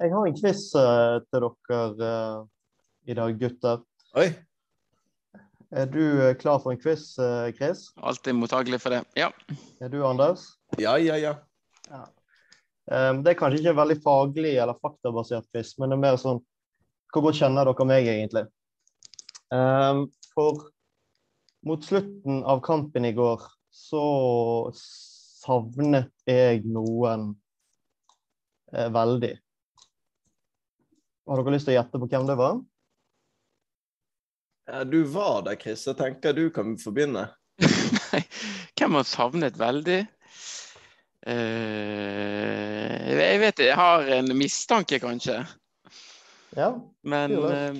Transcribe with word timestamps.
Jeg 0.00 0.14
har 0.14 0.26
en 0.26 0.36
quiz 0.36 0.62
eh, 0.80 1.16
til 1.28 1.44
dere 1.44 1.80
eh, 2.08 2.36
i 3.12 3.16
dag, 3.18 3.34
gutter. 3.36 3.82
Oi. 4.16 4.30
Er 5.76 5.90
du 5.92 6.00
eh, 6.00 6.36
klar 6.40 6.62
for 6.62 6.72
en 6.72 6.80
quiz, 6.80 7.02
Chris? 7.58 7.82
Alltid 8.00 8.38
mottagelig 8.38 8.80
for 8.80 8.96
det. 8.96 9.02
Ja. 9.20 9.28
Er 9.76 9.92
du, 9.92 9.98
Anders? 10.08 10.46
Ja, 10.80 10.94
ja, 10.96 11.18
ja. 11.20 11.34
Um, 12.90 13.20
det 13.22 13.34
er 13.34 13.36
kanskje 13.38 13.60
ikke 13.60 13.74
en 13.74 13.78
veldig 13.82 13.98
faglig 14.02 14.54
eller 14.62 14.78
faktabasert 14.80 15.50
quiz, 15.52 15.74
men 15.78 15.92
det 15.92 15.98
er 15.98 16.02
mer 16.02 16.16
sånn 16.18 16.40
Hvor 17.12 17.26
godt 17.26 17.38
kjenner 17.42 17.68
dere 17.68 17.86
meg, 17.86 18.08
egentlig? 18.08 18.46
Um, 19.52 20.06
for 20.32 20.64
mot 21.66 21.84
slutten 21.84 22.40
av 22.48 22.64
kampen 22.64 23.04
i 23.04 23.12
går 23.12 23.44
så 23.74 24.02
savnet 24.80 26.10
jeg 26.24 26.64
noen 26.64 27.34
eh, 28.72 28.88
veldig. 28.94 29.34
Har 31.30 31.38
dere 31.38 31.54
lyst 31.54 31.68
til 31.68 31.76
å 31.76 31.78
gjette 31.78 31.98
på 32.02 32.08
hvem 32.10 32.24
det 32.26 32.34
var? 32.40 32.56
Ja, 34.66 34.82
Du 34.84 35.02
var 35.06 35.44
der, 35.46 35.54
Chris. 35.60 35.84
Jeg 35.86 35.94
tenker 36.00 36.34
du 36.34 36.48
kan 36.50 36.74
få 36.78 36.90
begynne. 36.94 37.28
Nei, 38.10 38.24
Hvem 38.74 38.98
har 38.98 39.06
savnet 39.06 39.60
veldig? 39.60 40.00
Uh, 41.20 42.96
jeg 43.12 43.40
vet 43.42 43.62
jeg 43.62 43.76
har 43.78 44.08
en 44.16 44.32
mistanke, 44.34 44.98
kanskje. 45.02 45.36
Ja. 46.56 46.72
Men 47.06 47.36
uh, 47.38 47.76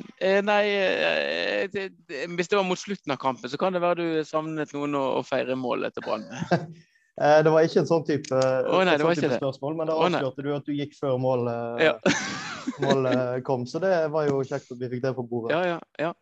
nei 0.47 0.65
uh, 0.71 1.65
det, 1.73 1.89
det, 2.07 2.21
Hvis 2.37 2.53
det 2.53 2.59
var 2.61 2.69
mot 2.69 2.79
slutten 2.79 3.17
av 3.17 3.19
kampen, 3.19 3.51
så 3.51 3.59
kan 3.59 3.75
det 3.75 3.83
være 3.83 4.05
du 4.05 4.29
savnet 4.29 4.77
noen 4.77 4.95
å, 4.95 5.03
å 5.19 5.25
feire 5.27 5.57
målet 5.59 5.97
til 5.97 6.07
Brann 6.07 6.29
med. 6.31 6.71
Eh, 7.21 7.43
det 7.45 7.51
var 7.53 7.67
ikke 7.67 7.83
en 7.83 7.89
sånn 7.89 8.05
type, 8.09 8.33
oh, 8.33 8.79
nei, 8.87 8.95
en 8.95 9.03
sånn 9.03 9.19
type 9.19 9.37
spørsmål, 9.43 9.75
men 9.77 9.91
da 9.91 9.97
avslørte 10.07 10.41
oh, 10.41 10.47
du 10.47 10.55
at 10.55 10.69
du 10.71 10.73
gikk 10.73 10.95
før 10.97 11.19
målet, 11.21 11.83
Ja. 11.85 11.99
målet 12.83 13.45
kom. 13.45 13.67
Så 13.67 13.79
det 13.83 14.09
var 14.13 14.29
jo 14.29 14.43
kjekt 14.45 14.73
at 14.73 14.81
vi 14.81 14.91
fikk 14.93 15.05
det 15.05 15.15
på 15.17 15.27
bordet. 15.27 15.57
ja, 15.57 15.77
ja, 15.77 15.81
ja. 15.99 16.15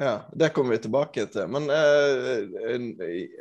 Ja, 0.00 0.20
Det 0.32 0.48
kommer 0.54 0.70
vi 0.76 0.78
tilbake 0.78 1.26
til. 1.26 1.48
Men 1.48 1.68
eh, 1.70 2.80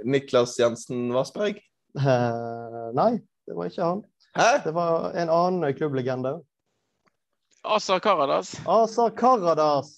Niklas 0.03 0.58
Jensen 0.59 1.14
Vassberg? 1.14 1.59
Eh, 2.00 2.89
nei, 2.95 3.11
det 3.47 3.56
var 3.56 3.69
ikke 3.69 3.86
han. 3.86 4.03
Hæ? 4.36 4.50
Det 4.66 4.73
var 4.75 5.11
en 5.17 5.31
annen 5.33 5.73
klubblegende. 5.78 6.39
Asa 7.64 8.00
Karadas. 8.00 8.53
Asa 8.67 9.09
Karadas. 9.09 9.94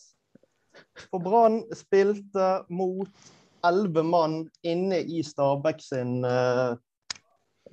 For 1.10 1.20
Brann 1.22 1.62
spilte 1.76 2.64
mot 2.70 3.10
elleve 3.66 4.04
mann 4.04 4.46
inne 4.66 5.02
i 5.02 5.22
Stabæk 5.26 5.82
sin 5.84 6.24
eh, 6.26 6.72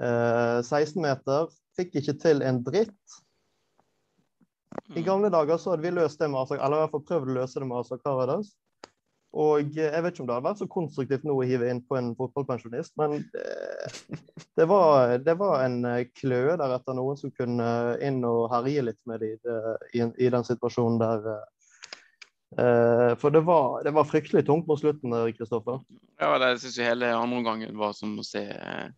eh, 0.00 0.58
16-meter. 0.64 1.48
Fikk 1.78 2.00
ikke 2.02 2.16
til 2.20 2.42
en 2.44 2.62
dritt. 2.66 3.20
I 4.96 5.02
gamle 5.04 5.28
dager 5.28 5.58
så 5.60 5.74
hadde 5.74 5.84
vi 5.84 5.92
løst 5.92 6.20
det 6.20 6.30
med 6.32 6.40
Asak, 6.40 6.60
eller 6.62 6.78
i 6.78 6.80
hvert 6.84 6.94
fall 6.94 7.04
prøvd 7.10 7.28
å 7.28 7.36
løse 7.42 7.60
det 7.60 7.66
med 7.68 7.78
Asak 7.82 8.00
Karadas. 8.06 8.54
Og 9.36 9.76
eh, 9.76 9.90
jeg 9.92 10.02
vet 10.04 10.14
ikke 10.14 10.22
om 10.24 10.28
det 10.30 10.36
hadde 10.38 10.48
vært 10.48 10.62
så 10.62 10.68
konstruktivt 10.72 11.26
nå 11.28 11.34
å 11.36 11.44
hive 11.44 11.68
inn 11.68 11.82
på 11.84 11.98
en 11.98 12.14
fotballpensjonist, 12.16 12.94
men 12.96 13.18
det, 13.34 13.44
det, 14.56 14.66
var, 14.70 15.18
det 15.20 15.34
var 15.36 15.66
en 15.66 15.82
eh, 15.84 16.06
kløe 16.16 16.56
der 16.56 16.72
etter 16.78 16.96
noen 16.96 17.20
som 17.20 17.34
kunne 17.36 17.68
inn 18.04 18.22
og 18.24 18.46
herje 18.54 18.86
litt 18.88 19.00
med 19.10 19.20
de, 19.20 19.34
i, 19.92 20.06
i 20.24 20.30
den 20.32 20.48
situasjonen 20.48 20.96
der. 21.02 21.28
eh, 22.56 23.12
For 23.20 23.34
det 23.34 23.44
var, 23.44 23.82
det 23.84 23.92
var 23.98 24.08
fryktelig 24.08 24.46
tungt 24.48 24.70
mot 24.70 24.80
slutten, 24.80 25.12
eh, 25.12 25.34
Kristoffer. 25.36 25.84
Ja, 26.16 26.32
det 26.40 26.54
syns 26.62 26.80
jeg 26.80 26.88
hele 26.88 27.12
andre 27.12 27.42
omgangen 27.42 27.76
var 27.76 27.92
som 27.98 28.16
å 28.16 28.24
se 28.26 28.46
eh, 28.48 28.88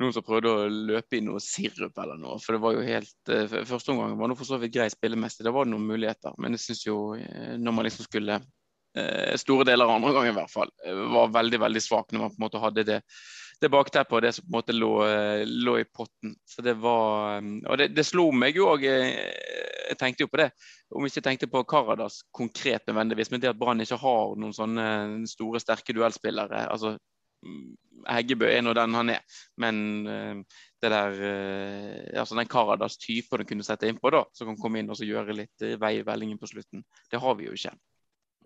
noen 0.00 0.12
som 0.12 0.24
prøvde 0.24 0.52
å 0.52 0.66
løpe 0.68 1.18
i 1.18 1.22
noe 1.24 1.40
sirup 1.42 1.96
eller 2.02 2.18
noe. 2.20 2.36
For 2.42 2.56
det 2.56 2.62
var 2.64 2.76
jo 2.76 2.84
helt 2.84 3.32
uh, 3.32 3.62
Første 3.68 3.94
omgang 3.94 4.18
var 4.20 4.30
nå 4.30 4.36
for 4.38 4.48
så 4.48 4.60
vidt 4.60 4.74
grei 4.76 4.90
spillemessig, 4.92 5.44
det 5.46 5.54
var 5.56 5.68
noen 5.68 5.88
muligheter. 5.88 6.36
Men 6.42 6.56
jeg 6.56 6.66
syns 6.66 6.84
jo, 6.88 6.98
eh, 7.16 7.56
når 7.60 7.76
man 7.76 7.88
liksom 7.88 8.08
skulle 8.08 8.40
uh, 8.42 9.32
Store 9.40 9.66
deler 9.68 9.88
av 9.88 9.96
andre 9.96 10.12
gang 10.16 10.30
i 10.30 10.36
hvert 10.36 10.52
fall, 10.52 10.72
var 11.16 11.34
veldig, 11.40 11.62
veldig 11.64 11.84
svak 11.84 12.12
når 12.12 12.26
man 12.26 12.34
på 12.34 12.40
en 12.40 12.48
måte 12.48 12.62
hadde 12.62 12.88
det 12.92 13.02
det 13.56 13.70
bakteppet 13.72 14.12
og 14.12 14.20
det 14.20 14.30
som 14.36 14.44
på 14.44 14.50
en 14.50 14.54
måte 14.58 14.74
lå, 14.76 14.90
lå 15.64 15.78
i 15.80 15.86
potten. 15.88 16.34
Så 16.44 16.60
det 16.60 16.74
var 16.76 17.40
Og 17.40 17.78
det, 17.80 17.86
det 17.96 18.02
slo 18.04 18.26
meg 18.28 18.58
jo 18.58 18.66
òg 18.74 18.84
Jeg 18.84 19.96
tenkte 19.96 20.26
jo 20.26 20.28
på 20.28 20.42
det. 20.42 20.50
Om 20.92 21.06
ikke 21.08 21.22
jeg 21.22 21.24
tenkte 21.24 21.48
på 21.48 21.62
Karadas 21.64 22.18
konkret 22.36 22.84
nødvendigvis, 22.84 23.30
men 23.32 23.40
det 23.40 23.54
at 23.54 23.56
Brann 23.56 23.80
ikke 23.80 23.96
har 24.02 24.36
noen 24.36 24.52
sånne 24.52 25.24
store, 25.32 25.62
sterke 25.64 25.96
duellspillere. 25.96 26.66
altså 26.68 26.98
Heggebø 28.06 28.48
er 28.52 28.62
nå 28.62 28.74
den 28.76 28.94
han 28.94 29.10
er, 29.16 29.40
men 29.58 29.80
uh, 30.06 30.60
det 30.82 30.92
der 30.92 31.18
uh, 31.18 32.20
altså 32.20 32.38
den 32.38 32.48
Karadas 32.50 32.98
typen 33.02 33.42
du 33.42 33.48
kunne 33.48 33.66
sette 33.66 33.88
innpå, 33.90 34.12
da, 34.14 34.22
som 34.36 34.52
kan 34.52 34.58
komme 34.60 34.80
inn 34.80 34.90
og 34.92 34.98
så 34.98 35.08
gjøre 35.08 35.36
litt 35.36 35.66
uh, 35.66 35.74
vei 35.82 35.96
i 35.98 36.06
vellingen 36.06 36.38
på 36.38 36.50
slutten, 36.50 36.84
det 37.10 37.22
har 37.22 37.38
vi 37.38 37.48
jo 37.48 37.56
ikke. 37.56 37.74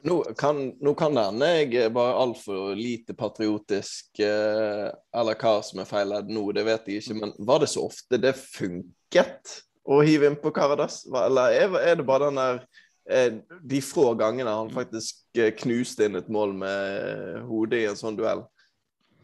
Nå 0.08 0.16
kan, 0.38 0.62
nå 0.80 0.94
kan 0.96 1.12
det 1.12 1.26
hende 1.26 1.48
jeg 1.58 1.92
bare 1.92 2.20
altfor 2.22 2.70
lite 2.78 3.12
patriotisk, 3.18 4.22
uh, 4.24 4.88
eller 5.12 5.40
hva 5.40 5.58
som 5.66 5.82
er 5.82 5.90
feilledd 5.90 6.30
nå, 6.32 6.46
det 6.56 6.64
vet 6.68 6.88
jeg 6.88 7.02
ikke. 7.02 7.18
Men 7.20 7.34
var 7.50 7.60
det 7.60 7.72
så 7.74 7.84
ofte 7.84 8.20
det 8.20 8.32
funket 8.40 9.58
å 9.90 10.00
hive 10.04 10.30
inn 10.30 10.38
på 10.40 10.52
Karadas? 10.54 11.02
Eller 11.08 11.56
er, 11.56 11.98
det 11.98 12.06
bare 12.06 12.28
den 12.28 12.40
der 12.40 12.62
eh, 13.10 13.58
De 13.66 13.82
få 13.84 14.12
gangene 14.18 14.52
han 14.52 14.72
faktisk 14.72 15.22
eh, 15.38 15.52
knuste 15.56 16.06
inn 16.06 16.18
et 16.20 16.30
mål 16.32 16.54
med 16.62 17.44
hodet 17.48 17.82
i 17.82 17.88
en 17.90 17.98
sånn 17.98 18.18
duell, 18.18 18.44
eh, 18.44 18.59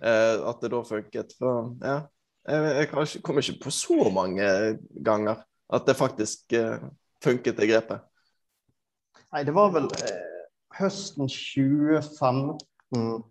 at 0.02 0.60
det 0.62 0.70
da 0.72 0.82
funket? 0.84 1.32
For 1.38 1.70
ja, 1.80 2.00
jeg, 2.46 2.72
jeg 2.76 3.22
kom 3.24 3.38
ikke- 3.40 3.60
på 3.62 3.70
så 3.74 4.10
mange 4.12 4.46
ganger 5.04 5.44
at 5.72 5.86
det 5.86 5.96
faktisk 5.96 6.52
eh, 6.52 6.78
funket, 7.24 7.56
det 7.56 7.68
grepet. 7.70 8.04
Nei, 9.32 9.42
det 9.44 9.54
var 9.54 9.72
vel 9.74 9.88
eh, 9.98 10.44
høsten 10.78 11.28
2015 11.28 13.24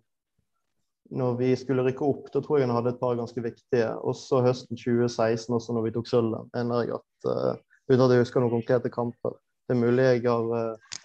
når 1.16 1.36
vi 1.38 1.52
skulle 1.56 1.84
rykke 1.86 2.04
opp. 2.04 2.28
Da 2.34 2.42
tror 2.42 2.58
jeg 2.58 2.66
han 2.66 2.76
hadde 2.76 2.92
et 2.94 3.00
par 3.00 3.16
ganske 3.18 3.42
viktige. 3.42 3.88
Også 4.02 4.42
høsten 4.44 4.76
2016, 4.76 5.54
også 5.54 5.76
når 5.76 5.86
vi 5.86 5.94
tok 5.94 6.10
sølvet. 6.10 6.48
Mener 6.54 6.82
jeg 6.82 6.98
at 6.98 7.30
uh, 7.30 7.54
Uten 7.86 8.02
at 8.02 8.10
jeg 8.10 8.24
husker 8.24 8.42
noen 8.42 8.50
konkrete 8.50 8.90
kamper. 8.90 9.36
Det 9.68 9.76
er 9.76 9.78
mulig 9.78 10.02
jeg 10.02 10.24
har 10.26 10.48
uh, 10.50 10.96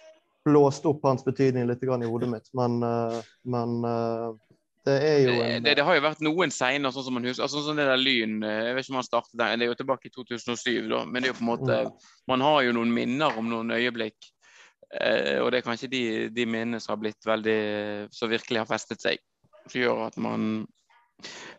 blåst 0.42 0.86
opp 0.90 1.04
hans 1.06 1.22
betydning 1.22 1.68
litt 1.70 1.84
i 1.86 1.86
hodet 1.86 2.30
mitt, 2.32 2.48
men, 2.58 2.80
uh, 2.82 3.20
men 3.46 3.76
eh, 3.86 4.32
det 4.86 4.94
er 5.06 5.18
jo 5.22 5.34
en 5.44 5.62
det, 5.62 5.76
det 5.78 5.84
har 5.86 5.94
jo 5.94 6.02
vært 6.02 6.22
noen 6.26 6.50
seinere, 6.50 6.90
sånn 6.94 7.06
som 7.06 7.14
man 7.14 7.26
husker. 7.28 7.44
altså 7.44 7.62
sånn 7.62 7.78
det 7.78 7.86
der 7.86 8.00
Lyn 8.00 8.40
eh, 8.42 8.68
Jeg 8.68 8.74
vet 8.74 8.86
ikke 8.86 8.94
om 8.94 8.98
han 8.98 9.06
startet 9.06 9.38
der, 9.38 9.56
det 9.56 9.66
er 9.66 9.70
jo 9.70 9.78
tilbake 9.78 10.10
i 10.10 10.14
2007, 10.14 10.88
da. 10.90 11.02
Men 11.06 11.22
det 11.22 11.30
er 11.30 11.34
jo 11.34 11.38
på 11.38 11.46
en 11.46 11.50
måte 11.52 11.80
Man 12.30 12.42
har 12.42 12.62
jo 12.66 12.76
noen 12.78 12.94
minner 12.94 13.38
om 13.38 13.50
noen 13.50 13.74
øyeblikk. 13.76 14.30
Eh, 14.92 15.38
og 15.40 15.52
det 15.52 15.60
er 15.60 15.66
kanskje 15.68 15.90
de, 15.92 16.04
de 16.34 16.46
minnene 16.46 16.82
som 16.82 16.96
har 16.96 17.02
blitt 17.04 17.24
veldig 17.24 17.58
Som 18.12 18.32
virkelig 18.32 18.64
har 18.64 18.70
festet 18.70 19.04
seg. 19.04 19.22
Som 19.68 19.78
gjør 19.80 20.06
at 20.08 20.18
man 20.20 20.66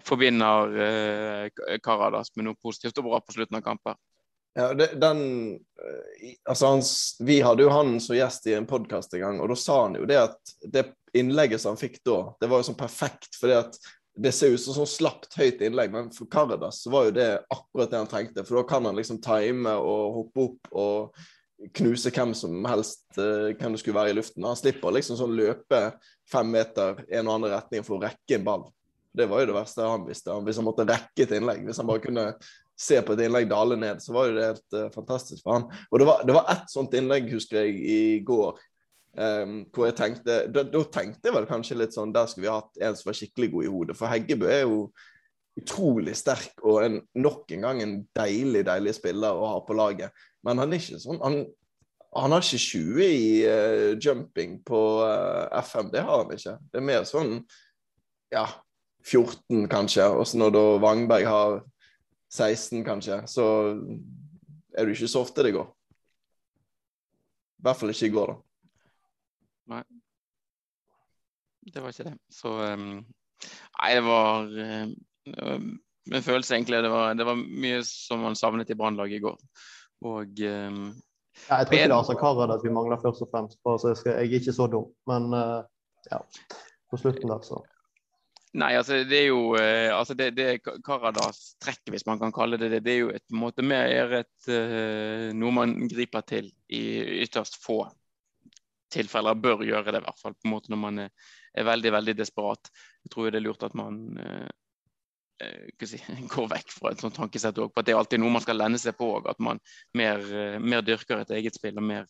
forbinder 0.03 0.73
eh, 0.83 1.77
Karadas 1.83 2.33
med 2.35 2.49
noe 2.49 2.59
positivt 2.59 2.99
og 2.99 3.07
bra 3.07 3.21
på 3.23 3.37
slutten 3.37 3.61
av 3.61 3.63
kamper. 3.63 3.95
Ja, 4.53 4.73
det, 4.77 4.91
den 5.01 5.21
eh, 5.55 5.61
Altså, 6.47 6.69
han, 6.69 6.83
vi 7.27 7.41
hadde 7.43 7.65
jo 7.65 7.73
han 7.73 7.97
som 8.03 8.15
gjest 8.15 8.47
i 8.47 8.55
en 8.57 8.67
podkast 8.69 9.13
en 9.17 9.23
gang, 9.25 9.41
og 9.43 9.51
da 9.51 9.57
sa 9.59 9.81
han 9.85 9.97
jo 9.99 10.07
det 10.07 10.21
at 10.21 10.53
det 10.63 10.85
innlegget 11.13 11.61
som 11.61 11.73
han 11.73 11.81
fikk 11.81 11.99
da, 12.05 12.19
det 12.41 12.49
var 12.49 12.61
jo 12.61 12.69
sånn 12.69 12.79
perfekt, 12.79 13.37
at 13.43 13.77
det 14.13 14.31
ser 14.35 14.53
ut 14.53 14.61
som 14.61 14.75
sånn 14.77 14.89
slapt 14.89 15.33
høyt 15.39 15.61
innlegg, 15.65 15.93
men 15.93 16.09
for 16.13 16.29
Caradas 16.29 16.83
var 16.91 17.09
jo 17.09 17.15
det 17.15 17.29
akkurat 17.53 17.89
det 17.89 18.01
han 18.01 18.09
trengte. 18.09 18.43
For 18.45 18.59
da 18.59 18.65
kan 18.69 18.85
han 18.85 18.97
liksom 18.97 19.19
time 19.25 19.73
og 19.81 20.19
hoppe 20.19 20.43
opp 20.45 20.69
og 20.83 21.23
knuse 21.73 22.11
hvem 22.13 22.33
som 22.37 22.65
helst, 22.67 23.07
eh, 23.17 23.55
hvem 23.57 23.73
det 23.73 23.81
skulle 23.81 23.97
være 23.97 24.13
i 24.13 24.17
luften. 24.17 24.45
Han 24.45 24.59
slipper 24.59 24.93
liksom 24.93 25.17
sånn 25.17 25.35
løpe 25.37 25.81
fem 26.29 26.49
meter 26.53 27.03
en 27.07 27.27
og 27.27 27.37
annen 27.37 27.53
retning 27.55 27.85
for 27.85 27.97
å 27.97 28.03
rekke 28.03 28.37
en 28.37 28.45
ball. 28.45 28.67
Det 29.13 29.27
var 29.29 29.41
jo 29.41 29.51
det 29.51 29.57
verste 29.57 29.85
han 29.87 30.05
visste. 30.05 30.35
Hvis 30.45 30.59
han 30.59 30.67
måtte 30.67 30.85
rekke 30.89 31.25
et 31.25 31.33
innlegg, 31.37 31.63
hvis 31.65 31.81
han 31.81 31.89
bare 31.89 32.01
kunne 32.03 32.27
se 32.79 32.99
på 33.05 33.15
et 33.15 33.23
innlegg 33.25 33.49
dale 33.51 33.77
ned, 33.79 34.01
så 34.01 34.15
var 34.15 34.29
jo 34.29 34.35
det 34.37 34.49
helt 34.49 34.77
uh, 34.77 34.91
fantastisk 34.93 35.43
for 35.45 35.57
han. 35.57 35.65
Og 35.91 36.01
det 36.01 36.07
var, 36.09 36.23
det 36.27 36.35
var 36.35 36.51
ett 36.53 36.71
sånt 36.71 36.95
innlegg, 36.97 37.29
husker 37.33 37.61
jeg, 37.61 37.79
i 37.79 37.99
går. 38.25 38.61
Um, 39.13 39.59
hvor 39.69 39.85
jeg 39.85 39.97
tenkte 39.99 40.39
da, 40.49 40.63
da 40.65 40.79
tenkte 40.89 41.29
jeg 41.29 41.35
vel 41.35 41.45
kanskje 41.45 41.75
litt 41.77 41.93
sånn 41.93 42.09
Der 42.15 42.25
skulle 42.25 42.47
vi 42.47 42.49
hatt 42.49 42.79
en 42.81 42.95
som 42.97 43.11
var 43.11 43.17
skikkelig 43.19 43.49
god 43.53 43.65
i 43.65 43.73
hodet. 43.75 43.97
For 43.99 44.09
Heggebø 44.09 44.47
er 44.49 44.63
jo 44.63 44.79
utrolig 45.59 46.15
sterk 46.17 46.63
og 46.65 46.79
en, 46.81 46.95
nok 47.21 47.51
en 47.53 47.67
gang 47.67 47.81
en 47.83 47.97
deilig, 48.17 48.63
deilig 48.65 48.95
spiller 48.97 49.37
å 49.37 49.51
ha 49.51 49.59
på 49.67 49.77
laget. 49.77 50.09
Men 50.41 50.63
han 50.63 50.73
er 50.73 50.81
ikke 50.81 51.01
sånn 51.03 51.21
Han, 51.21 51.43
han 52.17 52.33
har 52.33 52.45
ikke 52.45 52.61
20 52.63 53.03
i 53.05 53.27
uh, 53.45 53.91
jumping 54.01 54.57
på 54.65 54.81
uh, 55.05 55.45
FM. 55.61 55.93
Det 55.93 56.01
har 56.05 56.23
han 56.23 56.33
ikke. 56.33 56.57
Det 56.73 56.81
er 56.81 56.89
mer 56.89 57.05
sånn 57.09 57.37
ja, 58.33 58.47
14 59.05 59.67
kanskje. 59.69 60.09
Og 60.09 60.25
så 60.29 60.41
når 60.41 60.53
da 60.57 60.65
Wangberg 60.81 61.29
har 61.29 61.61
16 62.33 62.83
kanskje, 62.85 63.21
så 63.29 63.45
er 64.73 64.85
det 64.85 64.95
ikke 64.95 65.11
så 65.11 65.21
ofte 65.21 65.45
det 65.45 65.53
går. 65.53 65.67
I 67.61 67.67
hvert 67.67 67.79
fall 67.79 67.93
ikke 67.93 68.09
i 68.09 68.15
går, 68.15 68.33
da. 68.33 68.39
Nei. 69.73 69.83
Det 71.73 71.83
var 71.83 71.93
ikke 71.93 72.09
det. 72.09 72.17
Så 72.33 72.51
um, 72.73 72.89
Nei, 73.79 73.91
det 73.95 74.03
var 74.03 74.49
um, 74.49 75.69
min 76.11 76.25
følelse 76.25 76.55
egentlig. 76.55 76.81
Det 76.83 76.91
var, 76.91 77.13
det 77.15 77.27
var 77.27 77.39
mye 77.39 77.79
som 77.87 78.25
man 78.25 78.35
savnet 78.35 78.73
i 78.73 78.77
Brannlaget 78.79 79.21
i 79.21 79.23
går. 79.23 79.37
Og 80.03 80.43
um, 80.43 80.81
ja, 81.47 81.61
Jeg 81.61 81.67
tror 81.67 81.77
ikke 81.77 81.87
det 81.87 81.91
er 81.91 81.95
altså 81.95 82.57
at 82.57 82.65
vi 82.65 82.73
mangler 82.73 82.99
først 83.01 83.23
og 83.23 83.29
fremst. 83.31 83.57
på, 83.63 83.77
jeg, 83.87 83.97
skal, 83.97 84.11
jeg 84.11 84.19
er 84.19 84.39
ikke 84.41 84.53
så 84.53 84.67
dum. 84.67 84.91
Men 85.07 85.31
uh, 85.33 85.63
ja, 86.11 86.19
på 86.89 86.97
slutten 86.97 87.29
der, 87.29 87.41
så. 87.41 87.61
Nei, 88.53 88.75
altså 88.77 88.99
det 89.09 89.17
er 89.17 89.31
jo 89.31 89.55
uh, 89.57 89.89
altså 89.95 90.13
det, 90.17 90.27
det 90.37 90.47
Karadas 90.85 91.55
trekk, 91.63 91.87
hvis 91.89 92.05
man 92.05 92.19
kan 92.21 92.33
kalle 92.35 92.59
det 92.61 92.69
det. 92.69 92.83
Det 92.85 92.93
er 92.93 92.99
jo 92.99 93.09
et 93.09 93.33
måte 93.33 93.65
mer 93.65 94.13
et, 94.19 94.33
uh, 94.45 95.31
noe 95.33 95.53
man 95.55 95.73
griper 95.89 96.25
til 96.29 96.51
i 96.69 96.83
ytterst 97.25 97.57
få 97.63 97.79
tilfeller. 98.93 99.39
Bør 99.41 99.65
gjøre 99.65 99.89
det, 99.95 100.03
i 100.03 100.05
hvert 100.05 100.21
fall 100.21 100.37
på 100.37 100.45
en 100.45 100.53
måte 100.53 100.73
når 100.73 100.81
man 100.83 101.05
er, 101.07 101.31
veldig, 101.65 101.95
veldig 101.97 102.17
desperat. 102.19 102.69
Jeg 103.07 103.15
tror 103.15 103.33
det 103.33 103.41
er 103.41 103.47
lurt 103.47 103.65
at 103.65 103.73
man 103.77 104.03
si, 105.81 105.97
går 106.35 106.51
vekk 106.53 106.77
fra 106.77 106.93
et 106.93 107.01
sånt 107.01 107.17
tankesett 107.17 107.57
òg. 107.57 107.73
At 107.73 107.89
det 107.89 107.97
er 107.97 108.03
alltid 108.03 108.21
noe 108.21 108.37
man 108.37 108.45
skal 108.45 108.61
lenne 108.61 108.77
seg 108.81 108.93
på. 109.01 109.15
At 109.25 109.41
man 109.41 109.61
mer, 109.97 110.21
mer 110.61 110.85
dyrker 110.85 111.25
et 111.25 111.33
eget 111.41 111.57
spill 111.57 111.81
og 111.81 111.89
mer 111.89 112.05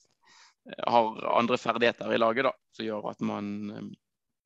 har 0.88 1.26
andre 1.40 1.58
ferdigheter 1.60 2.12
i 2.12 2.20
laget 2.20 2.48
da, 2.48 2.54
som 2.76 2.86
gjør 2.88 3.10
at 3.12 3.24
man 3.24 3.94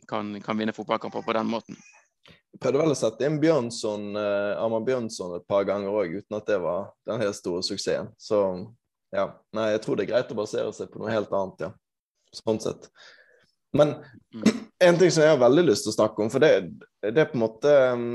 kan, 0.08 0.42
kan 0.42 0.58
vinne 0.58 0.74
fotballkamper 0.74 1.22
på 1.22 1.36
den 1.38 1.50
måten. 1.52 1.78
Jeg 2.28 2.62
prøvde 2.64 2.80
vel 2.82 2.94
å 2.94 2.98
sette 2.98 3.28
inn 3.28 3.40
Bjørnson, 3.42 4.10
eh, 4.18 4.54
Arman 4.58 4.86
Bjørnson 4.88 5.36
et 5.38 5.48
par 5.50 5.68
ganger 5.68 5.94
òg, 5.94 6.16
uten 6.22 6.38
at 6.40 6.48
det 6.50 6.58
var 6.64 6.92
den 7.08 7.22
helt 7.22 7.38
store 7.38 7.64
suksessen. 7.66 8.10
Så 8.18 8.40
ja, 9.14 9.30
nei, 9.56 9.70
jeg 9.76 9.84
tror 9.84 9.98
det 9.98 10.08
er 10.08 10.14
greit 10.14 10.32
å 10.34 10.38
basere 10.40 10.72
seg 10.76 10.90
på 10.92 11.02
noe 11.02 11.14
helt 11.14 11.34
annet, 11.36 11.68
ja. 11.68 11.72
Sånn 12.36 12.60
sett. 12.64 12.90
Men 13.78 13.94
mm. 14.34 14.48
en 14.88 14.98
ting 15.00 15.12
som 15.14 15.24
jeg 15.24 15.36
har 15.36 15.44
veldig 15.44 15.68
lyst 15.68 15.86
til 15.86 15.94
å 15.94 15.98
snakke 16.00 16.24
om, 16.24 16.32
for 16.34 16.44
det, 16.44 16.52
det 17.04 17.22
er 17.22 17.30
på 17.30 17.38
en 17.38 17.44
måte 17.44 17.74
um, 17.94 18.08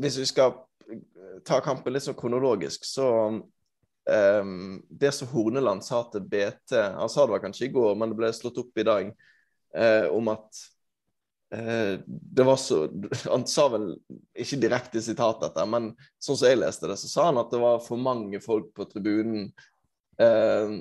Hvis 0.00 0.18
vi 0.20 0.26
skal 0.28 0.54
ta 1.48 1.58
kampen 1.64 1.92
litt 1.92 2.04
sånn 2.04 2.16
kronologisk, 2.16 2.84
så 2.86 3.08
um, 3.32 4.52
Det 4.88 5.12
som 5.16 5.30
Horneland 5.32 5.84
sa 5.84 6.02
til 6.12 6.24
BT 6.28 6.76
Han 6.76 7.12
sa 7.12 7.24
det 7.24 7.34
var 7.34 7.44
kanskje 7.44 7.66
i 7.70 7.72
går, 7.72 7.96
men 7.96 8.12
det 8.12 8.20
ble 8.20 8.30
slått 8.36 8.60
opp 8.62 8.80
i 8.80 8.86
dag, 8.88 9.10
uh, 9.76 10.06
om 10.12 10.32
at 10.32 10.62
Eh, 10.62 10.81
det 11.52 12.44
var 12.46 12.56
så 12.56 12.86
Han 13.26 13.42
sa 13.46 13.66
vel 13.68 13.90
ikke 14.40 14.56
direkte 14.62 15.02
sitat 15.04 15.42
dette, 15.42 15.64
men 15.68 15.90
sånn 16.16 16.38
som 16.38 16.48
jeg 16.48 16.60
leste 16.62 16.88
det, 16.88 16.96
så 16.96 17.10
sa 17.10 17.26
han 17.28 17.40
at 17.42 17.52
det 17.52 17.60
var 17.60 17.82
for 17.84 18.00
mange 18.00 18.40
folk 18.40 18.70
på 18.72 18.86
tribunen 18.88 19.50
eh, 20.16 20.78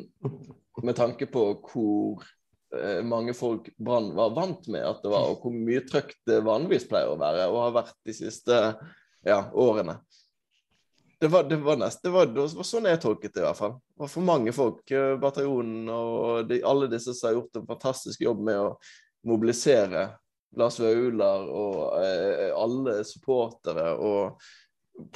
med 0.82 0.96
tanke 0.96 1.28
på 1.28 1.44
hvor 1.66 2.24
eh, 2.78 3.02
mange 3.04 3.36
folk 3.36 3.68
Brann 3.78 4.14
var 4.16 4.32
vant 4.38 4.68
med 4.72 4.86
at 4.88 5.04
det 5.04 5.12
var, 5.12 5.28
og 5.34 5.44
hvor 5.44 5.56
mye 5.56 5.84
trøkk 5.88 6.16
det 6.28 6.40
vanligvis 6.46 6.88
pleier 6.90 7.12
å 7.12 7.20
være, 7.20 7.50
og 7.52 7.66
har 7.66 7.78
vært 7.82 7.98
de 8.08 8.16
siste 8.16 8.62
ja, 9.28 9.44
årene. 9.52 10.00
Det 11.22 11.30
var, 11.30 11.44
det, 11.46 11.60
var 11.62 11.78
nest, 11.78 12.00
det, 12.02 12.10
var, 12.10 12.26
det 12.26 12.42
var, 12.42 12.66
sånn 12.66 12.88
jeg 12.90 13.04
tolket 13.04 13.36
det, 13.36 13.44
i 13.44 13.46
hvert 13.46 13.60
fall. 13.60 13.76
Det 13.78 14.02
var 14.02 14.10
for 14.10 14.26
mange 14.26 14.56
folk. 14.56 14.82
Eh, 14.90 15.14
bataljonen 15.22 15.92
og 15.94 16.48
de, 16.50 16.64
alle 16.66 16.90
disse 16.90 17.14
som 17.14 17.30
har 17.30 17.38
gjort 17.38 17.60
en 17.60 17.68
fantastisk 17.70 18.24
jobb 18.26 18.42
med 18.48 18.58
å 18.58 18.72
mobilisere 19.30 20.08
Lars 20.60 20.80
Vaular 20.82 21.48
og 21.48 22.02
eh, 22.02 22.50
alle 22.52 22.98
supportere 23.08 23.94
og 23.96 24.42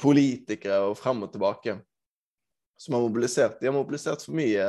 politikere 0.00 0.86
og 0.88 0.96
frem 0.98 1.26
og 1.26 1.32
tilbake 1.34 1.76
som 2.76 2.96
har 2.96 3.04
mobilisert. 3.04 3.60
De 3.60 3.68
har 3.68 3.76
mobilisert 3.76 4.24
for 4.24 4.36
mye, 4.36 4.64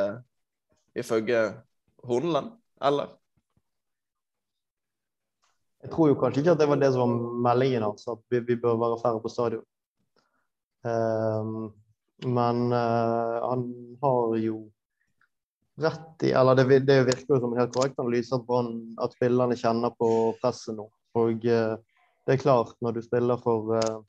ifølge 0.96 1.42
Horneland, 2.08 2.54
eller? 2.82 3.16
Jeg 5.84 5.92
tror 5.94 6.10
jo 6.10 6.20
kanskje 6.20 6.42
ikke 6.42 6.56
at 6.56 6.62
det 6.62 6.70
var 6.70 6.80
det 6.82 6.92
som 6.96 7.04
var 7.04 7.42
meldingen 7.50 7.86
hans, 7.86 8.08
at 8.12 8.24
vi, 8.32 8.40
vi 8.48 8.60
bør 8.60 8.80
være 8.82 9.02
færre 9.04 9.22
på 9.24 9.32
stadion. 9.32 9.66
Um, 10.88 11.70
men 12.26 12.72
uh, 12.72 13.38
han 13.44 13.68
har 14.02 14.38
jo 14.42 14.58
rett 15.78 16.24
i 16.24 16.32
Eller 16.32 16.56
det, 16.56 16.80
det 16.80 17.04
virker 17.04 17.36
jo 17.36 17.40
som 17.40 17.54
en 17.54 17.60
helt 17.62 17.74
korrekt 17.76 18.00
analyse 18.00 18.36
at, 18.36 18.70
at 19.04 19.16
spillerne 19.16 19.58
kjenner 19.58 19.94
på 19.98 20.10
presset 20.42 20.78
nå. 20.78 20.88
Og 21.18 21.46
eh, 21.46 21.76
det 22.28 22.36
er 22.36 22.42
klart, 22.42 22.76
når 22.82 22.98
du 22.98 23.02
spiller 23.06 23.42
for 23.42 23.76
eh, 23.78 24.00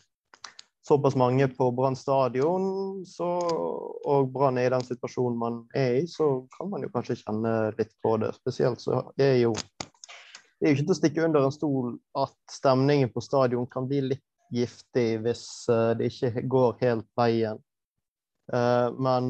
såpass 0.89 1.17
mange 1.17 1.49
på 1.53 1.71
Brann 1.77 1.97
stadion, 1.97 3.05
og 4.09 4.33
Brann 4.33 4.59
er 4.59 4.71
i 4.71 4.73
den 4.73 4.87
situasjonen 4.87 5.39
man 5.39 5.61
er 5.77 6.01
i, 6.01 6.07
så 6.09 6.49
kan 6.57 6.73
man 6.73 6.83
jo 6.83 6.93
kanskje 6.95 7.21
kjenne 7.21 7.55
litt 7.77 7.93
på 8.03 8.17
det. 8.23 8.33
Spesielt 8.41 8.83
så 8.83 9.03
er 9.21 9.37
jo 9.43 9.55
det 10.59 10.67
er 10.67 10.73
jo 10.73 10.79
ikke 10.79 10.89
til 10.89 10.95
å 10.97 10.99
stikke 10.99 11.27
under 11.29 11.45
en 11.47 11.55
stol 11.55 11.93
at 12.19 12.35
stemningen 12.51 13.13
på 13.15 13.23
stadion 13.23 13.69
kan 13.71 13.87
bli 13.87 14.01
litt 14.09 14.25
giftig 14.51 15.21
hvis 15.23 15.45
uh, 15.71 15.93
det 15.95 16.09
ikke 16.11 16.43
går 16.51 16.81
helt 16.81 17.07
veien. 17.21 17.61
Men 18.49 19.27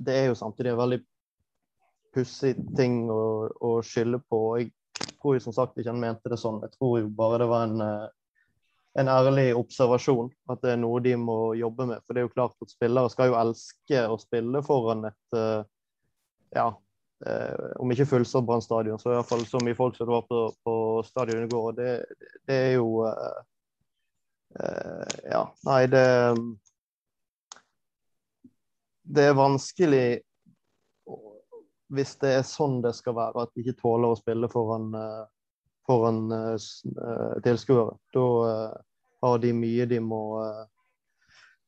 det 0.00 0.16
er 0.16 0.28
jo 0.30 0.38
samtidig 0.38 0.72
en 0.72 0.80
veldig 0.80 1.00
pussig 2.14 2.54
ting 2.76 3.04
å, 3.12 3.22
å, 3.60 3.72
skylde 3.86 4.20
på. 4.30 4.40
Jeg 4.60 4.70
tror 5.20 5.36
jo 5.36 5.44
som 5.44 5.56
sagt 5.56 5.78
ikke 5.78 5.92
han 5.92 6.02
mente 6.02 6.32
det 6.32 6.40
sånn. 6.40 6.60
Jeg 6.64 6.74
tror 6.78 7.00
jo 7.02 7.10
bare 7.16 7.40
det 7.42 7.48
var 7.50 7.66
en, 7.68 7.82
eh, 7.84 8.06
en 9.00 9.10
ærlig 9.12 9.50
observasjon. 9.58 10.30
At 10.50 10.62
det 10.64 10.74
er 10.74 10.80
noe 10.82 11.02
de 11.04 11.16
må 11.20 11.38
jobbe 11.58 11.88
med. 11.92 12.04
For 12.04 12.16
det 12.16 12.22
er 12.22 12.28
jo 12.28 12.36
klart 12.36 12.56
at 12.64 12.72
spillere 12.72 13.12
skal 13.12 13.30
jo 13.30 13.40
elske 13.40 14.06
å 14.08 14.16
spille 14.20 14.64
foran 14.66 15.06
et 15.10 15.38
eh, 15.38 15.60
ja, 16.56 16.66
eh, 17.26 17.68
om 17.78 17.92
ikke 17.94 18.08
fullsatt 18.10 18.48
Brann 18.48 18.64
stadion, 18.64 18.98
så 18.98 19.12
i 19.12 19.18
hvert 19.20 19.30
fall 19.30 19.44
så 19.46 19.60
mye 19.62 19.78
folk 19.78 19.94
som 19.98 20.08
det 20.08 20.16
var 20.16 20.26
på, 20.26 20.42
på 20.66 20.74
stadionet 21.06 21.46
i 21.46 21.54
går. 21.54 21.76
Det, 21.78 21.94
det 22.48 22.60
er 22.70 22.76
jo 22.80 23.04
Ja, 25.30 25.44
nei, 25.62 25.84
det 25.86 26.00
det 29.10 29.30
er 29.30 29.38
vanskelig 29.38 30.04
hvis 31.90 32.14
det 32.22 32.34
er 32.38 32.46
sånn 32.46 32.78
det 32.84 32.92
skal 32.94 33.16
være, 33.16 33.44
at 33.44 33.54
de 33.54 33.64
ikke 33.64 33.80
tåler 33.80 34.12
å 34.12 34.18
spille 34.18 34.46
foran, 34.50 34.92
eh, 34.94 35.24
foran 35.88 36.20
uh, 36.30 37.34
tilskuere. 37.42 37.96
Da 38.14 38.26
har 39.24 39.40
de 39.42 39.50
mye 39.56 39.88
de 39.90 39.98
må, 39.98 40.20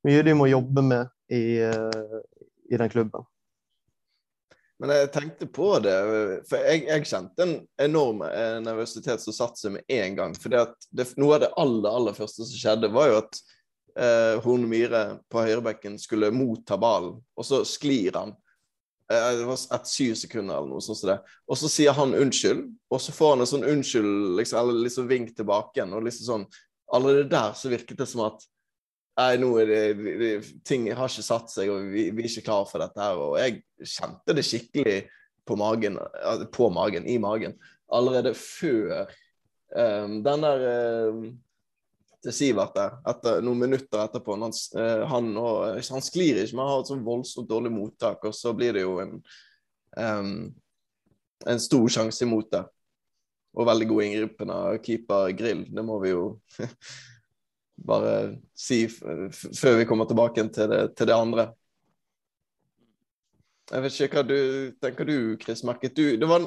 mye 0.06 0.22
de 0.22 0.34
må 0.38 0.46
jobbe 0.46 0.84
med 0.86 1.10
i, 1.26 1.58
i, 1.58 2.76
den 2.78 2.92
klubben. 2.92 3.26
Men 4.78 4.94
jeg 4.94 5.10
tenkte 5.16 5.48
på 5.50 5.72
det, 5.82 5.96
for 6.46 6.62
jeg, 6.70 6.84
jeg 6.86 7.08
kjente 7.10 7.44
en 7.44 7.56
enorm 7.82 8.22
nervøsitet 8.62 9.26
som 9.26 9.34
satte 9.36 9.58
seg 9.58 9.74
med 9.74 9.98
en 9.98 10.16
gang. 10.20 10.38
For 10.38 10.54
noe 10.54 11.36
av 11.36 11.42
det 11.44 11.50
aller, 11.60 11.90
aller 11.90 12.16
første 12.16 12.46
som 12.46 12.62
skjedde, 12.62 12.94
var 12.94 13.10
jo 13.10 13.20
at 13.24 13.42
eh, 13.98 14.38
Horn 14.44 14.68
Myhre 14.70 15.02
på 15.32 15.42
høyrebekken 15.44 15.98
skulle 16.00 16.32
motta 16.34 16.78
ballen, 16.80 17.18
og 17.36 17.46
så 17.46 17.62
sklir 17.68 18.16
han. 18.18 18.34
Eh, 19.12 19.28
det 19.38 19.49
var 19.49 19.58
et 19.76 19.90
syv 19.90 20.14
sekunder 20.20 20.58
eller 20.58 20.72
noe 20.75 20.84
sånt. 20.84 21.02
Så. 21.02 21.18
Og 21.49 21.61
så 21.61 21.70
sier 21.72 21.96
han 21.96 22.16
unnskyld, 22.18 22.64
og 22.92 23.02
så 23.02 23.14
får 23.16 23.34
han 23.34 23.44
en 23.44 23.52
sånn 23.52 23.68
unnskyld, 23.75 24.14
liksom, 24.40 24.62
eller 24.62 24.87
liksom 24.87 25.11
vink 25.11 25.34
tilbake 25.37 25.78
igjen. 25.80 25.96
og 25.96 26.06
liksom 26.08 26.28
sånn, 26.28 26.46
Allerede 26.92 27.30
der 27.32 27.54
så 27.56 27.70
virket 27.72 28.02
det 28.02 28.04
som 28.11 28.26
at 28.26 28.42
Nei, 29.12 29.37
nå 29.37 29.49
er 29.61 29.68
det, 29.68 29.80
det, 30.20 30.28
ting 30.64 30.87
har 30.96 31.11
ikke 31.11 31.25
satt 31.25 31.50
seg, 31.52 31.68
og 31.68 31.90
vi, 31.92 32.06
vi 32.16 32.22
er 32.25 32.30
ikke 32.30 32.46
klar 32.46 32.62
for 32.64 32.80
dette 32.80 32.96
her. 32.96 33.18
Og 33.20 33.34
jeg 33.37 33.58
kjente 33.84 34.37
det 34.38 34.44
skikkelig 34.49 34.94
på 35.44 35.56
magen, 35.61 35.99
på 36.54 36.68
magen, 36.72 37.04
i 37.04 37.18
magen, 37.20 37.58
allerede 37.92 38.32
før 38.38 39.11
um, 39.76 40.14
den 40.25 40.46
der 40.46 40.64
um, 41.12 41.26
til 42.23 42.35
Sivert 42.35 42.75
der 42.76 42.99
etter 43.11 43.41
noen 43.45 43.64
minutter 43.64 44.05
etterpå. 44.05 44.37
Han, 44.38 44.55
uh, 44.79 45.05
han, 45.11 45.31
og, 45.41 45.79
han 45.79 46.05
sklir 46.05 46.43
ikke, 46.43 46.57
men 46.59 46.69
har 46.69 46.83
et 46.83 46.93
sånn 46.93 47.07
voldsomt 47.07 47.50
dårlig 47.50 47.73
mottak. 47.75 48.23
Og 48.29 48.37
så 48.37 48.55
blir 48.57 48.76
det 48.76 48.85
jo 48.85 48.99
en, 49.02 49.17
um, 49.99 50.37
en 51.47 51.62
stor 51.62 51.88
sjanse 51.97 52.25
imot 52.26 52.52
det. 52.55 52.62
Og 53.52 53.69
veldig 53.69 53.88
god 53.91 54.05
inngripen 54.07 54.52
av 54.55 54.76
keeper 54.85 55.33
Grill. 55.37 55.67
Det 55.69 55.85
må 55.85 55.99
vi 56.05 56.14
jo 56.14 56.26
bare 57.91 58.12
si 58.55 58.85
før 58.88 59.81
vi 59.81 59.88
kommer 59.88 60.09
tilbake 60.09 60.47
til 60.55 60.71
det, 60.71 60.85
til 60.97 61.11
det, 61.11 61.17
andre. 61.17 61.49
Jeg 63.73 63.85
vet 63.85 63.99
ikke 64.05 64.21
hva 64.21 64.29
du 64.29 64.38
tenker 64.83 65.09
du, 65.09 65.17
Chris 65.43 65.64
Merket. 65.67 65.97
Du, 65.97 66.17
det 66.21 66.29
var, 66.29 66.47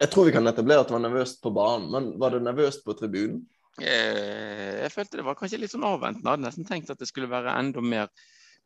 jeg 0.00 0.12
tror 0.12 0.28
vi 0.28 0.34
kan 0.34 0.46
etablere 0.50 0.84
at 0.84 0.90
det 0.90 0.96
var 0.96 1.04
nervøst 1.04 1.42
på 1.42 1.52
banen, 1.54 1.90
men 1.92 2.12
var 2.20 2.34
det 2.34 2.44
nervøst 2.44 2.84
på 2.86 2.96
tribunen? 2.98 3.42
Eh, 3.80 4.82
jeg 4.84 4.92
følte 4.94 5.20
det 5.20 5.26
var 5.26 5.38
kanskje 5.38 5.62
litt 5.62 5.72
sånn 5.72 5.86
avventende. 5.88 6.26
Jeg 6.26 6.36
hadde 6.36 6.48
nesten 6.48 6.68
tenkt 6.68 6.92
at 6.92 7.00
det 7.00 7.08
skulle 7.10 7.30
være 7.30 7.56
enda 7.60 7.82
mer 7.84 8.08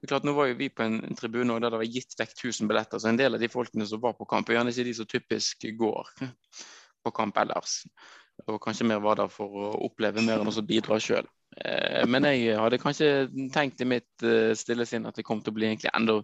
er 0.05 0.11
klart, 0.11 0.27
Nå 0.27 0.35
var 0.37 0.51
jo 0.51 0.59
vi 0.59 0.69
på 0.69 0.85
en, 0.85 0.99
en 1.07 1.17
tribune 1.17 1.57
der 1.61 1.73
det 1.73 1.81
var 1.81 1.89
gitt 1.89 2.17
vekk 2.19 2.35
1000 2.37 2.71
billetter, 2.71 3.01
så 3.01 3.11
en 3.11 3.21
del 3.21 3.37
av 3.37 3.43
de 3.43 3.51
folkene 3.51 3.87
som 3.89 4.03
var 4.03 4.17
på 4.19 4.27
kamp, 4.29 4.51
er 4.51 4.59
gjerne 4.59 4.75
ikke 4.75 4.89
de 4.89 4.97
som 4.99 5.09
typisk 5.09 5.65
går 5.79 6.11
på 7.05 7.15
kamp 7.17 7.39
ellers. 7.41 7.83
Og 8.51 8.59
kanskje 8.63 8.87
mer 8.91 9.01
var 9.03 9.21
der 9.21 9.31
for 9.31 9.55
å 9.55 9.71
oppleve 9.87 10.25
mer 10.25 10.43
enn 10.43 10.51
å 10.51 10.67
bidra 10.67 10.99
sjøl. 11.01 11.29
Eh, 11.63 12.03
men 12.11 12.27
jeg 12.29 12.59
hadde 12.59 12.83
kanskje 12.83 13.09
tenkt 13.55 13.81
i 13.81 13.89
mitt 13.89 14.27
eh, 14.27 14.53
stille 14.59 14.87
sinn 14.91 15.07
at 15.07 15.17
det 15.17 15.27
kom 15.27 15.41
til 15.41 15.55
å 15.55 15.59
bli 15.59 15.71
egentlig 15.71 15.95
enda 15.95 16.19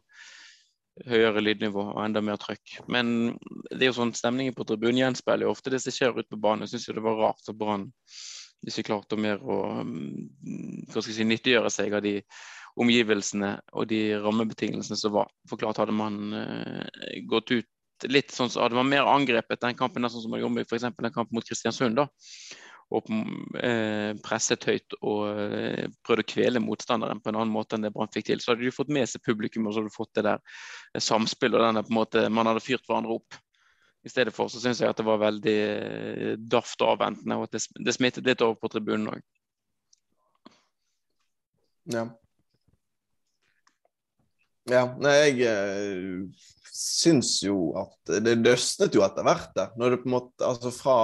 høyere 1.06 1.40
lydnivå 1.40 1.84
og 1.94 2.02
enda 2.02 2.20
mer 2.24 2.40
trøkk. 2.42 2.80
Men 2.90 3.38
det 3.70 3.84
er 3.84 3.92
jo 3.92 3.98
sånn 4.00 4.12
stemningen 4.16 4.56
på 4.56 4.66
tribunen 4.68 4.98
gjenspeiler 5.00 5.46
jo 5.46 5.54
ofte 5.54 5.72
det 5.72 5.80
som 5.84 5.94
skjer 5.94 6.18
ute 6.18 6.28
på 6.34 6.40
banen. 6.42 6.66
Jeg 6.66 6.74
syns 6.74 6.90
det 6.98 7.06
var 7.06 7.20
rart 7.22 7.46
at 7.46 7.56
Brann 7.56 7.88
Hvis 8.64 8.80
vi 8.80 8.86
klarte 8.86 9.18
mer 9.20 9.40
å 9.40 9.58
mm, 9.86 10.86
hva 10.92 11.02
si, 11.04 11.24
nyttiggjøre 11.24 11.72
seg 11.72 11.96
av 11.96 12.04
de 12.04 12.18
omgivelsene 12.80 13.54
og 13.74 13.88
de 13.90 14.02
rammebetingelsene 14.20 14.98
som 14.98 15.14
var. 15.16 15.30
For 15.50 15.60
klart 15.60 15.80
hadde 15.82 15.96
man 15.96 16.34
uh, 16.36 16.84
gått 17.28 17.50
ut 17.56 17.68
litt 18.08 18.32
sånn 18.32 18.48
så 18.48 18.62
hadde 18.62 18.78
man 18.78 18.88
mer 18.88 19.08
angrepet 19.10 19.60
den 19.60 19.76
kampen 19.76 20.06
sånn 20.08 20.22
som 20.22 20.32
man 20.32 20.40
gjorde 20.40 20.64
f.eks. 20.64 20.86
den 20.88 21.12
kampen 21.12 21.36
mot 21.36 21.44
Kristiansund. 21.44 21.98
da, 21.98 22.06
og 22.90 23.10
eh, 23.62 24.16
presset 24.24 24.64
høyt 24.66 24.96
og 24.98 25.28
eh, 25.30 25.86
prøvd 26.06 26.22
å 26.24 26.30
kvele 26.32 26.62
motstanderen 26.62 27.20
på 27.22 27.30
en 27.30 27.38
annen 27.38 27.52
måte 27.54 27.76
enn 27.76 27.86
det 27.86 27.92
Brann 27.94 28.10
fikk 28.10 28.26
til. 28.30 28.42
Så 28.42 28.52
hadde 28.52 28.66
de 28.66 28.74
fått 28.74 28.90
med 28.90 29.06
seg 29.06 29.22
publikum 29.26 29.68
og 29.68 29.74
så 29.74 29.82
hadde 29.82 29.92
du 29.92 29.96
fått 29.96 30.16
det 30.18 30.26
der 30.26 30.42
eh, 30.42 31.04
samspillet 31.04 31.60
og 31.60 31.66
denne 31.68 31.84
på 31.86 31.94
en 31.94 32.00
måte 32.00 32.26
man 32.34 32.50
hadde 32.50 32.64
fyrt 32.64 32.86
hverandre 32.88 33.20
opp. 33.20 33.38
I 34.00 34.08
stedet 34.08 34.32
for 34.32 34.48
så 34.48 34.60
syns 34.62 34.80
jeg 34.80 34.88
at 34.88 34.96
det 34.96 35.04
var 35.04 35.20
veldig 35.20 35.58
eh, 35.60 36.32
daft 36.40 36.80
og 36.80 36.94
avventende, 36.94 37.36
og 37.36 37.48
at 37.48 37.58
det, 37.58 37.64
det 37.84 37.96
smittet 37.96 38.28
litt 38.28 38.44
over 38.44 38.56
på 38.60 38.70
tribunen 38.72 39.10
òg. 39.12 39.20
Ja. 41.90 42.06
Ja, 44.70 44.84
nei, 45.02 45.16
jeg 45.40 45.48
eh, 45.50 46.50
syns 46.70 47.38
jo 47.44 47.72
at 47.80 48.12
det 48.24 48.38
løsnet 48.40 48.94
jo 48.94 49.04
etter 49.04 49.26
hvert, 49.26 49.50
det. 49.56 49.70
Når 49.80 49.96
det 49.96 50.02
på 50.02 50.10
en 50.10 50.14
måte 50.14 50.46
Altså 50.46 50.72
fra 50.74 50.98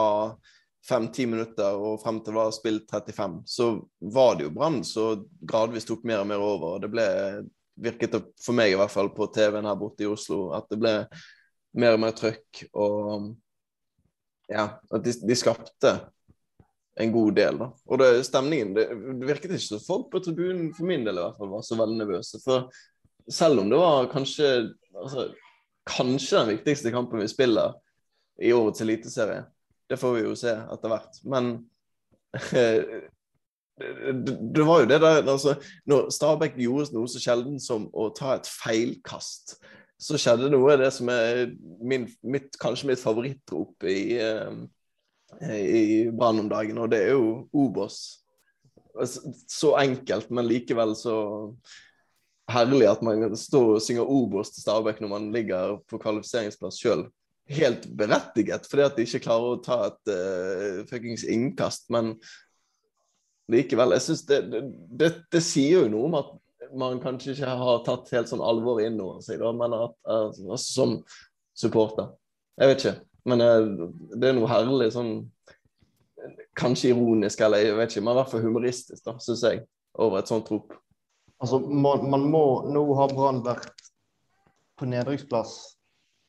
fem-ti 0.87 1.26
minutter 1.26 1.76
og 1.76 2.00
frem 2.03 2.21
til 2.23 2.33
det 2.33 2.38
var 2.38 2.53
spilt 2.55 2.93
35, 2.93 3.41
så 3.50 3.71
var 4.15 4.37
det 4.37 4.47
jo 4.47 4.53
Brann 4.55 4.83
som 4.87 5.25
gradvis 5.43 5.88
tok 5.88 6.05
mer 6.07 6.23
og 6.23 6.29
mer 6.31 6.43
over. 6.43 6.76
og 6.76 6.85
Det 6.85 6.93
ble, 6.93 7.07
virket 7.83 8.15
for 8.41 8.57
meg 8.57 8.73
i 8.73 8.79
hvert 8.79 8.93
fall 8.93 9.11
på 9.15 9.26
TV-en 9.35 9.67
her 9.69 9.79
borte 9.79 10.07
i 10.07 10.11
Oslo 10.11 10.53
at 10.57 10.71
det 10.71 10.79
ble 10.81 10.95
mer 11.78 11.97
og 11.97 12.02
mer 12.02 12.14
trøkk. 12.16 12.66
Og 12.75 13.33
ja, 14.50 14.68
at 14.78 15.04
de, 15.04 15.14
de 15.26 15.38
skapte 15.38 15.95
en 17.00 17.12
god 17.12 17.33
del. 17.37 17.59
da. 17.61 17.71
Og 17.87 18.00
det, 18.00 18.11
stemningen 18.28 18.75
Det, 18.76 18.87
det 19.21 19.28
virket 19.28 19.56
ikke 19.56 19.64
som 19.66 19.83
folk 19.85 20.11
på 20.12 20.23
tribunen 20.25 20.71
for 20.76 20.88
min 20.88 21.04
del 21.06 21.18
i 21.18 21.25
hvert 21.25 21.40
fall 21.40 21.52
var 21.52 21.66
så 21.66 21.78
veldig 21.78 21.99
nervøse. 22.00 22.40
For 22.45 22.71
selv 23.28 23.61
om 23.61 23.71
det 23.71 23.80
var 23.80 24.09
kanskje 24.12 24.52
altså, 24.95 25.28
kanskje 25.87 26.38
den 26.38 26.54
viktigste 26.54 26.95
kampen 26.95 27.21
vi 27.23 27.28
spiller 27.30 27.76
i 28.42 28.52
årets 28.52 28.83
eliteserie, 28.85 29.45
det 29.88 29.99
får 30.00 30.16
vi 30.16 30.25
jo 30.26 30.35
se 30.37 30.52
etter 30.52 30.92
hvert. 30.92 31.21
Men 31.25 31.52
det, 33.76 34.64
var 34.64 34.83
jo 34.83 34.88
det 34.88 35.00
der 35.00 35.23
altså, 35.23 35.54
Når 35.87 36.11
Stabæk 36.12 36.59
gjorde 36.61 36.92
noe 36.97 37.09
så 37.09 37.21
sjelden 37.23 37.61
som 37.62 37.88
å 37.92 38.09
ta 38.16 38.35
et 38.37 38.49
feilkast, 38.50 39.59
så 39.97 40.19
skjedde 40.21 40.50
noe 40.53 40.75
av 40.75 40.83
det 40.85 40.91
som 40.95 41.09
er 41.12 41.47
min, 41.81 42.07
mitt, 42.23 42.55
kanskje 42.61 42.91
mitt 42.91 43.00
favorittrop 43.00 43.87
i, 43.88 44.19
uh, 44.21 44.62
i 45.49 46.07
Brann 46.12 46.45
om 46.45 46.50
dagen, 46.53 46.79
og 46.83 46.93
det 46.93 47.03
er 47.07 47.15
jo 47.17 47.47
Obos. 47.57 48.00
Så 49.49 49.75
enkelt, 49.81 50.31
men 50.33 50.49
likevel 50.49 50.95
så 50.97 51.17
herlig 52.53 52.87
at 52.88 53.03
man 53.05 53.35
står 53.37 53.75
og 53.75 53.85
synger 53.85 54.09
Obos 54.09 54.53
til 54.55 54.62
Stabæk 54.62 55.03
når 55.03 55.11
man 55.11 55.31
ligger 55.35 55.79
på 55.91 56.00
kvalifiseringsplass 56.00 56.79
sjøl 56.81 57.09
helt 57.47 57.87
berettiget, 57.97 58.67
fordi 58.71 58.83
at 58.83 58.97
de 58.97 59.05
ikke 59.07 59.23
klarer 59.26 59.55
å 59.55 59.62
ta 59.62 59.79
et 59.87 60.11
uh, 60.11 60.81
fuckings 60.91 61.25
innkast. 61.31 61.87
Men 61.95 62.15
likevel, 63.53 63.95
jeg 63.97 64.07
syns 64.09 64.25
det, 64.26 64.41
det, 64.50 64.62
det, 64.91 65.11
det, 65.33 65.43
sier 65.45 65.85
jo 65.85 65.93
noe 65.93 66.09
om 66.09 66.19
at 66.19 66.33
man 66.75 67.00
kanskje 67.02 67.35
ikke 67.35 67.54
har 67.61 67.82
tatt 67.87 68.11
helt 68.14 68.30
sånn 68.30 68.44
alvor 68.44 68.80
inn 68.85 68.99
over 69.02 69.23
seg, 69.25 69.40
da, 69.42 69.52
men 69.56 69.75
at, 69.76 69.96
altså, 70.11 70.58
som 70.61 70.96
supporter. 71.56 72.11
Jeg 72.61 72.73
vet 72.73 72.85
ikke. 72.85 72.96
Men 73.26 73.42
uh, 73.42 73.88
det 74.14 74.28
er 74.28 74.37
noe 74.37 74.50
herlig 74.50 74.92
sånn 74.94 75.16
Kanskje 76.58 76.88
ironisk, 76.90 77.42
eller 77.44 77.61
jeg 77.62 77.75
vet 77.76 77.92
ikke, 77.92 78.02
men 78.02 78.16
i 78.16 78.18
hvert 78.18 78.30
fall 78.32 78.42
humoristisk, 78.42 79.02
da, 79.04 79.12
syns 79.23 79.44
jeg, 79.46 79.61
over 80.02 80.18
et 80.18 80.30
sånt 80.30 80.49
rop. 80.50 80.73
Altså, 81.38 81.61
man, 81.61 82.06
man 82.11 82.25
må 82.32 82.42
Nå 82.73 82.82
har 82.99 83.12
Brann 83.14 83.42
vært 83.44 83.85
på 84.80 84.88
nedrykksplass 84.88 85.52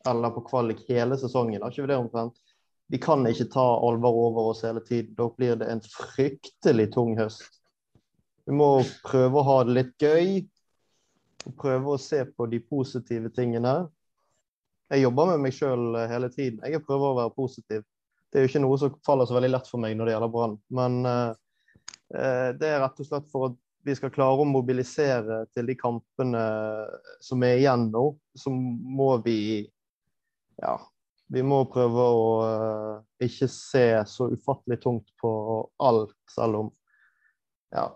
eller 0.08 0.36
på 0.36 0.44
kvalik 0.48 0.84
hele 0.88 1.18
sesongen. 1.20 1.64
Har 1.64 1.74
ikke 1.74 1.88
vi 1.88 1.92
det 1.92 2.00
omtrent? 2.00 2.38
Vi 2.92 3.00
kan 3.04 3.26
ikke 3.28 3.50
ta 3.52 3.66
alvor 3.84 4.20
over 4.28 4.52
oss 4.52 4.64
hele 4.64 4.84
tiden. 4.86 5.16
Da 5.18 5.28
blir 5.36 5.58
det 5.60 5.68
en 5.72 5.82
fryktelig 5.84 6.92
tung 6.94 7.18
høst. 7.20 7.50
Vi 8.48 8.56
må 8.56 8.70
prøve 9.04 9.42
å 9.42 9.44
ha 9.44 9.58
det 9.68 9.76
litt 9.76 9.94
gøy. 10.00 10.40
og 11.50 11.56
Prøve 11.60 11.96
å 11.98 12.00
se 12.00 12.22
på 12.32 12.48
de 12.48 12.62
positive 12.64 13.32
tingene. 13.36 13.76
Jeg 14.88 15.04
jobber 15.04 15.34
med 15.34 15.44
meg 15.44 15.56
sjøl 15.56 15.98
hele 16.08 16.30
tiden. 16.32 16.62
Jeg 16.64 16.86
prøver 16.88 17.10
å 17.10 17.18
være 17.18 17.36
positiv. 17.36 17.84
Det 18.32 18.40
er 18.40 18.46
jo 18.46 18.52
ikke 18.54 18.64
noe 18.64 18.80
som 18.80 18.96
faller 19.04 19.28
så 19.28 19.36
veldig 19.36 19.52
lett 19.52 19.68
for 19.68 19.84
meg 19.84 19.98
når 20.00 20.08
det 20.08 20.16
gjelder 20.16 20.32
Brann. 20.32 20.56
Men 20.80 20.98
uh, 21.04 21.34
det 22.56 22.72
er 22.72 22.80
rett 22.86 23.04
og 23.04 23.10
slett 23.10 23.28
for 23.34 23.50
at 23.50 23.60
vi 23.88 23.96
skal 24.00 24.12
klare 24.16 24.44
å 24.44 24.48
mobilisere 24.48 25.44
til 25.56 25.68
de 25.68 25.76
kampene 25.80 26.42
som 27.24 27.44
er 27.44 27.60
igjen 27.60 27.88
nå, 27.92 28.10
så 28.36 28.52
må 28.52 29.14
vi 29.24 29.40
ja, 30.60 30.74
vi 31.32 31.44
må 31.44 31.62
prøve 31.72 32.08
å 32.16 32.26
uh, 32.48 33.06
ikke 33.24 33.48
se 33.52 33.88
så 34.08 34.32
ufattelig 34.32 34.80
tungt 34.84 35.12
på 35.20 35.32
alt, 35.84 36.16
selv 36.32 36.64
om 36.64 36.76
ja, 37.76 37.90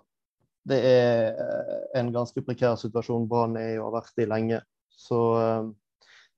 det 0.69 0.77
er 0.85 1.39
eh, 1.41 1.77
en 1.99 2.11
ganske 2.13 2.43
prekær 2.45 2.77
situasjon 2.79 3.27
Brann 3.29 3.57
er 3.59 3.79
og 3.79 3.89
har 3.89 4.01
vært 4.01 4.21
i 4.21 4.27
lenge. 4.29 4.61
Så 5.01 5.19
uh, 5.33 5.69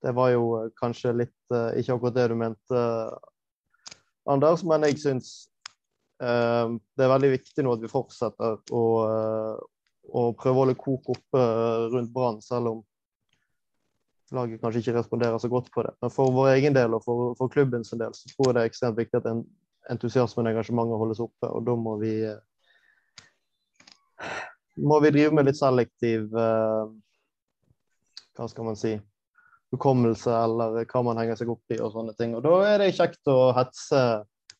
det 0.04 0.14
var 0.16 0.30
jo 0.32 0.46
kanskje 0.80 1.16
litt 1.18 1.56
uh, 1.56 1.74
ikke 1.80 1.98
akkurat 1.98 2.16
det 2.16 2.30
du 2.32 2.38
mente, 2.40 2.84
Anders, 4.24 4.64
men 4.64 4.86
jeg 4.88 5.02
syns 5.02 5.34
det 6.24 7.04
er 7.04 7.10
veldig 7.12 7.30
viktig 7.34 7.64
nå 7.66 7.74
at 7.76 7.82
vi 7.84 7.90
fortsetter 7.92 8.54
å, 8.72 8.84
å 10.08 10.22
prøve 10.40 10.54
å 10.54 10.60
holde 10.62 10.76
kok 10.80 11.10
oppe 11.12 11.42
rundt 11.92 12.14
Brann, 12.14 12.38
selv 12.40 12.70
om 12.70 12.78
laget 14.34 14.62
kanskje 14.62 14.84
ikke 14.84 14.96
responderer 14.98 15.42
så 15.42 15.50
godt 15.52 15.68
på 15.74 15.84
det. 15.86 15.94
Men 16.02 16.14
for 16.14 16.32
vår 16.34 16.54
egen 16.56 16.76
del 16.78 16.96
og 16.96 17.04
for, 17.06 17.34
for 17.40 17.52
klubbens 17.54 17.92
del 17.92 18.16
så 18.16 18.32
tror 18.32 18.50
jeg 18.50 18.56
det 18.56 18.64
er 18.64 18.72
ekstremt 18.72 19.00
viktig 19.00 19.20
at 19.20 19.30
entusiasmen 19.94 20.48
og 20.48 20.54
engasjementet 20.54 21.02
holdes 21.02 21.22
oppe. 21.24 21.50
Og 21.50 21.66
da 21.68 21.76
må 21.80 21.98
vi 22.02 22.14
eh, 22.30 22.40
må 24.76 25.00
vi 25.00 25.12
drive 25.14 25.34
med 25.36 25.48
litt 25.48 25.60
selektiv 25.60 26.34
uh, 26.34 26.90
Hva 28.34 28.48
skal 28.50 28.70
man 28.70 28.78
si 28.80 28.96
hukommelse, 29.74 30.30
eller 30.30 30.84
hva 30.86 31.02
man 31.06 31.18
henger 31.18 31.40
seg 31.40 31.50
opp 31.50 31.74
i 31.74 31.80
og 31.82 31.96
sånne 31.96 32.14
ting. 32.18 32.36
Og 32.38 32.44
da 32.46 32.60
er 32.68 32.82
det 32.82 32.94
kjekt 32.94 33.30
å 33.32 33.54
hetse 33.58 34.02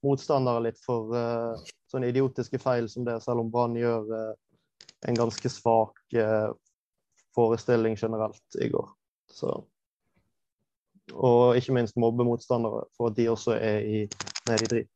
motstandere 0.06 0.64
litt 0.68 0.80
for 0.82 1.14
uh, 1.14 1.60
sånne 1.92 2.10
idiotiske 2.10 2.58
feil 2.62 2.90
som 2.90 3.06
det, 3.06 3.20
selv 3.22 3.44
om 3.44 3.52
Brann 3.54 3.78
gjør 3.78 4.10
uh, 4.10 4.34
en 5.06 5.20
ganske 5.20 5.50
svak 5.52 6.16
forestilling 7.36 7.98
generelt 8.00 8.58
i 8.64 8.70
går. 8.72 8.86
Så. 9.28 9.52
Og 11.12 11.58
ikke 11.60 11.76
minst 11.76 11.98
mobbe 12.00 12.24
motstandere 12.24 12.86
for 12.96 13.12
at 13.12 13.18
de 13.18 13.28
også 13.28 13.58
er 13.58 13.84
i, 13.84 14.04
nede 14.48 14.64
i 14.64 14.70
driten. 14.72 14.93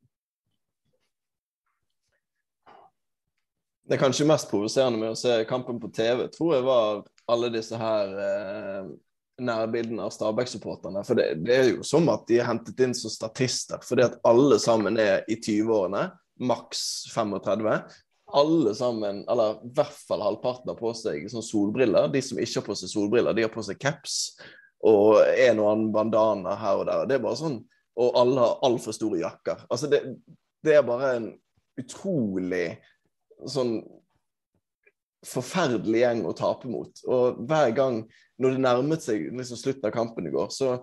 Det 3.87 3.97
kanskje 3.97 4.27
mest 4.27 4.49
provoserende 4.51 4.99
med 4.99 5.13
å 5.13 5.19
se 5.19 5.37
kampen 5.47 5.77
på 5.79 5.89
TV, 5.95 6.25
tror 6.33 6.57
jeg 6.57 6.65
var 6.67 7.03
alle 7.31 7.49
disse 7.53 7.77
her 7.79 8.09
eh, 8.19 8.89
nærbildene 9.47 10.03
av 10.03 10.11
Stabæk-supporterne. 10.11 11.03
For 11.07 11.19
det, 11.19 11.29
det, 11.45 11.55
er 11.55 11.69
jo 11.71 11.85
som 11.87 12.09
at 12.11 12.25
de 12.27 12.41
er 12.41 12.49
hentet 12.49 12.79
inn 12.83 12.95
som 12.97 13.13
statister, 13.13 13.79
fordi 13.85 14.03
at 14.07 14.17
alle 14.27 14.57
sammen 14.59 14.99
er 14.99 15.23
i 15.31 15.37
20-årene, 15.39 16.09
maks 16.43 16.81
35. 17.13 17.69
Alle 18.37 18.73
sammen, 18.75 19.23
eller 19.31 19.61
i 19.63 19.71
hvert 19.77 20.03
fall 20.09 20.25
halvparten, 20.25 20.73
har 20.73 20.79
på 20.79 20.91
seg 20.97 21.29
sånn 21.31 21.45
solbriller. 21.45 22.09
De 22.11 22.21
som 22.23 22.39
ikke 22.43 22.59
har 22.59 22.67
på 22.67 22.77
seg 22.81 22.91
solbriller, 22.91 23.37
de 23.37 23.47
har 23.47 23.53
på 23.53 23.63
seg 23.63 23.79
caps 23.79 24.35
og 24.85 25.23
en 25.23 25.63
og 25.63 25.71
annen 25.71 25.93
bandana 25.95 26.59
her 26.59 26.81
og 26.81 26.89
der. 26.89 27.07
Det 27.07 27.17
er 27.17 27.23
bare 27.23 27.39
sånn, 27.39 27.61
Og 27.97 28.13
alle 28.13 28.43
har 28.43 28.59
altfor 28.61 28.93
store 28.93 29.23
jakker. 29.23 29.63
Altså 29.73 29.87
det, 29.89 30.03
det 30.61 30.75
er 30.77 30.83
bare 30.85 31.15
en 31.15 31.31
utrolig 31.81 32.75
sånn 33.45 33.79
forferdelig 35.27 36.01
gjeng 36.03 36.23
å 36.27 36.35
tape 36.37 36.69
mot. 36.69 37.01
Og 37.09 37.41
hver 37.49 37.73
gang, 37.75 38.01
når 38.41 38.55
det 38.55 38.63
nærmet 38.63 39.03
seg 39.03 39.27
liksom 39.33 39.59
slutten 39.59 39.89
av 39.89 39.95
kampen 39.95 40.29
i 40.29 40.33
går, 40.33 40.49
så 40.53 40.77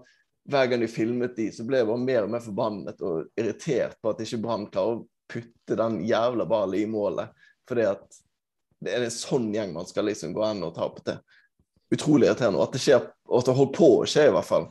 hver 0.51 0.69
gang 0.69 0.83
de 0.85 0.91
filmet 0.91 1.37
de, 1.39 1.49
så 1.55 1.65
ble 1.65 1.81
jeg 1.81 1.89
bare 1.89 2.05
mer 2.05 2.27
og 2.27 2.35
mer 2.35 2.45
forbannet 2.45 3.01
og 3.07 3.31
irritert 3.41 3.97
på 4.03 4.13
at 4.13 4.21
ikke 4.25 4.43
Brann 4.43 4.67
klarer 4.73 4.99
å 4.99 5.05
putte 5.31 5.79
den 5.79 6.03
jævla 6.05 6.45
ballen 6.49 6.83
i 6.83 6.91
målet. 6.91 7.33
Fordi 7.69 7.87
at 7.89 8.19
det 8.85 8.93
er 8.93 9.07
en 9.07 9.15
sånn 9.15 9.49
gjeng 9.55 9.73
man 9.73 9.89
skal 9.89 10.11
liksom 10.11 10.35
gå 10.37 10.43
an 10.45 10.67
og 10.67 10.75
tape 10.77 11.01
til 11.07 11.23
utrolig 11.95 12.29
irriterende. 12.29 12.61
Og 12.61 12.67
at 12.67 12.77
det 12.77 12.83
skjer, 12.85 13.07
og 13.31 13.41
at 13.41 13.49
det 13.49 13.57
holdt 13.57 13.79
på 13.79 13.91
å 14.03 14.05
skje, 14.09 14.29
i 14.29 14.35
hvert 14.35 14.51
fall. 14.51 14.69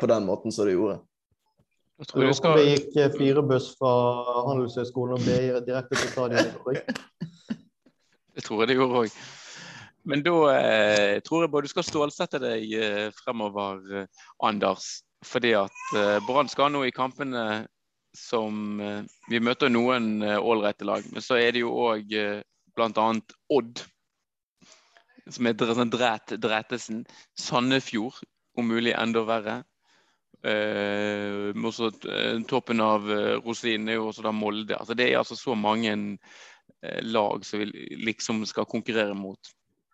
På 0.00 0.08
den 0.10 0.26
måten 0.26 0.52
som 0.52 0.68
det 0.68 0.74
gjorde. 0.74 0.98
Jeg 2.02 2.08
tror 2.10 2.24
jeg 2.24 2.34
skal... 2.34 2.56
Det 2.58 2.70
gikk 2.70 2.96
eh, 2.98 3.12
fire 3.14 3.42
buss 3.46 3.68
fra 3.78 3.90
Handelshøyskolen 4.48 5.14
og 5.14 5.22
BI 5.22 5.52
direkte 5.68 5.94
til 6.00 6.08
stadionet. 6.10 6.88
det 8.34 8.42
tror 8.42 8.62
jeg 8.62 8.72
det 8.72 8.76
gjorde 8.80 9.04
òg. 9.04 9.20
Men 10.10 10.24
da 10.26 10.34
eh, 10.56 11.20
tror 11.22 11.44
jeg 11.44 11.52
bare 11.52 11.68
du 11.68 11.70
skal 11.70 11.86
stålsette 11.86 12.40
deg 12.42 12.74
eh, 12.74 13.06
fremover, 13.14 13.78
eh, 14.00 14.26
Anders. 14.42 14.88
Fordi 15.22 15.54
at 15.54 15.94
eh, 15.94 16.18
Brann 16.26 16.50
skal 16.50 16.74
nå 16.74 16.82
i 16.88 16.94
kampene 16.94 17.68
som 18.18 18.80
eh, 18.82 19.06
Vi 19.30 19.38
møter 19.38 19.70
noen 19.70 20.26
ålreite 20.26 20.84
lag, 20.88 21.06
men 21.14 21.22
så 21.22 21.38
er 21.38 21.54
det 21.54 21.62
jo 21.62 21.70
òg 21.86 22.10
bl.a. 22.74 23.08
Odd. 23.54 23.86
Som 25.30 25.46
er 25.46 25.54
sånn 25.54 25.94
dræt, 25.94 26.34
Drætesen. 26.42 27.04
Sandefjord, 27.38 28.18
om 28.58 28.74
mulig 28.74 28.98
enda 28.98 29.22
verre. 29.28 29.62
Eh, 30.42 31.50
også, 31.54 31.92
toppen 32.50 32.82
av 32.82 33.06
rosinen 33.44 33.92
er 33.92 34.00
jo 34.00 34.08
også 34.10 34.24
da 34.26 34.34
Molde. 34.34 34.78
Altså, 34.78 34.96
det 34.98 35.10
er 35.10 35.20
altså 35.20 35.38
så 35.38 35.54
mange 35.54 35.94
lag 37.02 37.44
som 37.46 37.60
vi 37.62 37.98
liksom 38.02 38.40
skal 38.48 38.66
konkurrere 38.66 39.14
mot 39.14 39.52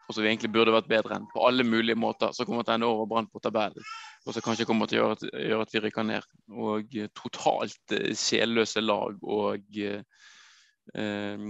og 0.09 0.14
som 0.14 0.25
vi 0.25 0.31
egentlig 0.31 0.49
burde 0.55 0.73
vært 0.73 0.88
bedre 0.88 1.19
enn 1.19 1.26
på 1.28 1.43
alle 1.45 1.64
mulige 1.69 1.99
måter, 2.00 2.33
så 2.33 2.47
kommer 2.49 2.64
til 2.64 2.73
å 2.73 2.76
ende 2.78 2.88
over 2.88 3.09
Brann 3.11 3.28
på 3.28 3.43
tabellen. 3.45 3.85
Og 4.25 4.33
som 4.33 4.45
kanskje 4.45 4.64
kommer 4.69 4.88
til 4.88 5.02
å 5.02 5.02
gjøre 5.02 5.17
at, 5.19 5.25
gjøre 5.37 5.67
at 5.67 5.75
vi 5.75 5.83
rykker 5.85 6.07
ned. 6.09 6.28
Og 6.69 6.97
eh, 6.97 7.11
totalt 7.17 7.93
eh, 7.97 8.14
sjelløse 8.17 8.81
lag 8.81 9.21
og 9.21 9.81
eh, 9.85 11.45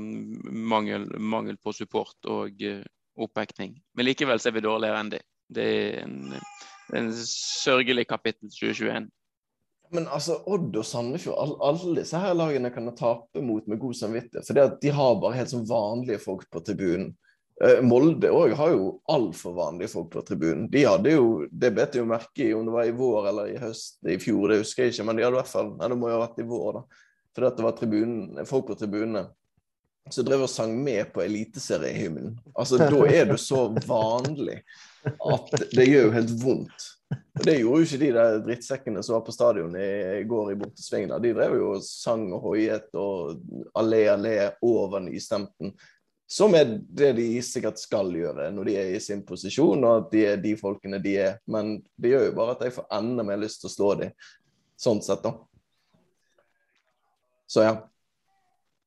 mangel, 0.75 1.07
mangel, 1.23 1.61
på 1.63 1.75
support 1.77 2.31
og 2.35 2.67
eh, 2.67 2.83
oppvekning. 3.15 3.79
Men 3.95 4.11
likevel 4.11 4.43
så 4.43 4.51
er 4.51 4.59
vi 4.59 4.67
dårligere 4.67 5.05
enn 5.05 5.15
de. 5.15 5.23
Det 5.55 5.69
er 5.77 6.03
en, 6.03 6.19
en 6.97 7.13
sørgelig 7.13 8.07
kapittel 8.09 8.51
2021. 8.53 9.09
Men 9.95 10.09
altså, 10.13 10.37
Odd 10.53 10.77
og 10.77 10.85
Sandefjord, 10.85 11.39
alle, 11.41 11.57
alle 11.65 11.95
disse 12.03 12.21
her 12.21 12.37
lagene 12.37 12.71
kan 12.73 12.91
tape 12.97 13.41
mot 13.45 13.65
med 13.69 13.81
god 13.81 13.97
samvittighet. 13.97 14.45
For 14.45 14.77
de 14.83 14.93
har 14.93 15.17
bare 15.23 15.39
helt 15.39 15.53
sånn 15.53 15.69
vanlige 15.69 16.21
folk 16.21 16.45
på 16.53 16.63
tribunen. 16.65 17.15
Eh, 17.65 17.81
Molde 17.83 18.31
òg 18.31 18.53
har 18.59 18.75
jo 18.75 18.91
altfor 19.11 19.57
vanlige 19.57 19.91
folk 19.95 20.11
på 20.13 20.23
tribunen. 20.29 20.69
De 20.71 20.85
hadde 20.85 21.17
jo, 21.17 21.47
Det 21.51 21.73
bet 21.75 21.97
jeg 21.97 22.05
jo 22.05 22.11
merke 22.11 22.45
i 22.45 22.53
om 22.55 22.69
det 22.69 22.77
var 22.77 22.91
i 22.91 22.95
vår 22.95 23.31
eller 23.33 23.55
i 23.55 23.59
høst 23.63 23.99
i 24.07 24.19
fjor, 24.23 24.53
det 24.53 24.61
husker 24.61 24.85
jeg 24.85 24.95
ikke. 24.95 25.09
Men 25.09 25.19
de 25.19 25.27
hadde 25.27 25.39
i 25.39 25.41
hvert 25.41 25.55
fall, 25.57 25.73
nei, 25.79 25.89
det 25.89 25.99
må 25.99 26.13
jo 26.13 26.19
ha 26.19 26.27
vært 26.27 26.45
i 26.45 26.49
vår, 26.53 26.71
da. 26.79 27.03
Fordi 27.35 27.49
at 27.49 27.59
det 27.59 27.67
var 27.67 27.77
tribunen, 27.79 28.47
folk 28.49 28.69
på 28.69 28.79
tribunene 28.79 29.29
som 30.13 30.25
drev 30.25 30.47
og 30.47 30.51
sang 30.51 30.73
med 30.73 31.11
på 31.13 31.21
eliteseriehymnen. 31.21 32.39
Altså, 32.57 32.79
da 32.81 33.03
er 33.13 33.27
du 33.29 33.37
så 33.41 33.67
vanlig 33.87 34.63
at 35.05 35.53
det 35.73 35.89
gjør 35.89 36.09
jo 36.09 36.15
helt 36.15 36.33
vondt. 36.43 36.89
Og 37.09 37.45
Det 37.45 37.55
gjorde 37.61 37.81
jo 37.81 37.87
ikke 37.87 38.01
de 38.03 38.09
der 38.17 38.41
drittsekkene 38.45 39.03
som 39.05 39.17
var 39.17 39.23
på 39.25 39.33
stadion 39.33 39.77
i 39.81 40.25
går 40.29 40.53
i 40.53 40.59
bortesvingen. 40.61 41.15
De 41.23 41.35
drev 41.37 41.55
jo 41.57 41.71
og 41.77 41.85
sang 41.87 42.27
og 42.35 42.43
hoiet 42.51 42.91
og 42.99 43.39
allé, 43.79 44.03
allé 44.13 44.35
over 44.67 45.01
nystemten. 45.07 45.73
Som 46.29 46.53
er 46.59 46.75
det 46.77 47.15
de 47.17 47.29
sikkert 47.41 47.81
skal 47.81 48.11
gjøre 48.13 48.51
når 48.53 48.69
de 48.69 48.75
er 48.77 48.91
i 48.93 49.01
sin 49.01 49.23
posisjon, 49.25 49.81
og 49.81 50.03
at 50.03 50.11
de 50.13 50.25
er 50.29 50.43
de 50.43 50.53
folkene 50.61 51.01
de 51.01 51.15
er. 51.25 51.39
Men 51.49 51.79
det 51.97 52.13
gjør 52.13 52.27
jo 52.29 52.35
bare 52.37 52.57
at 52.57 52.67
jeg 52.67 52.77
får 52.77 52.91
enda 52.99 53.25
mer 53.25 53.41
lyst 53.41 53.63
til 53.63 53.71
å 53.71 53.73
slå 53.73 53.95
dem, 54.03 54.27
sånn 54.77 55.01
sett, 55.05 55.25
da. 55.25 55.33
Så 57.49 57.65
ja. 57.65 57.79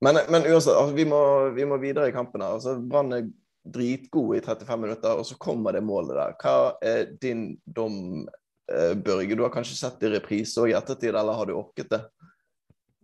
Men, 0.02 0.20
men 0.30 0.46
uansett, 0.46 0.76
altså, 0.76 0.94
vi, 0.94 1.06
må, 1.10 1.22
vi, 1.56 1.66
må, 1.66 1.78
videre 1.82 2.10
i 2.10 2.14
kampen 2.14 2.42
her. 2.42 2.60
Altså, 2.60 2.76
Brann 2.78 3.14
er 3.14 3.26
dritgode 3.64 4.38
i 4.38 4.42
35 4.42 4.82
minutter, 4.82 5.18
og 5.18 5.26
så 5.26 5.38
kommer 5.42 5.76
det 5.76 5.84
målet 5.86 6.18
der. 6.18 6.36
Hva 6.42 6.56
er 6.82 7.12
din 7.22 7.54
dom, 7.66 8.28
eh, 8.72 8.94
Børge? 8.98 9.36
Du 9.36 9.44
har 9.44 9.54
kanskje 9.54 9.78
sett 9.78 10.00
det 10.02 10.10
i 10.10 10.16
reprise 10.16 10.62
og 10.62 10.70
i 10.70 10.76
ettertid, 10.78 11.14
eller 11.14 11.38
har 11.38 11.46
du 11.50 11.56
orket 11.58 11.90
det? 11.92 12.02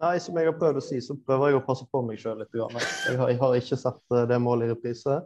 Nei, 0.01 0.17
som 0.21 0.37
jeg 0.37 0.45
har 0.45 0.57
prøvd 0.57 0.77
å 0.77 0.85
si, 0.85 0.99
så 1.01 1.15
prøver 1.25 1.51
jeg 1.51 1.57
å 1.57 1.65
passe 1.65 1.85
på 1.89 2.03
meg 2.05 2.19
sjøl 2.21 2.37
litt. 2.41 2.53
Jeg 2.53 3.17
har, 3.17 3.31
jeg 3.31 3.39
har, 3.41 3.57
ikke 3.57 3.79
sett 3.81 4.13
eh, 4.13 4.27
det 4.29 4.37
målet 4.41 4.69
i 4.69 4.75
reprise. 4.75 5.19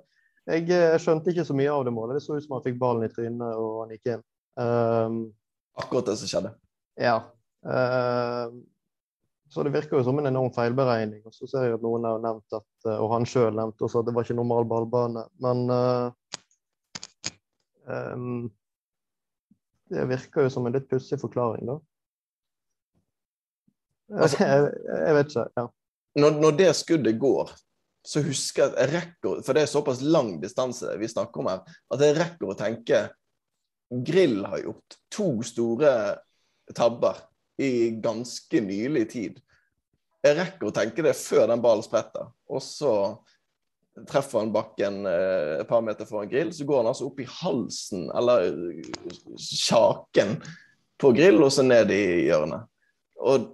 Jeg, 0.47 0.65
jeg, 0.69 0.77
eh, 0.79 0.97
skjønte 1.01 1.33
ikke 1.33 1.47
så 1.47 1.55
mye 1.57 1.71
av 1.71 1.83
det 1.87 1.95
målet. 1.95 2.17
Det 2.17 2.25
så 2.25 2.37
ut 2.37 2.45
som 2.45 2.57
han 2.57 2.65
fikk 2.65 2.79
ballen 2.79 3.07
i 3.07 3.11
trynet 3.11 3.59
og 3.59 3.83
han 3.83 3.95
gikk 3.95 4.13
inn. 4.15 4.23
Um, 4.59 5.19
Akkurat 5.79 6.07
det 6.11 6.17
som 6.19 6.31
skjedde. 6.31 6.53
Ja. 6.99 7.17
Uh, 7.67 8.51
så 9.51 9.65
det 9.67 9.73
virker 9.73 9.99
jo 9.99 10.05
som 10.07 10.19
en 10.19 10.29
enorm 10.29 10.51
feilberegning. 10.55 11.25
Og 11.27 11.35
så 11.35 11.47
ser 11.49 11.67
jeg 11.67 11.75
at 11.75 11.83
noen 11.83 12.05
har 12.07 12.21
nevnt 12.23 12.55
at, 12.55 12.67
eh, 12.87 12.95
og 12.95 13.11
han 13.11 13.27
sjøl 13.27 13.51
nevnte 13.57 13.83
også 13.83 13.99
at 13.99 14.07
det 14.07 14.13
var 14.15 14.23
ikke 14.23 14.37
normal 14.37 14.67
ballbane. 14.69 15.25
Men 15.43 15.63
uh, 15.67 16.13
um, 17.83 18.45
det 19.91 20.05
virker 20.07 20.47
jo 20.47 20.53
som 20.53 20.69
en 20.69 20.77
litt 20.77 20.87
pussig 20.87 21.19
forklaring, 21.19 21.67
da. 21.67 21.75
Altså, 24.21 24.39
jeg, 24.39 24.71
jeg, 24.87 25.17
vet 25.17 25.33
ikke. 25.33 25.45
ja. 25.59 25.65
Når, 26.19 26.39
når, 26.43 26.55
det 26.59 26.69
skuddet 26.75 27.19
går, 27.19 27.51
så 28.07 28.23
husker 28.23 28.63
jeg 28.63 28.71
at 28.71 28.79
jeg 28.81 28.91
rekker 28.95 29.43
For 29.45 29.55
det 29.55 29.61
er 29.63 29.69
såpass 29.71 30.01
lang 30.03 30.33
distanse 30.41 30.95
vi 30.99 31.07
snakker 31.11 31.43
om 31.43 31.51
her, 31.51 31.61
at 31.93 32.03
jeg 32.03 32.15
rekker 32.17 32.51
å 32.51 32.57
tenke 32.59 33.03
Grill 33.91 34.41
har 34.47 34.63
gjort 34.63 34.97
to 35.11 35.27
store 35.43 35.91
tabber 36.75 37.19
i 37.61 37.91
ganske 38.03 38.61
nylig 38.65 39.05
tid. 39.11 39.39
Jeg 40.21 40.37
rekker 40.37 40.69
å 40.69 40.73
tenke 40.75 41.05
det 41.05 41.15
før 41.17 41.47
den 41.49 41.61
ballen 41.63 41.85
spretter, 41.85 42.29
og 42.49 42.61
så 42.65 42.93
treffer 44.07 44.39
han 44.39 44.53
bakken 44.53 45.05
eh, 45.09 45.61
et 45.61 45.69
par 45.69 45.81
meter 45.83 46.07
foran 46.07 46.29
grill, 46.31 46.51
så 46.53 46.65
går 46.67 46.81
han 46.81 46.91
altså 46.91 47.07
opp 47.09 47.19
i 47.19 47.27
halsen, 47.27 48.05
eller 48.15 48.51
kjaken, 49.37 50.37
på 51.01 51.11
grill, 51.17 51.41
og 51.41 51.51
så 51.53 51.65
ned 51.65 51.91
i 51.93 52.03
hjørnet. 52.27 52.69
Og 53.21 53.49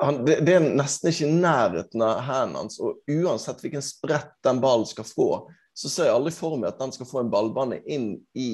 han, 0.00 0.20
det, 0.26 0.40
det, 0.46 0.54
er 0.54 0.66
nesten 0.76 1.10
ikke 1.10 1.26
i 1.26 1.38
nærheten 1.40 2.02
av 2.04 2.20
hendene 2.26 2.62
hans. 2.62 2.78
Og 2.82 3.00
uansett 3.10 3.62
hvilken 3.64 3.84
sprett 3.84 4.34
den 4.44 4.60
ballen 4.62 4.86
skal 4.88 5.08
få, 5.08 5.28
så 5.76 5.90
ser 5.92 6.10
jeg 6.10 6.16
aldri 6.16 6.32
for 6.36 6.58
meg 6.60 6.70
at 6.72 6.80
den 6.80 6.94
skal 6.94 7.08
få 7.08 7.22
en 7.22 7.32
ballbane 7.32 7.80
inn 7.84 8.10
i 8.36 8.50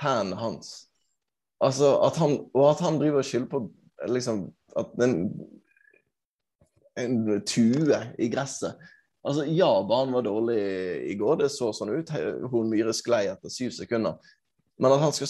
hendene 0.00 0.40
hans. 0.40 0.89
Altså, 1.60 1.92
at 2.06 2.16
han, 2.20 2.38
og 2.56 2.70
at 2.70 2.80
han 2.84 2.96
driver 3.00 3.20
og 3.20 3.26
skylder 3.28 3.50
på 3.50 3.60
liksom, 4.08 4.46
at 4.80 5.04
en, 5.04 5.18
en 7.00 7.18
tue 7.48 8.00
i 8.18 8.30
gresset. 8.32 8.80
Altså, 9.26 9.44
Ja, 9.44 9.68
banen 9.88 10.16
var 10.16 10.24
dårlig 10.24 10.60
i 11.12 11.16
går, 11.20 11.42
det 11.42 11.50
så 11.52 11.68
sånn 11.76 11.92
ut. 11.92 12.12
Hun 12.48 12.72
Myhre 12.72 12.94
sklei 12.96 13.26
etter 13.28 13.52
syv 13.52 13.74
sekunder. 13.76 14.16
Men 14.80 14.96
at 14.96 15.04
han 15.04 15.12
skal 15.16 15.28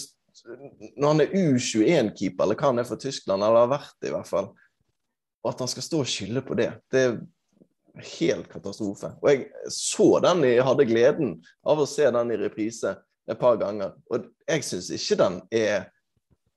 Når 0.95 1.07
han 1.09 1.21
er 1.21 1.33
U21-keeper, 1.35 2.45
eller 2.45 2.55
hva 2.55 2.69
han 2.71 2.79
er 2.79 2.87
for 2.87 2.99
Tyskland, 3.01 3.43
eller 3.43 3.65
har 3.65 3.73
vært 3.73 3.97
det 3.99 4.09
i 4.09 4.13
hvert 4.15 4.29
fall, 4.29 4.47
og 5.43 5.49
at 5.51 5.59
han 5.59 5.69
skal 5.69 5.83
stå 5.83 5.99
og 6.01 6.07
skylde 6.07 6.43
på 6.45 6.55
det, 6.55 6.69
det 6.93 7.01
er 7.03 7.17
helt 8.15 8.47
katastrofe. 8.47 9.11
Og 9.19 9.27
jeg 9.27 9.71
så 9.75 10.07
den, 10.23 10.45
jeg 10.47 10.63
hadde 10.63 10.87
gleden 10.87 11.33
av 11.67 11.81
å 11.83 11.89
se 11.89 12.07
den 12.15 12.31
i 12.31 12.39
reprise 12.39 12.95
et 13.27 13.41
par 13.41 13.59
ganger. 13.59 13.91
Og 14.07 14.29
jeg 14.47 14.63
syns 14.63 14.87
ikke 14.95 15.19
den 15.19 15.41
er 15.51 15.89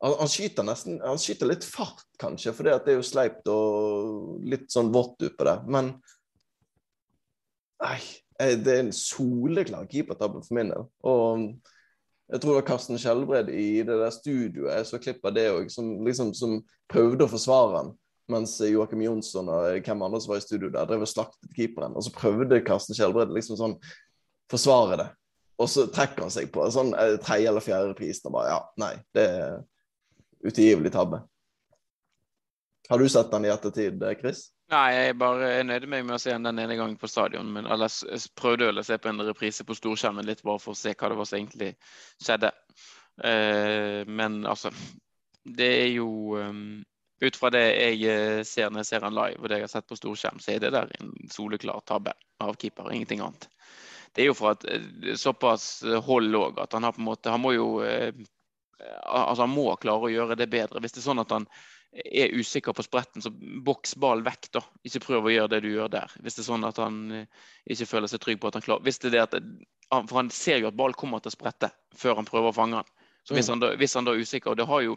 han 0.05 0.29
skyter 0.29 0.67
nesten 0.67 0.99
Han 1.05 1.21
skyter 1.21 1.49
litt 1.49 1.65
fart, 1.65 2.05
kanskje, 2.21 2.53
for 2.53 2.67
det 2.67 2.75
er 2.93 2.99
jo 2.99 3.07
sleipt 3.07 3.49
og 3.51 4.43
litt 4.45 4.67
sånn 4.73 4.93
vått 4.95 5.23
utpå 5.25 5.47
det. 5.49 5.57
Men 5.71 5.95
nei, 7.85 8.01
det 8.39 8.75
er 8.75 8.83
en 8.83 8.95
soleklar 8.97 9.89
keepertabbe 9.91 10.43
for 10.45 10.59
min 10.59 10.73
del. 10.75 10.87
Og 11.09 11.49
jeg 12.33 12.41
tror 12.41 12.55
det 12.55 12.61
var 12.61 12.69
Karsten 12.69 13.01
Skjelbred 13.01 13.51
i 13.53 13.83
det 13.85 13.99
der 14.01 14.15
studioet 14.15 14.79
jeg 14.79 14.89
så 14.89 15.01
klipp 15.03 15.27
av 15.29 15.35
det 15.37 15.49
òg, 15.53 15.69
som, 15.73 15.91
liksom, 16.07 16.33
som 16.37 16.57
prøvde 16.91 17.27
å 17.27 17.33
forsvare 17.33 17.83
han. 17.83 17.93
Mens 18.33 18.57
Joakim 18.65 19.03
Jonsson 19.05 19.51
og 19.53 19.85
hvem 19.85 20.03
andre 20.07 20.21
som 20.25 20.33
var 20.33 20.41
i 20.41 20.45
studio 20.47 20.71
der, 20.73 20.87
drev 20.89 21.05
og 21.05 21.11
slaktet 21.11 21.53
keeperen. 21.53 21.93
Og 21.93 22.07
så 22.07 22.15
prøvde 22.15 22.63
Karsten 22.65 22.97
Skjelbred 22.97 23.35
liksom 23.37 23.61
sånn 23.61 23.77
forsvare 24.53 24.97
det. 25.03 25.11
Og 25.61 25.69
så 25.71 25.85
trekker 25.93 26.25
han 26.25 26.33
seg 26.33 26.49
på 26.53 26.65
sånn 26.73 26.95
eh, 26.99 27.19
tredje 27.23 27.51
eller 27.53 27.65
fjerde 27.65 27.97
pris. 27.99 28.23
og 28.25 28.35
bare 28.35 28.51
Ja, 28.51 28.61
nei, 28.81 28.95
det 29.15 29.27
er 29.29 29.61
utilgivelig 30.45 30.93
tabbe. 30.93 31.23
Har 32.89 32.99
du 32.99 33.09
sett 33.09 33.31
den 33.31 33.45
i 33.45 33.49
ettertid, 33.49 34.03
Chris? 34.21 34.49
Nei, 34.73 34.89
jeg 34.93 35.17
bare 35.21 35.49
jeg 35.49 35.67
nøyde 35.69 35.89
med 35.89 36.13
å 36.13 36.19
se 36.21 36.33
den 36.33 36.45
den 36.45 36.61
ene 36.61 36.77
gangen 36.77 36.97
på 37.01 37.09
stadion. 37.09 37.49
Men 37.53 37.69
ellers 37.69 38.03
prøvde 38.37 38.73
å 38.73 38.85
se 38.85 38.99
på 39.01 39.09
en 39.09 39.25
reprise 39.25 39.65
på 39.65 39.77
storskjermen 39.77 40.27
litt 40.29 40.43
bare 40.45 40.61
for 40.61 40.77
å 40.77 40.79
se 40.79 40.93
hva 40.93 41.11
det 41.11 41.19
var 41.19 41.29
som 41.29 41.39
egentlig 41.39 41.71
skjedde. 42.23 42.53
Uh, 43.15 44.03
men 44.11 44.43
altså 44.51 44.73
Det 45.45 45.69
er 45.85 45.91
jo 45.95 46.35
um, 46.41 46.83
ut 47.21 47.37
fra 47.37 47.51
det 47.53 47.63
jeg 47.63 47.99
eh, 48.11 48.41
ser 48.49 48.73
når 48.73 48.83
jeg 48.83 48.89
ser 48.89 49.05
han 49.07 49.15
live, 49.15 49.39
og 49.39 49.49
det 49.49 49.59
jeg 49.59 49.67
har 49.67 49.73
sett 49.73 49.89
på 49.89 49.99
storskjerm, 49.99 50.41
så 50.43 50.55
er 50.55 50.63
det 50.65 50.73
der 50.75 50.91
en 50.99 51.13
soleklar 51.31 51.85
tabbe 51.87 52.15
av 52.43 52.57
keeper, 52.61 52.91
ingenting 52.93 53.23
annet. 53.25 53.47
Det 54.17 54.25
er 54.25 54.31
jo 54.31 54.37
for 54.37 54.55
at 54.55 54.65
eh, 54.69 55.13
såpass 55.21 55.85
hold 56.09 56.41
òg 56.41 56.59
at 56.65 56.75
han 56.75 56.89
har 56.89 56.97
på 56.97 57.03
en 57.03 57.09
måte 57.09 57.33
Han 57.33 57.45
må 57.45 57.53
jo 57.55 57.69
Altså, 58.81 59.45
han 59.45 59.55
må 59.55 59.69
klare 59.81 60.09
å 60.09 60.13
gjøre 60.13 60.37
det 60.39 60.51
bedre. 60.53 60.83
Hvis 60.83 60.97
det 60.97 61.03
er 61.03 61.09
sånn 61.09 61.23
at 61.23 61.33
han 61.35 61.47
er 61.95 62.35
usikker 62.35 62.75
på 62.75 62.83
spretten, 62.83 63.23
så 63.23 63.31
boks 63.65 63.95
ballen 64.03 64.27
vekk, 64.27 64.51
da. 64.57 64.65
Ikke 64.87 65.03
prøv 65.05 65.29
å 65.29 65.35
gjøre 65.35 65.53
det 65.55 65.63
du 65.65 65.71
gjør 65.71 65.93
der. 65.93 66.17
Hvis 66.25 66.39
det 66.39 66.45
er 66.45 66.51
sånn 66.51 66.67
at 66.67 66.81
han 66.83 66.99
ikke 67.71 67.89
føler 67.89 68.11
seg 68.11 68.23
trygg 68.25 68.43
på 68.43 68.51
at 68.51 68.59
han 68.59 68.67
klarer 68.67 68.87
Hvis 68.87 68.99
det 69.03 69.13
er 69.13 69.17
det 69.17 69.25
at 69.25 70.07
For 70.09 70.19
han 70.19 70.31
ser 70.35 70.63
jo 70.63 70.71
at 70.73 70.79
ballen 70.79 70.99
kommer 70.99 71.23
til 71.23 71.31
å 71.31 71.37
sprette 71.37 71.71
før 71.95 72.19
han 72.19 72.29
prøver 72.29 72.51
å 72.51 72.57
fange 72.57 72.83
den. 72.83 73.11
Så 73.25 73.37
hvis 73.37 73.49
mm. 73.49 73.55
han 73.55 73.63
da, 73.63 73.75
hvis 73.81 73.95
han 73.97 74.09
da 74.09 74.15
er 74.15 74.25
usikker, 74.25 74.53
og 74.53 74.59
det 74.61 74.69
har 74.69 74.85
jo 74.85 74.97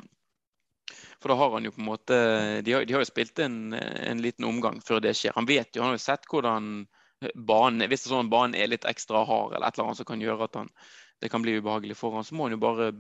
for 1.18 1.32
da 1.32 1.38
har 1.40 1.56
han 1.56 1.66
jo 1.66 1.74
på 1.74 1.82
en 1.82 1.90
måte 1.90 2.18
De 2.64 2.74
har, 2.74 2.86
de 2.86 2.94
har 2.94 3.02
jo 3.02 3.10
spilt 3.10 3.40
en, 3.44 3.74
en, 3.74 4.22
liten 4.22 4.46
omgang 4.48 4.78
før 4.86 5.02
det 5.04 5.16
skjer. 5.18 5.34
Han 5.36 5.48
vet 5.50 5.76
jo, 5.76 5.82
han 5.82 5.92
har 5.92 5.98
jo 5.98 6.04
sett 6.04 6.28
hvordan 6.30 6.86
banen 7.34 7.90
Hvis 7.90 8.04
det 8.04 8.12
er 8.12 8.14
sånn 8.14 8.28
at 8.28 8.34
banen 8.34 8.56
er 8.58 8.70
litt 8.70 8.86
ekstra 8.86 9.24
hard, 9.26 9.56
eller 9.56 9.68
et 9.68 9.78
eller 9.78 9.90
annet 9.90 10.02
som 10.02 10.08
kan 10.08 10.22
gjøre 10.22 10.46
at 10.48 10.60
han 10.60 10.70
det 11.22 11.30
kan 11.34 11.42
bli 11.42 11.56
ubehagelig 11.58 11.98
for 11.98 12.14
han, 12.14 12.26
så 12.26 12.36
må 12.36 12.46
han 12.46 12.54
jo 12.54 12.62
bare 12.62 12.92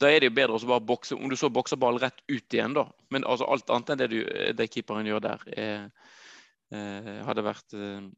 Da 0.00 0.08
er 0.10 0.20
det 0.20 0.30
jo 0.30 0.36
bedre 0.38 0.56
å 0.58 0.70
bare 0.72 0.82
bokse 0.82 1.14
Om 1.14 1.30
du 1.30 1.36
så 1.38 1.50
bokser 1.52 1.78
ballen 1.78 2.02
rett 2.02 2.18
ut 2.26 2.56
igjen, 2.56 2.74
da. 2.74 2.88
Men 3.14 3.26
altså 3.28 3.46
alt 3.46 3.70
annet 3.70 3.92
enn 3.92 4.00
det, 4.00 4.08
du, 4.10 4.18
det 4.58 4.66
keeperen 4.72 5.06
gjør 5.06 5.22
der, 5.22 5.44
er, 5.54 5.84
er, 6.74 7.12
hadde 7.28 7.46
vært 7.46 7.76
eh, 7.78 8.08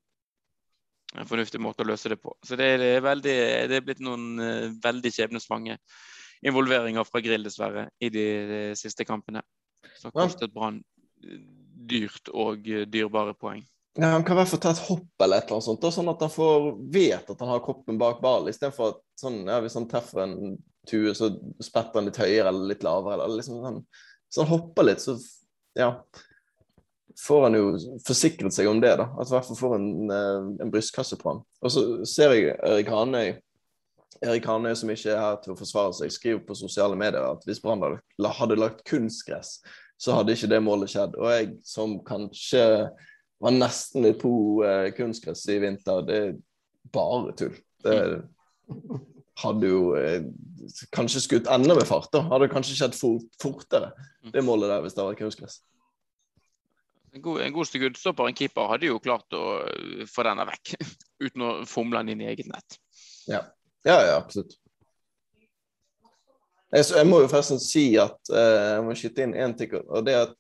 en 1.12 1.28
fornuftig 1.28 1.60
måte 1.60 1.84
å 1.84 1.88
løse 1.90 2.08
det 2.08 2.16
på. 2.22 2.32
Så 2.44 2.56
det 2.56 2.70
er, 2.78 3.02
veldig, 3.04 3.36
det 3.68 3.76
er 3.76 3.84
blitt 3.84 4.00
noen 4.04 4.40
eh, 4.40 4.70
veldig 4.84 5.12
skjebnesvange 5.12 5.76
involveringer 6.48 7.04
fra 7.06 7.20
Grill, 7.22 7.44
dessverre, 7.44 7.86
i 8.00 8.08
de, 8.10 8.24
de 8.48 8.62
siste 8.78 9.04
kampene. 9.06 9.44
Så 9.98 10.08
har 10.08 10.16
kostet 10.16 10.54
Brann 10.54 10.80
dyrt 11.92 12.30
og 12.32 12.64
dyrebare 12.64 13.36
poeng. 13.38 13.62
Ja, 13.94 14.14
han 14.14 14.24
kan 14.24 14.37
i 14.37 14.40
hvert 14.40 14.48
fall 14.48 14.61
ta 14.62 14.72
et 14.72 14.85
hopp 14.87 15.24
eller 15.24 15.42
et 15.42 15.48
eller 15.50 15.59
annet 15.59 15.66
sånt, 15.66 15.83
da, 15.83 15.90
sånn 15.92 16.09
at 16.09 16.22
han 16.24 16.33
får 16.33 16.68
vet 16.94 17.28
at 17.28 17.42
han 17.44 17.50
har 17.52 17.64
kroppen 17.64 17.98
bak 18.00 18.22
ballen, 18.24 18.48
istedenfor 18.48 18.94
at 18.94 19.02
sånn, 19.20 19.42
ja, 19.44 19.59
hvis 19.61 19.76
han 19.76 19.88
treffer 19.90 20.24
en 20.24 20.37
tue, 20.88 21.12
så 21.14 21.28
spretter 21.61 22.00
han 22.00 22.09
litt 22.09 22.20
høyere 22.20 22.48
eller 22.48 22.72
litt 22.72 22.87
lavere. 22.87 23.20
Eller 23.26 23.42
liksom, 23.42 23.61
sånn, 23.61 23.83
så 24.33 24.42
han 24.42 24.52
hopper 24.55 24.88
litt, 24.88 25.05
så 25.05 25.18
ja, 25.78 25.90
får 27.20 27.46
han 27.46 27.59
jo 27.59 27.68
forsikret 28.07 28.57
seg 28.57 28.70
om 28.70 28.81
det. 28.83 28.94
da, 29.02 29.11
At 29.20 29.28
i 29.28 29.37
hvert 29.37 29.50
fall 29.50 29.61
får 29.61 29.76
en, 29.76 29.92
eh, 30.11 30.50
en 30.64 30.72
brystkasse 30.72 31.20
på 31.20 31.28
ham. 31.28 31.44
Og 31.61 31.74
så 31.74 31.85
ser 32.09 32.37
jeg 32.37 32.57
Erik 32.57 32.90
Hanøy 32.92 33.37
Erik 34.22 34.46
Hanøy, 34.46 34.74
som 34.78 34.90
ikke 34.92 35.11
er 35.11 35.18
her 35.18 35.38
til 35.42 35.55
å 35.55 35.59
forsvare 35.59 35.94
seg, 35.96 36.12
skriver 36.14 36.44
på 36.46 36.55
sosiale 36.55 36.96
medier 36.98 37.24
at 37.26 37.42
hvis 37.46 37.59
Brann 37.62 37.83
hadde 37.83 38.59
lagt 38.59 38.85
kunstgress, 38.87 39.57
så 39.98 40.14
hadde 40.14 40.37
ikke 40.37 40.50
det 40.50 40.61
målet 40.62 40.92
skjedd. 40.92 41.16
Og 41.18 41.31
jeg 41.33 41.48
som 41.66 41.96
kanskje 42.07 42.62
var 43.42 43.55
nesten 43.57 44.07
litt 44.07 44.20
på 44.22 44.33
uh, 44.62 44.88
kunstgress 44.96 45.44
i 45.50 45.59
vinter. 45.62 46.05
Det 46.07 46.18
er 46.18 46.37
bare 46.94 47.35
tull. 47.38 47.57
Det 47.83 47.96
hadde 49.42 49.68
jo 49.68 49.83
eh, 49.98 50.24
kanskje 50.94 51.22
skutt 51.24 51.50
enda 51.50 51.74
med 51.74 51.87
fart. 51.88 52.11
da. 52.12 52.22
Hadde 52.31 52.50
kanskje 52.52 52.78
skjedd 52.78 52.96
fort, 52.96 53.28
fortere, 53.42 53.92
det 54.33 54.44
målet 54.46 54.70
der, 54.70 54.83
hvis 54.85 54.96
det 54.96 55.07
var 55.07 55.18
kunstgress. 55.18 55.61
En 57.12 57.22
god, 57.22 57.42
en 57.44 57.52
god 57.52 57.74
utstopper, 57.88 58.28
en 58.28 58.37
keeper, 58.37 58.70
hadde 58.70 58.88
jo 58.88 59.00
klart 59.02 59.37
å 59.37 59.44
eh, 59.66 60.05
få 60.09 60.24
denne 60.28 60.46
vekk. 60.48 60.74
Uten 61.24 61.44
å 61.44 61.52
fomle 61.68 62.00
den 62.00 62.14
inn 62.14 62.24
i 62.24 62.31
eget 62.31 62.48
nett. 62.50 62.78
Ja, 63.28 63.44
ja, 63.87 63.98
ja 64.07 64.16
absolutt. 64.16 64.57
Jeg, 66.72 67.04
må 67.04 67.18
jo 67.20 67.28
forresten 67.28 67.61
si 67.61 67.85
at 68.00 68.30
eh, 68.32 68.70
jeg 68.78 68.85
må 68.87 68.94
skyte 68.96 69.26
inn 69.26 69.35
én 69.37 69.52
ting. 69.56 69.74
og 69.82 70.06
det 70.06 70.14
at, 70.22 70.38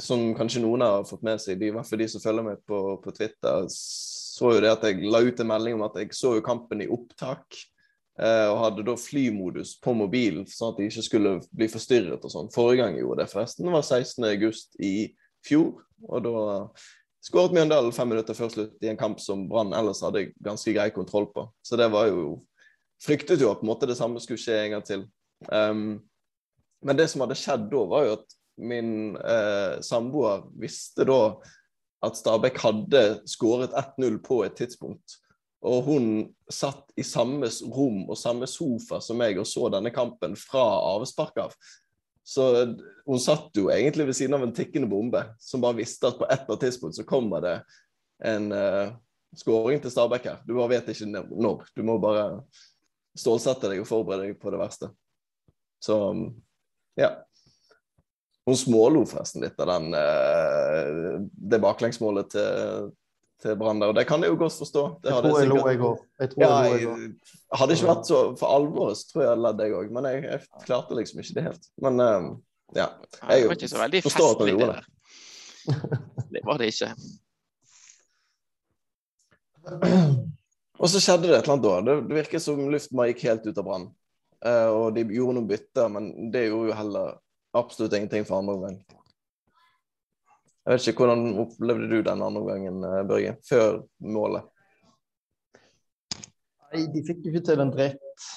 Som 0.00 0.30
kanskje 0.36 0.62
noen 0.64 0.80
har 0.80 1.04
fått 1.04 1.24
med 1.26 1.42
seg, 1.42 1.58
de, 1.60 1.68
i 1.68 1.74
hvert 1.74 1.88
fall 1.88 2.00
de 2.00 2.08
som 2.08 2.22
følger 2.22 2.46
meg 2.46 2.62
på, 2.64 2.80
på, 3.04 3.12
Twitter, 3.12 3.66
så 3.68 4.54
jo 4.54 4.62
det 4.64 4.72
at 4.72 4.86
jeg 4.88 5.04
la 5.04 5.20
ut 5.20 5.40
en 5.42 5.50
melding 5.50 5.76
om 5.76 5.84
at 5.84 5.98
jeg 6.00 6.16
så 6.16 6.32
jo 6.38 6.44
kampen 6.44 6.80
i 6.80 6.88
opptak. 6.88 7.60
Eh, 8.14 8.46
og 8.46 8.60
hadde 8.62 8.84
da 8.86 8.94
flymodus 8.96 9.74
på 9.82 9.92
mobilen, 9.98 10.46
sånn 10.48 10.72
at 10.72 10.80
de 10.80 10.86
ikke 10.88 11.04
skulle 11.04 11.32
bli 11.50 11.68
forstyrret 11.68 12.22
og 12.24 12.32
sånn. 12.32 12.52
Forrige 12.54 12.80
gang 12.80 12.96
jeg 12.96 13.04
gjorde 13.04 13.20
det, 13.20 13.30
forresten. 13.32 13.66
Det 13.68 13.74
var 13.74 13.84
16.8 13.84 14.86
i 14.86 14.94
fjor. 15.44 15.82
Og 16.08 16.24
da 16.24 16.44
skåret 17.24 17.56
Mjøndalen 17.56 17.92
fem 17.96 18.08
minutter 18.14 18.38
før 18.38 18.52
slutt 18.54 18.86
i 18.86 18.88
en 18.92 19.00
kamp 19.00 19.20
som 19.20 19.44
Brann 19.50 19.74
ellers 19.76 20.00
hadde 20.06 20.30
ganske 20.44 20.72
grei 20.76 20.88
kontroll 20.94 21.28
på. 21.34 21.44
Så 21.64 21.76
det 21.80 21.90
var 21.92 22.08
jo 22.12 22.40
Fryktet 23.04 23.42
jo 23.42 23.50
at 23.50 23.58
på 23.60 23.66
en 23.66 23.68
måte 23.68 23.88
det 23.90 23.98
samme 23.98 24.20
skulle 24.22 24.40
skje 24.40 24.54
en 24.62 24.76
gang 24.76 24.84
til. 24.86 25.02
Um, 25.48 26.00
men 26.84 26.98
det 26.98 27.08
som 27.10 27.24
hadde 27.24 27.36
skjedd 27.38 27.68
da, 27.72 27.82
var 27.88 28.06
jo 28.06 28.16
at 28.18 28.34
min 28.60 29.16
eh, 29.16 29.80
samboer 29.82 30.44
visste 30.60 31.06
da 31.08 31.20
at 32.04 32.18
Stabæk 32.18 32.58
hadde 32.60 33.04
skåret 33.30 33.72
1-0 33.74 34.18
på 34.24 34.42
et 34.44 34.56
tidspunkt. 34.58 35.16
Og 35.64 35.86
hun 35.88 36.08
satt 36.52 36.92
i 37.00 37.04
samme 37.06 37.48
rom 37.72 38.04
og 38.04 38.18
samme 38.20 38.46
sofa 38.50 39.00
som 39.02 39.16
meg 39.18 39.40
og 39.40 39.48
så 39.48 39.70
denne 39.72 39.92
kampen 39.94 40.36
fra 40.36 40.64
avspark 40.92 41.40
av. 41.46 41.54
Så 42.24 42.44
hun 43.08 43.20
satt 43.20 43.56
jo 43.56 43.70
egentlig 43.72 44.06
ved 44.10 44.16
siden 44.16 44.36
av 44.36 44.44
en 44.44 44.52
tikkende 44.56 44.88
bombe, 44.88 45.22
som 45.40 45.64
bare 45.64 45.80
visste 45.80 46.08
at 46.08 46.20
på 46.20 46.28
et 46.28 46.36
eller 46.36 46.52
annet 46.52 46.66
tidspunkt 46.66 46.98
så 47.00 47.06
kommer 47.08 47.40
det 47.44 47.56
en 48.24 48.52
uh, 48.52 48.92
skåring 49.36 49.80
til 49.80 49.92
Stabæk 49.92 50.28
her. 50.28 50.38
Du 50.44 50.54
bare 50.56 50.76
vet 50.76 50.92
ikke 50.92 51.08
når. 51.08 51.64
Du 51.76 51.82
må 51.84 51.96
bare 52.00 52.44
stålsette 53.16 53.72
deg 53.72 53.82
og 53.82 53.88
forberede 53.88 54.28
deg 54.28 54.38
på 54.40 54.52
det 54.52 54.60
verste. 54.60 54.92
Så 55.84 55.96
ja. 56.96 57.10
Hun 58.46 58.56
smålo 58.56 59.04
forresten 59.08 59.44
litt 59.44 59.60
av 59.60 59.70
den, 59.72 59.94
uh, 59.96 61.20
det 61.32 61.60
baklengsmålet 61.64 62.28
til, 62.34 62.90
til 63.40 63.56
Brann 63.60 63.80
der, 63.80 63.92
og 63.92 63.96
det 63.96 64.04
kan 64.08 64.24
jeg 64.24 64.34
jo 64.34 64.40
godt 64.42 64.56
forstå. 64.60 64.82
Det 65.04 65.12
jeg 65.12 65.24
tror 65.24 65.38
jeg 65.40 65.48
lo, 65.48 65.58
jeg 65.64 65.80
òg. 65.88 65.98
Ja, 66.40 66.50
hadde 67.60 67.76
ikke 67.76 67.88
vært 67.88 68.10
så 68.10 68.20
for 68.40 68.52
alvor, 68.52 68.92
så 68.96 69.08
tror 69.10 69.24
jeg 69.24 69.30
jeg 69.30 69.42
ledde, 69.46 69.68
jeg 69.68 69.78
òg. 69.80 69.88
Men 69.96 70.10
jeg, 70.10 70.24
jeg, 70.28 70.38
klarte 70.66 70.98
liksom 71.00 71.24
ikke 71.24 71.38
det 71.38 71.46
helt. 71.48 71.64
Men 71.86 72.04
uh, 72.04 72.30
ja. 72.76 72.88
Jeg, 73.30 73.48
var 73.48 73.56
ikke 73.56 73.72
så 73.72 73.80
veldig 73.80 74.04
festlig, 74.04 74.56
det. 74.60 74.68
Det 76.34 76.44
var 76.44 76.60
det 76.60 76.68
ikke. 76.74 76.90
Og 80.82 80.90
så 80.90 81.00
skjedde 81.00 81.30
det 81.30 81.36
et 81.38 81.46
eller 81.46 81.54
annet 81.54 81.64
da. 81.64 81.74
Det, 81.86 82.16
virket 82.18 82.42
som 82.44 82.58
luften 82.68 83.06
gikk 83.08 83.22
helt 83.30 83.46
ut 83.48 83.60
av 83.60 83.64
Brann. 83.64 83.86
Uh, 84.44 84.68
og 84.68 84.86
de 84.96 85.06
gjorde 85.08 85.38
noen 85.38 85.48
bytter, 85.48 85.88
men 85.88 86.10
det 86.32 86.48
gjorde 86.50 86.68
jo 86.68 86.76
heller 86.76 87.14
absolutt 87.56 87.94
ingenting 87.96 88.26
for 88.28 88.42
andre 88.42 88.56
omgang. 88.58 88.76
Jeg 90.64 90.72
vet 90.72 90.88
ikke, 90.88 91.04
Hvordan 91.04 91.38
opplevde 91.40 91.88
du 91.88 91.96
den 92.00 92.22
andre 92.24 92.40
omgangen, 92.40 92.84
eh, 92.84 93.02
Børge, 93.08 93.34
før 93.48 93.82
målet? 94.00 94.46
Nei, 96.72 96.86
De 96.92 97.02
fikk 97.04 97.20
jo 97.24 97.32
ikke 97.32 97.44
til 97.44 97.60
en 97.60 97.72
dritt. 97.72 98.28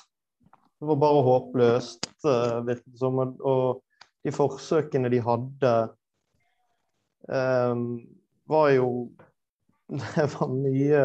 Det 0.77 0.87
var 0.89 0.99
bare 1.01 1.23
håpløst, 1.25 2.09
uh, 2.27 2.59
virket 2.67 2.91
det 2.91 2.99
som. 2.99 3.17
Og 3.23 3.79
de 4.23 4.33
forsøkene 4.35 5.09
de 5.09 5.21
hadde, 5.23 5.71
um, 7.31 7.87
var 8.47 8.69
jo 8.75 8.91
Det 10.15 10.27
var 10.35 10.51
mye 10.51 11.03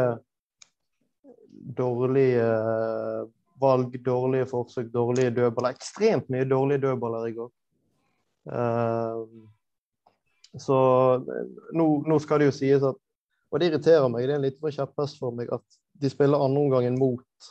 dårlige 1.78 2.48
valg, 3.62 3.94
dårlige 4.04 4.48
forsøk, 4.50 4.90
dårlige 4.92 5.32
dødballer. 5.36 5.76
Ekstremt 5.76 6.30
mye 6.32 6.48
dårlige 6.48 6.82
dødballer 6.82 7.28
i 7.28 7.34
går. 7.36 7.50
Uh, 8.52 9.22
så 10.58 10.76
nå, 11.72 11.84
nå, 12.08 12.18
skal 12.20 12.42
det 12.42 12.48
jo 12.50 12.54
sies 12.56 12.82
at 12.82 12.98
Og 13.52 13.60
det 13.60 13.68
irriterer 13.68 14.08
meg, 14.10 14.24
det 14.26 14.32
er 14.34 14.40
en 14.40 14.46
liten 14.46 14.72
kjepphest 14.74 15.20
for 15.20 15.36
meg 15.36 15.52
at 15.54 15.62
de 16.02 16.10
spiller 16.10 16.40
andreomgangen 16.42 16.96
mot 16.98 17.46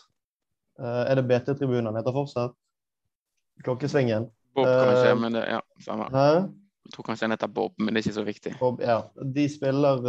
uh, 0.82 1.04
Er 1.06 1.15
det 1.15 1.28
BT-tribunen 1.30 1.95
heter 1.95 2.15
fortsatt? 2.15 2.58
Klokkesvingen. 3.63 4.28
Bob 4.58 4.67
kanskje, 4.67 5.13
uh, 5.13 5.19
men 5.21 5.38
det, 5.38 5.45
ja, 5.47 5.62
samme. 5.86 6.10
Hæ? 6.12 6.28
Jeg 6.89 6.95
tror 6.95 7.08
kanskje 7.08 7.30
han 7.30 7.38
heter 7.38 7.54
Bob, 7.56 7.78
men 7.80 7.93
det 7.93 8.02
er 8.02 8.08
ikke 8.10 8.19
så 8.19 8.28
viktig. 8.28 8.56
Bob, 8.60 8.82
ja. 8.84 8.97
De 9.36 9.45
spiller 9.54 10.02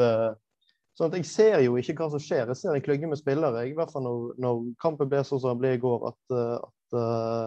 Sånn 0.98 1.08
at 1.08 1.16
Jeg 1.16 1.28
ser 1.28 1.62
jo 1.64 1.78
ikke 1.80 1.94
hva 1.96 2.10
som 2.12 2.20
skjer. 2.20 2.50
Jeg 2.52 2.60
ser 2.60 2.76
en 2.76 2.84
klynge 2.84 3.08
med 3.08 3.20
spillere. 3.20 3.64
I 3.68 3.74
hvert 3.76 3.92
fall 3.94 4.04
når, 4.04 4.34
når 4.44 4.62
kampen 4.82 5.08
ble 5.08 5.22
sånn 5.24 5.40
som 5.40 5.54
den 5.54 5.62
ble 5.62 5.74
i 5.78 5.80
går, 5.80 6.04
at, 6.10 6.34
eh, 6.36 6.56
at 6.60 6.96
uh, 6.98 7.46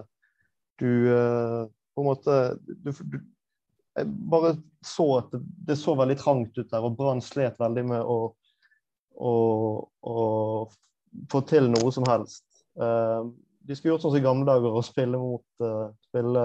du 0.81 0.89
uh, 1.13 1.61
på 1.95 2.03
en 2.03 2.09
måte 2.09 2.37
du, 2.65 2.89
du, 2.91 3.19
Jeg 3.95 4.09
bare 4.31 4.55
så 4.83 5.05
at 5.19 5.29
det, 5.31 5.43
det, 5.69 5.77
så 5.79 5.93
veldig 5.95 6.17
trangt 6.19 6.57
ut 6.57 6.71
der, 6.71 6.83
og 6.83 6.97
Brann 6.97 7.21
slet 7.23 7.61
veldig 7.61 7.85
med 7.93 8.01
å, 8.01 8.17
å, 9.15 9.35
å, 10.01 10.17
få 11.31 11.41
til 11.47 11.69
noe 11.71 11.93
som 11.95 12.07
helst. 12.09 12.43
Uh, 12.75 13.29
de 13.65 13.77
skulle 13.77 13.93
gjort 13.93 14.03
sånn 14.07 14.17
som 14.17 14.19
i 14.19 14.25
gamle 14.25 14.49
dager, 14.49 14.73
og 14.73 14.85
spille 14.85 15.17
mot 15.21 15.65
spille 16.05 16.41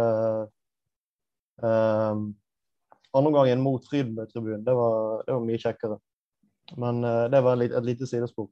andre 1.60 3.32
gangen 3.34 3.60
mot 3.60 3.84
Frydenberg-tribunen. 3.90 4.62
Det, 4.64 4.72
det, 4.72 5.34
var 5.34 5.42
mye 5.44 5.60
kjekkere. 5.60 5.98
Men 6.76 7.04
uh, 7.04 7.26
det 7.30 7.40
var 7.44 7.62
et, 7.62 7.84
lite 7.84 8.06
sidespor. 8.06 8.50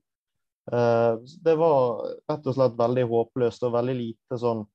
Uh, 0.73 1.21
det 1.45 1.55
var 1.59 2.03
rett 2.29 2.49
og 2.49 2.57
slett 2.57 2.79
veldig 2.79 3.07
håpløst 3.09 3.63
og 3.65 3.73
veldig 3.73 3.95
lite 3.97 4.37
sånn 4.37 4.67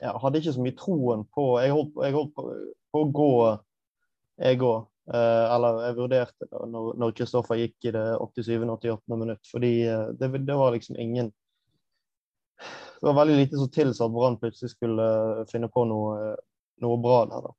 Jeg 0.00 0.14
hadde 0.22 0.40
ikke 0.40 0.54
så 0.56 0.62
mye 0.64 0.76
troen 0.78 1.26
på 1.28 1.44
Jeg 1.60 1.74
holdt, 1.74 1.98
jeg 2.06 2.16
holdt 2.16 2.32
på, 2.38 2.46
på, 2.94 3.02
å 3.02 3.10
gå, 3.18 3.32
jeg 4.40 4.62
òg. 4.64 4.86
Eh, 5.10 5.44
eller 5.54 5.80
jeg 5.88 5.96
vurderte 5.96 6.46
det 6.46 6.66
når 6.70 7.12
Kristoffer 7.18 7.58
gikk 7.58 7.88
i 7.88 7.92
det 7.96 8.04
87.-88. 8.22 9.16
minutt. 9.18 9.42
Fordi 9.50 9.72
det, 10.18 10.28
det, 10.46 10.56
var 10.56 10.72
liksom 10.72 10.96
ingen 11.02 11.32
Det 13.00 13.08
var 13.08 13.16
veldig 13.18 13.36
lite 13.40 13.58
som 13.58 13.70
tilsa 13.74 14.06
at 14.06 14.14
Brann 14.14 14.38
plutselig 14.38 14.72
skulle 14.72 15.08
finne 15.50 15.70
på 15.72 15.84
noe, 15.88 16.34
noe 16.84 17.00
bra 17.02 17.24
der. 17.30 17.48
da. 17.48 17.54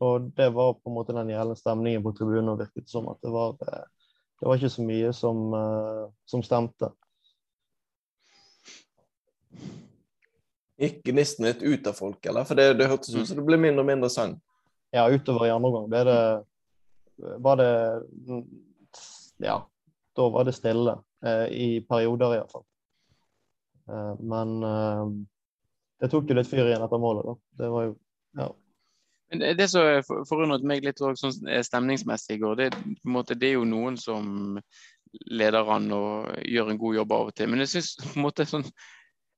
Og 0.00 0.30
det 0.36 0.48
var 0.54 0.74
på 0.74 0.90
en 0.90 0.96
måte 0.96 1.14
den 1.16 1.32
gjeldende 1.32 1.58
stemningen 1.58 2.04
på 2.04 2.14
tribunen, 2.16 2.52
og 2.54 2.62
virket 2.62 2.90
som 2.90 3.08
at 3.12 3.20
det 3.24 3.32
var, 3.34 3.56
eh, 3.66 3.84
det 4.40 4.48
var 4.48 4.58
ikke 4.58 4.72
så 4.74 4.86
mye 4.86 5.12
som, 5.14 5.42
uh, 5.54 6.06
som 6.26 6.42
stemte. 6.42 6.88
Gikk 10.82 11.02
gnisten 11.06 11.46
litt 11.46 11.62
ut 11.62 11.86
av 11.86 11.94
folk, 11.94 12.18
eller? 12.26 12.48
For 12.48 12.58
det, 12.58 12.72
det 12.80 12.88
hørtes 12.90 13.14
ut 13.14 13.28
som 13.28 13.38
det 13.38 13.46
ble 13.46 13.60
mindre 13.60 13.84
og 13.84 13.90
mindre 13.92 14.10
sang. 14.10 14.34
Ja, 14.92 15.06
utover 15.06 15.46
i 15.46 15.54
andre 15.54 15.70
gang 15.72 15.86
ble 15.88 16.00
det 16.04 16.22
Var 17.46 17.56
det 17.60 17.70
Ja, 19.40 19.62
da 20.16 20.28
var 20.34 20.44
det 20.48 20.56
stille. 20.58 20.98
Uh, 21.22 21.46
I 21.46 21.68
perioder, 21.86 22.40
iallfall. 22.40 22.66
Eh, 23.88 24.20
men 24.20 24.62
eh, 24.62 25.06
det 26.00 26.10
tok 26.12 26.30
jo 26.30 26.36
litt 26.38 26.50
fyr 26.50 26.66
igjen 26.66 26.84
etter 26.84 27.02
målet, 27.02 27.26
da. 27.26 27.36
Det 27.62 27.70
var 27.72 27.88
jo 27.90 27.94
Ja. 28.38 28.48
Det, 29.32 29.68
som 29.70 30.24
forundret 30.28 30.64
meg 30.68 30.84
litt 30.84 31.00
sånn 31.00 31.46
eh, 31.48 31.62
stemningsmessig 31.64 32.36
i 32.36 32.40
går, 32.42 32.56
det, 32.58 32.70
måte, 33.08 33.36
det 33.38 33.52
er 33.52 33.54
jo 33.56 33.68
noen 33.68 33.96
som 34.00 34.58
leder 35.32 35.68
an 35.72 35.88
og 35.92 36.42
gjør 36.48 36.72
en 36.72 36.80
god 36.80 36.98
jobb 36.98 37.14
av 37.16 37.30
og 37.30 37.36
til. 37.36 37.48
Men 37.52 37.64
jeg 37.64 37.72
syns 37.74 37.94
på 38.02 38.12
en 38.16 38.26
måte 38.26 38.48
sånn 38.48 38.66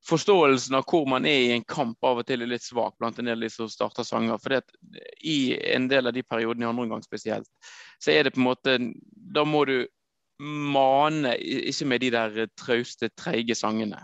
forståelsen 0.08 0.76
av 0.76 0.84
hvor 0.90 1.06
man 1.08 1.26
er 1.28 1.40
i 1.46 1.52
en 1.54 1.64
kamp 1.64 2.04
av 2.04 2.20
og 2.20 2.28
til 2.28 2.44
er 2.44 2.50
litt 2.50 2.64
svak 2.64 2.96
blant 3.00 3.18
en 3.18 3.30
del 3.30 3.46
de 3.46 3.50
som 3.52 3.70
starter 3.72 4.06
sanger. 4.06 4.40
For 4.42 4.58
i 5.22 5.38
en 5.74 5.88
del 5.90 6.10
av 6.10 6.16
de 6.16 6.24
periodene 6.26 6.66
i 6.66 6.70
andre 6.70 6.86
omgang 6.88 7.04
spesielt, 7.06 7.48
så 8.02 8.12
er 8.12 8.26
det 8.26 8.34
på 8.34 8.42
en 8.42 8.50
måte 8.50 8.78
Da 9.34 9.44
må 9.46 9.64
du 9.64 9.78
mane, 10.38 11.36
ikke 11.38 11.86
med 11.86 12.02
de 12.02 12.10
der 12.10 12.46
trauste, 12.58 13.08
treige 13.14 13.54
sangene. 13.54 14.00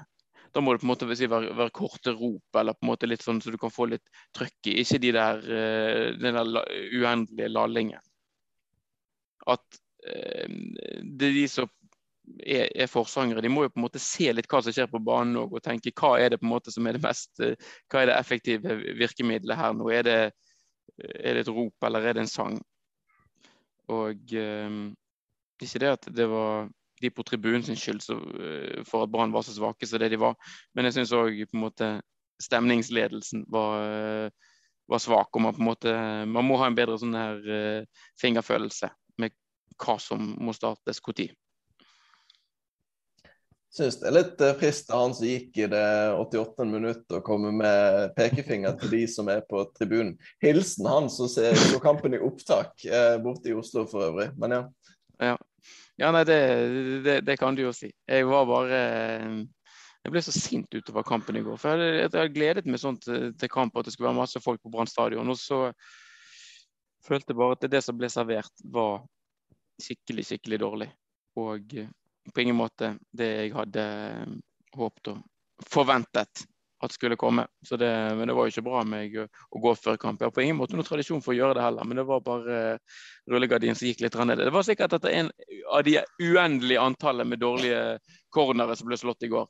Da 0.53 0.63
må 0.63 0.73
det 0.75 0.83
på 0.83 0.89
en 0.89 0.91
måte 0.91 1.09
si, 1.15 1.29
være, 1.31 1.53
være 1.57 1.73
korte 1.77 2.13
rop, 2.17 2.59
eller 2.59 2.75
på 2.75 2.85
en 2.87 2.91
måte 2.91 3.09
litt 3.09 3.23
sånn 3.23 3.39
så 3.43 3.53
du 3.55 3.59
kan 3.61 3.71
få 3.73 3.87
litt 3.93 4.07
trøkk 4.37 4.71
i. 4.73 4.81
Ikke 4.83 4.99
de 5.03 5.13
der, 5.15 5.45
eh, 5.47 6.07
den 6.19 6.39
der 6.39 6.49
la- 6.49 6.65
uendelige 6.71 7.53
lallingen. 7.53 8.03
At 9.47 9.79
eh, 10.07 10.49
det 10.49 11.29
er 11.31 11.37
de 11.37 11.45
som 11.51 11.71
er, 12.43 12.67
er 12.75 12.91
forsangere, 12.91 13.43
de 13.45 13.53
må 13.53 13.65
jo 13.67 13.73
på 13.75 13.81
en 13.81 13.87
måte 13.87 14.03
se 14.03 14.31
litt 14.35 14.51
hva 14.51 14.63
som 14.65 14.75
skjer 14.75 14.91
på 14.91 15.03
banen 15.07 15.39
og, 15.41 15.55
og 15.55 15.63
tenke 15.65 15.95
hva 15.95 16.17
er 16.21 16.33
det 16.35 16.41
på 16.43 16.49
en 16.49 16.55
måte 16.55 16.75
som 16.75 16.87
er 16.87 16.99
det 16.99 17.05
mest 17.05 17.43
eh, 17.45 17.55
Hva 17.91 18.03
er 18.03 18.11
det 18.11 18.19
effektive 18.19 18.77
virkemidlet 18.99 19.59
her 19.59 19.77
nå? 19.77 19.89
Er 19.95 20.07
det, 20.07 20.19
er 20.99 21.39
det 21.39 21.47
et 21.47 21.55
rop, 21.55 21.77
eller 21.87 22.11
er 22.11 22.19
det 22.19 22.27
en 22.27 22.35
sang? 22.35 22.59
Og 23.91 24.35
eh, 24.35 24.77
ikke 25.63 25.83
det 25.83 25.95
at 25.95 26.11
det 26.17 26.27
var 26.31 26.69
de 27.01 27.11
på 27.11 27.23
tribunen 27.23 27.63
sin 27.63 27.79
skyld 27.79 28.03
så, 28.03 28.15
eh, 28.15 28.85
for 28.85 29.05
at 29.05 29.11
Brann 29.13 29.33
var 29.33 29.43
så 29.43 29.55
svake 29.57 29.89
som 29.89 30.01
det 30.01 30.11
de 30.13 30.21
var, 30.21 30.37
men 30.75 30.89
jeg 30.89 30.99
syns 30.99 31.17
òg 31.17 31.43
på 31.49 31.57
en 31.57 31.65
måte 31.65 31.91
stemningsledelsen 32.43 33.45
var, 33.49 33.83
eh, 33.85 34.31
var 34.89 34.99
svak. 35.03 35.29
Og 35.33 35.43
man 35.43 35.55
på 35.55 35.61
en 35.61 35.71
måte 35.71 36.27
Man 36.27 36.45
må 36.45 36.57
ha 36.59 36.67
en 36.67 36.75
bedre 36.75 36.99
sånn 36.99 37.15
her 37.15 37.37
uh, 37.45 37.85
fingerfølelse 38.21 38.91
med 39.19 39.33
hva 39.79 39.99
som 40.01 40.35
må 40.41 40.53
startes 40.57 41.01
når. 41.01 41.31
Syns 43.71 44.01
det 44.01 44.09
er 44.09 44.17
litt 44.17 44.41
frist 44.59 44.91
av 44.91 45.05
han 45.05 45.15
som 45.15 45.29
gikk 45.29 45.61
i 45.63 45.69
det 45.71 45.85
88. 46.19 46.65
minutt 46.67 47.13
å 47.15 47.21
komme 47.23 47.53
med 47.55 48.17
pekefinger 48.17 48.75
til 48.81 48.91
de 48.97 49.05
som 49.07 49.29
er 49.31 49.45
på 49.47 49.63
tribunen. 49.77 50.17
Hilsen 50.43 50.89
han 50.91 51.07
som 51.13 51.31
ser 51.31 51.55
så 51.55 51.79
kampen 51.79 52.17
i 52.17 52.19
opptak 52.19 52.83
borte 53.23 53.53
i 53.53 53.55
Oslo 53.55 53.87
for 53.87 54.09
øvrig. 54.09 54.33
Men 54.43 54.57
ja. 54.57 54.65
Ja, 55.21 55.37
ja 56.01 56.11
nei, 56.15 56.25
det, 56.25 56.41
det, 57.05 57.17
det 57.29 57.37
kan 57.41 57.57
du 57.57 57.67
jo 57.67 57.73
si. 57.77 57.91
Jeg 58.09 58.29
var 58.29 58.47
bare 58.49 58.83
Jeg 60.01 60.13
ble 60.15 60.23
så 60.25 60.33
sint 60.33 60.73
utover 60.73 61.05
kampen 61.05 61.37
i 61.37 61.43
går. 61.45 61.59
For 61.61 61.75
jeg 61.75 61.77
hadde, 61.77 61.89
jeg 61.99 62.09
hadde 62.09 62.37
gledet 62.37 62.69
meg 62.73 62.81
sånn 62.81 62.97
til, 63.05 63.35
til 63.37 63.53
kamp 63.53 63.77
at 63.77 63.85
det 63.85 63.93
skulle 63.93 64.09
være 64.09 64.23
masse 64.23 64.41
folk 64.41 64.63
på 64.65 64.73
Brann 64.73 64.89
stadion. 64.89 65.29
Og 65.29 65.37
så 65.37 65.67
følte 67.05 67.35
jeg 67.35 67.41
bare 67.41 67.59
at 67.59 67.67
det 67.73 67.83
som 67.85 67.99
ble 68.01 68.09
servert, 68.13 68.65
var 68.65 69.03
skikkelig, 69.81 70.25
skikkelig 70.31 70.61
dårlig. 70.63 70.89
Og 71.41 71.77
eh, 71.77 71.91
på 72.33 72.45
ingen 72.45 72.59
måte 72.59 72.95
det 73.17 73.29
jeg 73.29 73.53
hadde 73.59 73.85
eh, 73.85 74.33
håpet 74.77 75.13
og 75.13 75.69
forventet 75.69 76.47
at 76.81 76.93
skulle 76.93 77.16
komme. 77.16 77.47
Så 77.66 77.77
det, 77.77 77.90
men 78.16 78.29
det 78.29 78.35
var 78.35 78.47
jo 78.47 78.55
ikke 78.55 78.64
bra 78.64 78.81
av 78.81 78.88
meg 78.88 79.16
å, 79.21 79.27
å 79.27 79.62
gå 79.62 79.75
før 79.77 79.99
kamp. 80.01 80.21
Jeg 80.21 80.31
har 80.31 80.35
på 80.37 80.45
ingen 80.45 80.59
måte 80.59 80.77
noen 80.77 80.88
tradisjon 80.88 81.23
for 81.25 81.35
å 81.35 81.38
gjøre 81.38 81.59
det 81.59 81.64
heller, 81.64 81.88
men 81.88 82.01
det 82.01 82.07
var 82.09 82.23
bare 82.25 82.61
uh, 82.77 83.01
rullegardinen 83.31 83.77
som 83.79 83.88
gikk 83.90 84.05
litt 84.05 84.16
ned. 84.16 84.40
Det 84.40 84.55
var 84.55 84.66
sikkert 84.66 84.97
etter 84.97 85.16
en 85.19 85.31
av 85.69 85.85
de 85.85 85.99
uendelige 86.23 86.81
antallet 86.81 87.29
med 87.29 87.43
dårlige 87.43 87.83
cornere 88.33 88.77
som 88.79 88.88
ble 88.88 89.01
slått 89.01 89.29
i 89.29 89.33
går. 89.33 89.49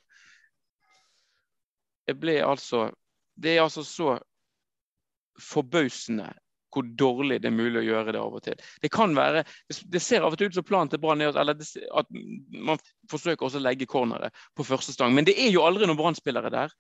Jeg 2.11 2.19
ble 2.19 2.41
altså 2.43 2.89
Det 3.41 3.55
er 3.55 3.63
altså 3.63 3.85
så 3.87 4.19
forbausende 5.41 6.27
hvor 6.71 6.87
dårlig 6.87 7.41
det 7.43 7.49
er 7.51 7.55
mulig 7.55 7.81
å 7.81 7.87
gjøre 7.87 8.13
det 8.15 8.21
av 8.21 8.35
og 8.37 8.43
til. 8.45 8.59
Det 8.83 8.91
kan 8.95 9.15
være, 9.17 9.43
det 9.91 10.03
ser 10.03 10.23
av 10.23 10.35
og 10.35 10.39
til 10.39 10.51
ut 10.51 10.59
som 10.59 10.67
planen 10.67 10.93
til 10.93 11.01
Brann 11.03 11.23
er 11.25 11.35
eller 11.35 11.57
det, 11.59 11.67
at 11.99 12.11
man 12.69 12.79
forsøker 13.11 13.47
også 13.47 13.59
å 13.59 13.65
legge 13.65 13.89
corneret 13.91 14.37
på 14.55 14.67
første 14.67 14.95
stang, 14.95 15.15
men 15.17 15.27
det 15.27 15.35
er 15.41 15.51
jo 15.51 15.65
aldri 15.67 15.89
noen 15.89 15.99
Brann-spillere 15.99 16.53
der. 16.53 16.75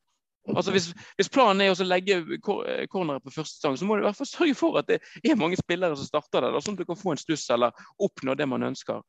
Altså 0.49 0.73
hvis, 0.73 0.89
hvis, 1.19 1.29
planen 1.29 1.61
er 1.61 1.75
å 1.75 1.87
legge 1.87 2.21
corneret 2.41 3.25
på 3.25 3.35
første 3.35 3.61
stang, 3.61 3.77
så 3.77 3.87
må 3.87 3.97
du 3.97 4.05
i 4.05 4.09
hvert 4.09 4.19
fall 4.19 4.29
sørge 4.29 4.57
for 4.57 4.81
at 4.81 4.89
det 4.89 5.01
er 5.21 5.39
mange 5.39 5.59
spillere 5.61 5.99
som 5.99 6.09
starter 6.09 6.47
der, 6.47 6.57
sånn 6.65 6.79
at 6.79 6.83
du 6.83 6.89
kan 6.89 6.99
få 6.99 7.13
en 7.15 7.21
stuss 7.21 7.45
eller 7.53 7.77
oppnå 8.01 8.35
det 8.39 8.49
man 8.49 8.65
ønsker. 8.71 9.03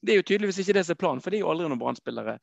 Det 0.00 0.14
er 0.14 0.20
jo 0.20 0.26
tydeligvis 0.30 0.60
ikke 0.62 0.76
det 0.76 0.84
som 0.86 0.94
er 0.94 1.00
planen, 1.00 1.22
for 1.22 1.34
det 1.34 1.40
er 1.40 1.42
jo 1.42 1.50
aldri 1.50 1.66
noen 1.66 1.80
Brann-spillere 1.80 2.36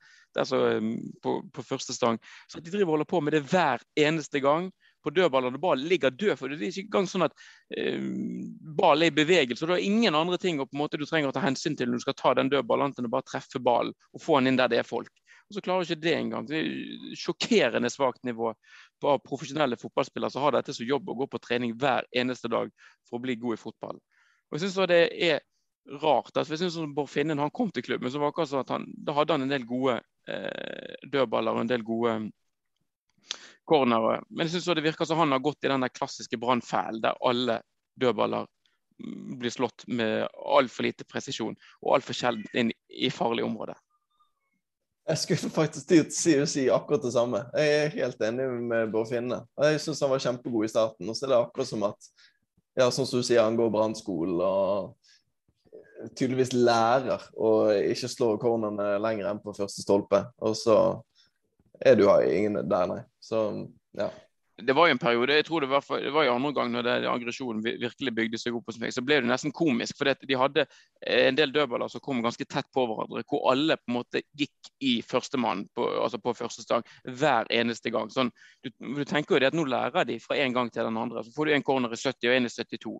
på, 1.23 1.35
på, 1.55 1.63
første 1.63 1.95
stang. 1.95 2.19
Så 2.51 2.59
de 2.59 2.71
driver 2.71 2.89
og 2.89 2.97
holder 2.97 3.11
på 3.13 3.21
med 3.23 3.37
det 3.37 3.45
hver 3.47 3.83
eneste 3.95 4.41
gang 4.43 4.67
på 5.05 5.13
dødballer 5.15 5.53
når 5.53 5.61
ballen 5.63 5.87
ligger 5.87 6.11
død. 6.11 6.33
for 6.35 6.51
Det 6.51 6.59
er 6.59 6.73
ikke 6.73 6.89
engang 6.89 7.07
sånn 7.07 7.27
at 7.27 7.35
eh, 7.77 8.01
ballen 8.75 9.05
er 9.05 9.13
i 9.13 9.15
bevegelse. 9.15 9.63
og 9.63 9.69
Du 9.69 9.75
har 9.77 9.85
ingen 9.87 10.17
andre 10.17 10.39
ting 10.41 10.59
på 10.59 10.67
en 10.67 10.81
måte 10.81 10.99
du 10.99 11.05
trenger 11.07 11.31
å 11.31 11.35
ta 11.35 11.45
hensyn 11.45 11.77
til 11.79 11.91
når 11.91 12.01
du 12.01 12.07
skal 12.07 12.17
ta 12.19 12.33
den 12.35 12.51
dødballen, 12.51 12.95
enn 12.97 13.07
å 13.07 13.13
bare 13.13 13.29
treffe 13.29 13.61
ballen 13.63 13.95
og 14.11 14.23
få 14.25 14.41
den 14.41 14.51
inn 14.51 14.59
der 14.59 14.73
det 14.73 14.81
er 14.81 14.89
folk. 14.89 15.13
Og 15.55 15.61
så 15.61 15.63
klarer 15.63 15.85
ikke 15.87 16.03
det 16.03 16.13
engang. 16.17 16.47
Det 16.49 16.57
er 16.59 17.15
sjokkerende 17.15 17.87
svakt 17.93 18.25
nivå 18.27 18.49
på 18.99 19.13
profesjonelle 19.23 19.77
fotballspillere 19.79 20.33
som 20.33 20.43
har 20.43 20.57
dette 20.57 20.75
som 20.75 20.87
jobb 20.87 21.07
å 21.07 21.15
gå 21.21 21.27
på 21.31 21.39
trening 21.39 21.77
hver 21.79 22.03
eneste 22.11 22.51
dag 22.51 22.73
for 23.07 23.15
å 23.15 23.23
bli 23.23 23.37
god 23.39 23.55
i 23.55 23.61
fotball. 23.61 24.01
Og 24.51 24.57
jeg 24.57 24.65
synes 24.65 24.91
det 24.91 24.97
er 25.29 25.39
rart. 26.01 26.33
Altså, 26.35 26.57
jeg 26.57 26.65
synes 26.65 26.91
Bård 26.97 27.07
Finnen 27.13 27.39
han 27.39 27.53
kom 27.55 27.71
til 27.71 27.85
klubben, 27.87 28.11
så 28.11 28.19
var 28.19 28.35
det 28.35 28.49
sånn 28.51 28.65
at 28.65 28.73
han, 28.75 28.89
da 29.07 29.15
hadde 29.15 29.37
han 29.37 29.45
en 29.45 29.53
del 29.53 29.63
gode 29.69 30.01
eh, 30.27 30.97
dødballer 31.07 31.55
og 31.55 31.63
en 31.63 31.71
del 31.71 31.87
gode 31.87 32.17
cornere. 33.63 34.19
Men 34.27 34.45
jeg 34.45 34.57
synes 34.57 34.75
det 34.75 34.85
virker 34.89 35.07
som 35.07 35.23
han 35.23 35.31
har 35.37 35.43
gått 35.45 35.63
i 35.63 35.71
den 35.71 35.87
klassiske 35.95 36.41
brannfellen 36.41 36.99
der 37.05 37.15
alle 37.23 37.61
dødballer 37.95 38.43
mm, 38.99 39.39
blir 39.39 39.55
slått 39.55 39.87
med 39.87 40.27
altfor 40.35 40.89
lite 40.89 41.07
presisjon 41.07 41.55
og 41.79 41.95
altfor 41.95 42.19
sjelden 42.19 42.65
inn 42.65 42.75
i 42.91 43.13
farlige 43.13 43.47
områder. 43.47 43.79
Jeg 45.05 45.21
skulle 45.21 45.51
faktisk 45.53 45.91
til 45.91 46.41
å 46.41 46.47
si, 46.49 46.63
akkurat 46.73 47.03
det 47.05 47.13
samme. 47.13 47.43
Jeg 47.53 47.73
er 47.77 47.97
helt 47.99 48.21
enig 48.25 48.47
med 48.71 48.89
Bård 48.93 49.11
Finne. 49.11 49.43
Jeg 49.61 49.81
syns 49.83 50.01
han 50.01 50.09
var 50.09 50.23
kjempegod 50.23 50.65
i 50.65 50.71
starten. 50.71 51.09
Og 51.11 51.17
så 51.17 51.27
er 51.27 51.33
det 51.33 51.41
akkurat 51.43 51.69
som 51.69 51.85
at 51.85 52.07
ja, 52.75 52.87
som 52.91 53.05
du 53.05 53.19
sier, 53.21 53.43
han 53.43 53.57
går 53.59 53.69
brannskolen 53.71 54.41
og 54.41 54.95
tydeligvis 56.17 56.55
lærer 56.57 57.21
å 57.37 57.51
ikke 57.93 58.09
slå 58.11 58.31
cornerne 58.41 58.95
lenger 59.01 59.29
enn 59.29 59.43
på 59.43 59.53
første 59.55 59.85
stolpe. 59.85 60.23
Og 60.41 60.57
så 60.57 60.77
er 61.79 61.99
du 61.99 62.07
ingen 62.09 62.57
der, 62.65 62.89
nei. 62.89 63.01
Så 63.21 63.45
ja. 63.95 64.09
Det 64.57 64.71
var 64.73 64.87
jo 64.87 64.95
en 64.95 64.99
periode, 64.99 65.35
jeg 65.35 65.45
tror 65.49 65.65
det 65.65 65.67
var, 65.67 65.83
det 65.99 66.11
var 66.15 66.23
jo 66.23 66.33
andre 66.37 66.51
gang 66.55 66.69
når 66.71 66.85
det, 66.87 66.91
aggresjonen 67.11 67.63
virkelig 67.65 68.11
bygde 68.15 68.39
seg 68.39 68.55
opp 68.55 68.69
hos 68.71 68.77
meg, 68.79 68.93
så 68.95 69.01
ble 69.03 69.17
det 69.19 69.27
nesten 69.27 69.51
komisk. 69.51 69.97
For 69.99 70.07
de 70.07 70.37
hadde 70.39 70.63
en 71.11 71.35
del 71.35 71.51
dødballer 71.51 71.91
som 71.91 72.03
kom 72.03 72.21
ganske 72.23 72.47
tett 72.47 72.69
på 72.71 72.85
hverandre, 72.87 73.25
hvor 73.27 73.49
alle 73.51 73.75
på 73.81 73.91
en 73.91 73.97
måte 73.97 74.21
gikk 74.39 74.69
i 74.79 74.93
førstemann, 75.03 75.65
på, 75.75 75.89
altså 76.05 76.21
på 76.23 76.31
første 76.39 76.63
stang, 76.63 76.87
hver 77.03 77.51
eneste 77.51 77.91
gang. 77.91 78.07
Sånn, 78.13 78.31
du, 78.63 78.71
du, 78.79 79.03
tenker 79.03 79.35
jo 79.35 79.41
det 79.43 79.49
at 79.51 79.57
nå 79.59 79.65
lærer 79.67 80.07
de 80.07 80.15
fra 80.23 80.37
en 80.39 80.55
gang 80.55 80.71
til 80.71 80.87
den 80.87 80.99
andre. 81.03 81.25
Så 81.25 81.35
får 81.35 81.49
du 81.51 81.55
en 81.57 81.65
corner 81.67 81.91
i 81.91 81.99
70 81.99 82.29
og 82.31 82.35
en 82.37 82.47
i 82.47 82.53
72. 82.53 82.93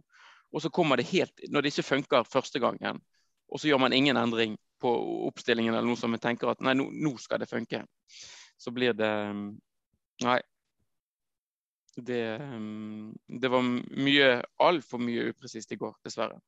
Og 0.56 0.64
så 0.64 0.72
kommer 0.72 1.00
det 1.00 1.08
helt 1.10 1.48
Når 1.52 1.64
det 1.64 1.72
ikke 1.72 1.88
funker 1.88 2.28
første 2.28 2.60
gangen, 2.64 3.00
og 3.48 3.62
så 3.62 3.70
gjør 3.70 3.80
man 3.86 3.96
ingen 3.96 4.20
endring 4.20 4.58
på 4.84 4.92
oppstillingen 5.30 5.74
eller 5.74 5.88
noe 5.88 6.00
som 6.00 6.12
man 6.12 6.20
tenker 6.20 6.52
at 6.52 6.60
nei, 6.66 6.76
nå, 6.76 6.90
nå 6.92 7.14
skal 7.22 7.40
det 7.40 7.48
funke, 7.48 7.86
så 8.60 8.76
blir 8.76 8.96
det 8.98 9.14
Nei. 10.24 10.38
Det, 11.96 12.24
det 13.42 13.50
var 13.52 13.64
mye, 13.64 14.30
altfor 14.60 15.00
mye 15.00 15.30
upresist 15.32 15.72
i 15.72 15.80
går, 15.80 15.96
dessverre. 16.04 16.42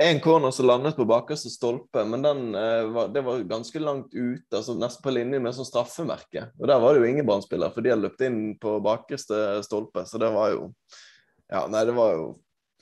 En 0.00 0.20
corner 0.20 0.50
som 0.50 0.66
landet 0.66 0.96
på 0.96 1.04
bakerste 1.04 1.50
stolpe, 1.50 2.04
men 2.04 2.22
den, 2.22 2.52
var, 2.92 3.08
det 3.08 3.22
var 3.24 3.38
ganske 3.48 3.80
langt 3.80 4.14
ute, 4.14 4.56
altså 4.56 4.74
nesten 4.76 5.04
på 5.04 5.12
linje 5.14 5.40
med 5.40 5.56
sånn 5.56 5.68
straffemerke. 5.68 6.48
Og 6.60 6.68
Der 6.68 6.80
var 6.80 6.94
det 6.94 7.00
jo 7.00 7.08
ingen 7.08 7.26
Brann-spiller, 7.28 7.72
for 7.72 7.84
de 7.84 7.92
hadde 7.92 8.04
løpt 8.04 8.24
inn 8.26 8.40
på 8.60 8.76
bakerste 8.84 9.62
stolpe. 9.64 10.04
Så 10.08 10.20
det 10.20 10.32
var 10.34 10.52
jo 10.56 10.72
Ja, 11.52 11.66
nei, 11.68 11.84
det 11.84 11.92
var 11.96 12.12
jo 12.16 12.28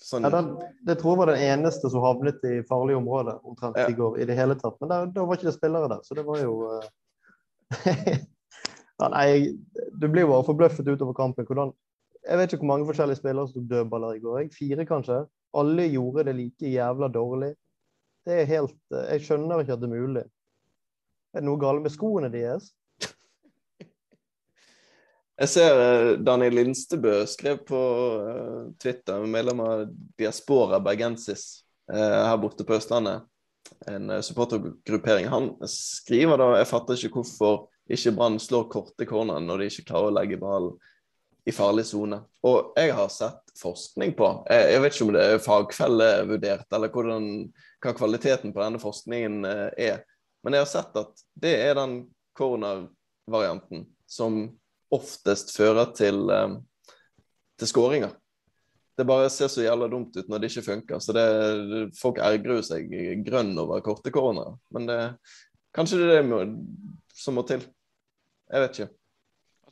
sånn 0.02 0.26
ja, 0.26 0.30
den, 0.34 0.52
Det 0.86 0.98
tror 1.00 1.14
jeg 1.14 1.20
var 1.22 1.32
den 1.32 1.46
eneste 1.52 1.90
som 1.90 2.02
havnet 2.02 2.42
i 2.46 2.60
farlig 2.66 2.96
område 2.98 3.38
omtrent 3.42 3.78
ja. 3.78 3.88
i 3.90 3.96
går 3.98 4.20
i 4.22 4.26
det 4.26 4.38
hele 4.38 4.58
tatt. 4.58 4.78
Men 4.80 4.90
der, 4.90 5.10
da 5.14 5.26
var 5.26 5.38
ikke 5.38 5.50
det 5.50 5.56
spillere 5.58 5.90
der, 5.90 6.02
så 6.06 6.18
det 6.18 6.26
var 6.26 6.42
jo 6.42 6.56
ja, 9.00 9.08
Nei, 9.12 9.54
du 9.98 10.08
blir 10.08 10.26
jo 10.26 10.42
forbløffet 10.46 10.88
utover 10.88 11.16
kampen. 11.16 11.46
Hvordan, 11.48 11.72
jeg 12.22 12.38
vet 12.38 12.52
ikke 12.52 12.62
hvor 12.64 12.72
mange 12.74 12.88
forskjellige 12.90 13.20
spillere 13.20 13.48
som 13.48 13.56
tok 13.56 13.70
dødballer 13.70 14.18
i 14.18 14.22
går. 14.22 14.38
Jeg, 14.42 14.52
fire, 14.58 14.86
kanskje. 14.88 15.22
Alle 15.58 15.88
gjorde 15.92 16.26
det 16.28 16.36
like 16.38 16.74
jævla 16.74 17.08
dårlig. 17.12 17.54
Det 18.26 18.36
er 18.38 18.46
helt 18.46 18.76
Jeg 18.94 19.24
skjønner 19.24 19.60
ikke 19.62 19.74
at 19.74 19.82
det 19.82 19.88
er 19.90 19.96
mulig. 19.96 20.22
Er 21.32 21.40
det 21.40 21.48
noe 21.48 21.60
galt 21.60 21.82
med 21.82 21.92
skoene 21.92 22.30
deres? 22.32 22.70
Jeg 25.42 25.48
ser 25.50 26.16
Daniel 26.22 26.54
Lindstebø 26.60 27.16
skrev 27.26 27.64
på 27.66 27.82
Twitter, 28.80 29.26
medlem 29.26 29.64
av 29.64 29.84
Diaspora 30.20 30.78
Bergensis 30.84 31.64
her 31.90 32.38
borte 32.40 32.64
på 32.64 32.76
Østlandet. 32.78 33.26
en 33.86 34.10
eh, 34.10 34.20
supportergruppering. 34.20 35.26
Han 35.26 35.50
skriver 35.68 36.38
da 36.38 36.50
Jeg 36.60 36.68
fatter 36.70 36.98
ikke 36.98 37.20
hvorfor 37.20 37.66
ikke 37.90 38.14
Brann 38.16 38.38
slår 38.40 38.68
korte 38.70 39.06
corner 39.08 39.42
når 39.42 39.62
de 39.62 39.70
ikke 39.70 39.88
klarer 39.90 40.10
å 40.10 40.16
legge 40.20 40.38
ballen 40.40 40.76
i 41.44 41.52
farlig 41.54 41.84
sone. 41.88 42.20
Og 42.46 42.72
jeg 42.78 42.94
har 42.94 43.10
sett 43.10 43.52
forskning 43.58 44.14
på 44.18 44.28
Jeg, 44.50 44.72
jeg 44.72 44.82
vet 44.82 44.94
ikke 44.94 45.06
om 45.08 45.12
det 45.16 45.26
er 45.26 45.42
fagfellevurdert, 45.42 46.66
eller 46.70 46.92
hvordan, 46.94 47.28
hva 47.82 47.94
kvaliteten 47.98 48.54
på 48.54 48.62
denne 48.62 48.82
forskningen 48.82 49.44
eh, 49.48 49.68
er. 49.90 50.02
Men 50.42 50.56
jeg 50.56 50.64
har 50.64 50.72
sett 50.72 50.98
at 50.98 51.24
det 51.42 51.54
er 51.64 51.78
den 51.78 51.96
corner-varianten 52.38 53.86
som 54.10 54.44
oftest 54.92 55.54
fører 55.56 55.92
til, 55.96 56.24
eh, 56.30 56.58
til 57.58 57.70
skåringer. 57.70 58.14
Det 58.98 59.08
bare 59.08 59.30
ser 59.32 59.48
så 59.48 59.64
jævla 59.64 59.88
dumt 59.90 60.16
ut 60.16 60.28
når 60.28 60.42
det 60.42 60.50
ikke 60.52 60.66
funker. 60.68 61.00
Så 61.00 61.14
det, 61.16 61.26
folk 61.98 62.20
ergrer 62.22 62.60
seg 62.66 62.92
grønn 63.26 63.54
over 63.58 63.80
korte 63.82 64.12
cornere. 64.14 64.58
Men 64.74 64.86
det, 64.86 64.98
kanskje 65.74 66.02
det 66.04 66.18
som 67.12 67.38
må 67.38 67.44
til. 67.48 67.64
Jeg 68.52 68.64
vet 68.64 68.78
ikke. 68.78 68.92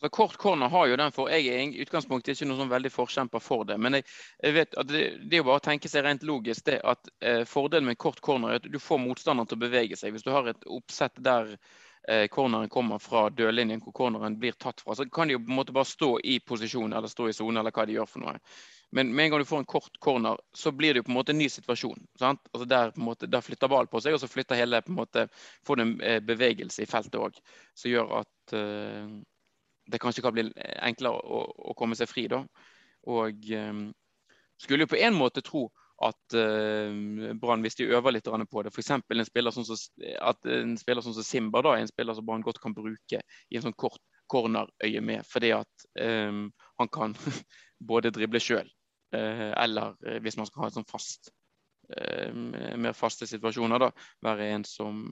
Altså, 0.00 0.09
Kort 0.09 0.37
corner 0.40 0.68
har 0.68 0.87
jo 0.87 0.96
den 0.96 1.12
for 1.12 1.29
Jeg 1.29 1.48
er 1.48 1.61
i 1.61 1.83
utgangspunktet 1.83 2.33
ikke 2.33 2.48
noen 2.48 2.62
sånn 2.62 2.72
veldig 2.72 2.92
forkjemper 2.94 3.42
for 3.44 3.66
det. 3.68 3.76
Men 3.76 3.98
jeg, 3.98 4.07
jeg 4.40 4.57
vet 4.57 4.79
at 4.81 4.88
det, 4.88 5.03
det, 5.26 5.35
er 5.35 5.42
jo 5.42 5.48
bare 5.50 5.61
å 5.61 5.66
tenke 5.66 5.90
seg 5.92 6.07
rent 6.07 6.24
logisk 6.24 6.64
det 6.70 6.79
at 6.81 7.11
eh, 7.20 7.42
fordelen 7.48 7.90
med 7.90 8.00
kort 8.00 8.22
corner 8.24 8.55
er 8.55 8.62
at 8.62 8.70
du 8.72 8.79
får 8.81 9.03
motstanderen 9.03 9.50
til 9.50 9.61
å 9.61 9.64
bevege 9.66 9.98
seg. 10.00 10.14
Hvis 10.14 10.24
du 10.24 10.33
har 10.33 10.48
et 10.48 10.64
oppsett 10.72 11.20
der 11.20 11.53
eh, 12.09 12.26
corneren 12.33 12.72
kommer 12.72 13.03
fra 13.03 13.26
dørlinjen 13.29 13.85
hvor 13.85 13.96
corneren 14.00 14.38
blir 14.40 14.57
tatt 14.57 14.81
fra, 14.81 14.96
så 14.96 15.05
kan 15.05 15.29
de 15.29 15.37
jo 15.37 15.44
på 15.44 15.53
en 15.53 15.61
måte 15.61 15.76
bare 15.76 15.92
stå 15.92 16.14
i 16.24 16.38
posisjon 16.40 16.96
eller 16.96 17.12
stå 17.12 17.29
i 17.29 17.37
sone 17.37 17.61
eller 17.61 17.74
hva 17.74 17.85
de 17.85 17.98
gjør 17.98 18.09
for 18.09 18.24
noe. 18.24 18.38
Men 18.92 19.14
med 19.14 19.24
en 19.24 19.31
gang 19.31 19.40
du 19.40 19.44
får 19.44 19.59
en 19.59 19.64
kort 19.64 20.00
corner, 20.00 20.38
så 20.53 20.72
blir 20.72 20.94
det 20.94 20.98
jo 20.98 21.07
på 21.07 21.12
en 21.12 21.18
måte 21.20 21.33
en 21.33 21.38
ny 21.38 21.46
situasjon. 21.48 21.98
Altså 22.20 22.64
der, 22.66 22.92
måte, 22.98 23.29
der, 23.31 23.44
flytter 23.46 23.70
ballen 23.70 23.90
på 23.90 24.00
seg, 24.03 24.16
og 24.16 24.22
så 24.22 24.29
flytter 24.31 24.59
hele 24.59 24.81
på 24.83 24.90
en 24.90 24.98
måte, 24.98 25.26
får 25.66 25.79
du 25.79 25.83
en 25.85 25.92
eh, 26.03 26.18
bevegelse 26.26 26.83
i 26.83 26.90
feltet 26.90 27.20
òg. 27.20 27.38
Som 27.79 27.92
gjør 27.92 28.16
at 28.22 28.55
uh, 28.59 29.12
det 29.90 30.00
kanskje 30.03 30.24
kan 30.26 30.35
bli 30.35 30.48
enklere 30.83 31.22
å, 31.22 31.44
å 31.70 31.76
komme 31.79 31.98
seg 31.98 32.11
fri. 32.11 32.26
da. 32.33 32.42
Og 33.14 33.46
um, 33.55 33.85
skulle 34.59 34.88
jo 34.88 34.90
på 34.90 34.98
en 34.98 35.14
måte 35.14 35.44
tro 35.46 35.68
at 36.03 36.35
uh, 36.35 36.90
Brann, 37.38 37.62
hvis 37.62 37.79
de 37.79 37.92
øver 37.94 38.16
litt 38.16 38.26
på 38.26 38.64
det, 38.66 38.74
f.eks. 38.74 38.90
En 38.90 39.24
spiller 39.29 39.55
som, 39.55 39.70
at 40.33 40.50
en 40.50 40.74
spiller 40.81 41.07
som 41.07 41.14
Simba 41.22 41.62
da, 41.62 41.76
er 41.76 41.87
en 41.87 41.92
spiller 41.92 42.18
som 42.18 42.26
Brann 42.26 42.42
godt 42.42 42.59
kan 42.59 42.74
bruke 42.74 43.22
i 43.22 43.61
en 43.61 43.68
sånn 43.68 43.79
kort 43.79 44.03
cornerøye 44.31 45.00
med, 45.03 45.22
fordi 45.31 45.55
at 45.55 45.88
um, 46.03 46.48
han 46.83 46.90
kan 46.90 47.14
både 47.92 48.11
drible 48.14 48.42
sjøl 48.42 48.66
eller 49.18 49.96
eh, 50.07 50.20
hvis 50.23 50.37
man 50.38 50.49
skal 50.49 50.64
ha 50.64 50.70
et 50.70 50.77
sånn 50.79 50.88
fast 50.88 51.33
eh, 51.96 52.31
mer 52.33 52.96
faste 52.96 53.29
situasjoner, 53.31 53.83
da, 53.83 53.90
være 54.27 54.51
en 54.55 54.66
som 54.68 55.03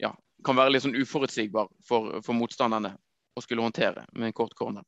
ja, 0.00 0.12
kan 0.44 0.58
være 0.58 0.74
litt 0.74 0.86
sånn 0.86 0.98
uforutsigbar 0.98 1.70
for, 1.86 2.18
for 2.24 2.38
motstanderne 2.38 2.96
å 3.36 3.44
skulle 3.44 3.64
håndtere 3.64 4.06
med 4.12 4.30
en 4.30 4.36
kort 4.36 4.56
corner. 4.58 4.84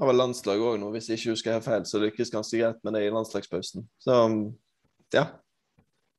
Har 0.00 0.08
vel 0.10 0.18
landslag 0.18 0.60
òg 0.64 0.80
nå, 0.80 0.90
hvis 0.96 1.12
jeg 1.12 1.20
ikke 1.20 1.36
husker 1.36 1.54
jeg 1.54 1.64
feil, 1.68 1.86
så 1.86 2.00
lykkes 2.02 2.32
ganske 2.32 2.58
greit 2.58 2.82
med 2.82 2.96
det 2.96 3.04
i 3.06 3.12
landslagspausen. 3.14 3.86
Så 4.02 4.18
ja. 5.14 5.28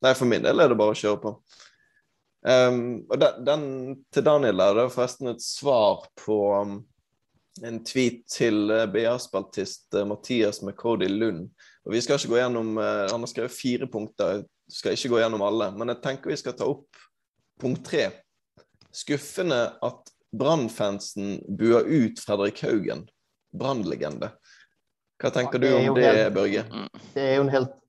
Nei, 0.03 0.13
for 0.15 0.29
min 0.29 0.43
del 0.43 0.59
er 0.59 0.71
det 0.71 0.77
bare 0.79 0.93
å 0.93 0.99
kjøre 0.99 1.19
på. 1.19 1.33
Um, 2.43 3.05
og 3.07 3.19
den, 3.21 3.43
den, 3.47 3.65
til 4.11 4.25
Daniel 4.25 4.59
der, 4.59 4.75
det 4.75 4.89
forresten 4.91 5.31
et 5.31 5.43
svar 5.43 6.03
på 6.19 6.37
um, 6.59 6.81
en 7.61 7.79
tweet 7.85 8.23
til 8.31 8.71
eh, 8.71 8.85
BA-spaltist 8.89 9.93
eh, 9.97 10.07
Mathias 10.07 10.61
McCody 10.63 11.09
Lund. 11.09 11.49
Og 11.85 11.93
vi 11.93 12.01
skal 12.01 12.17
ikke 12.17 12.33
gå 12.33 12.39
gjennom, 12.41 12.77
eh, 12.81 13.05
Han 13.11 13.25
har 13.25 13.31
skrevet 13.31 13.55
fire 13.55 13.89
punkter, 13.91 14.43
skal 14.71 14.97
ikke 14.97 15.13
gå 15.13 15.21
gjennom 15.21 15.45
alle. 15.45 15.69
Men 15.77 15.93
jeg 15.93 16.01
tenker 16.05 16.33
vi 16.33 16.39
skal 16.39 16.57
ta 16.57 16.69
opp 16.69 17.03
punkt 17.61 17.85
tre. 17.85 18.09
Skuffende 18.93 19.61
at 19.83 20.11
Brann-fansen 20.33 21.37
buer 21.57 21.85
ut 21.85 22.19
Fredrik 22.21 22.63
Haugen, 22.65 23.05
Brann-legende. 23.53 24.33
Hva 25.21 25.29
tenker 25.33 25.61
du 25.61 25.69
om 25.69 25.93
det, 25.95 26.09
helt, 26.09 26.33
Børge? 26.35 26.65
Det 27.13 27.21
er 27.21 27.35
jo 27.37 27.45
en 27.45 27.53
helt 27.53 27.79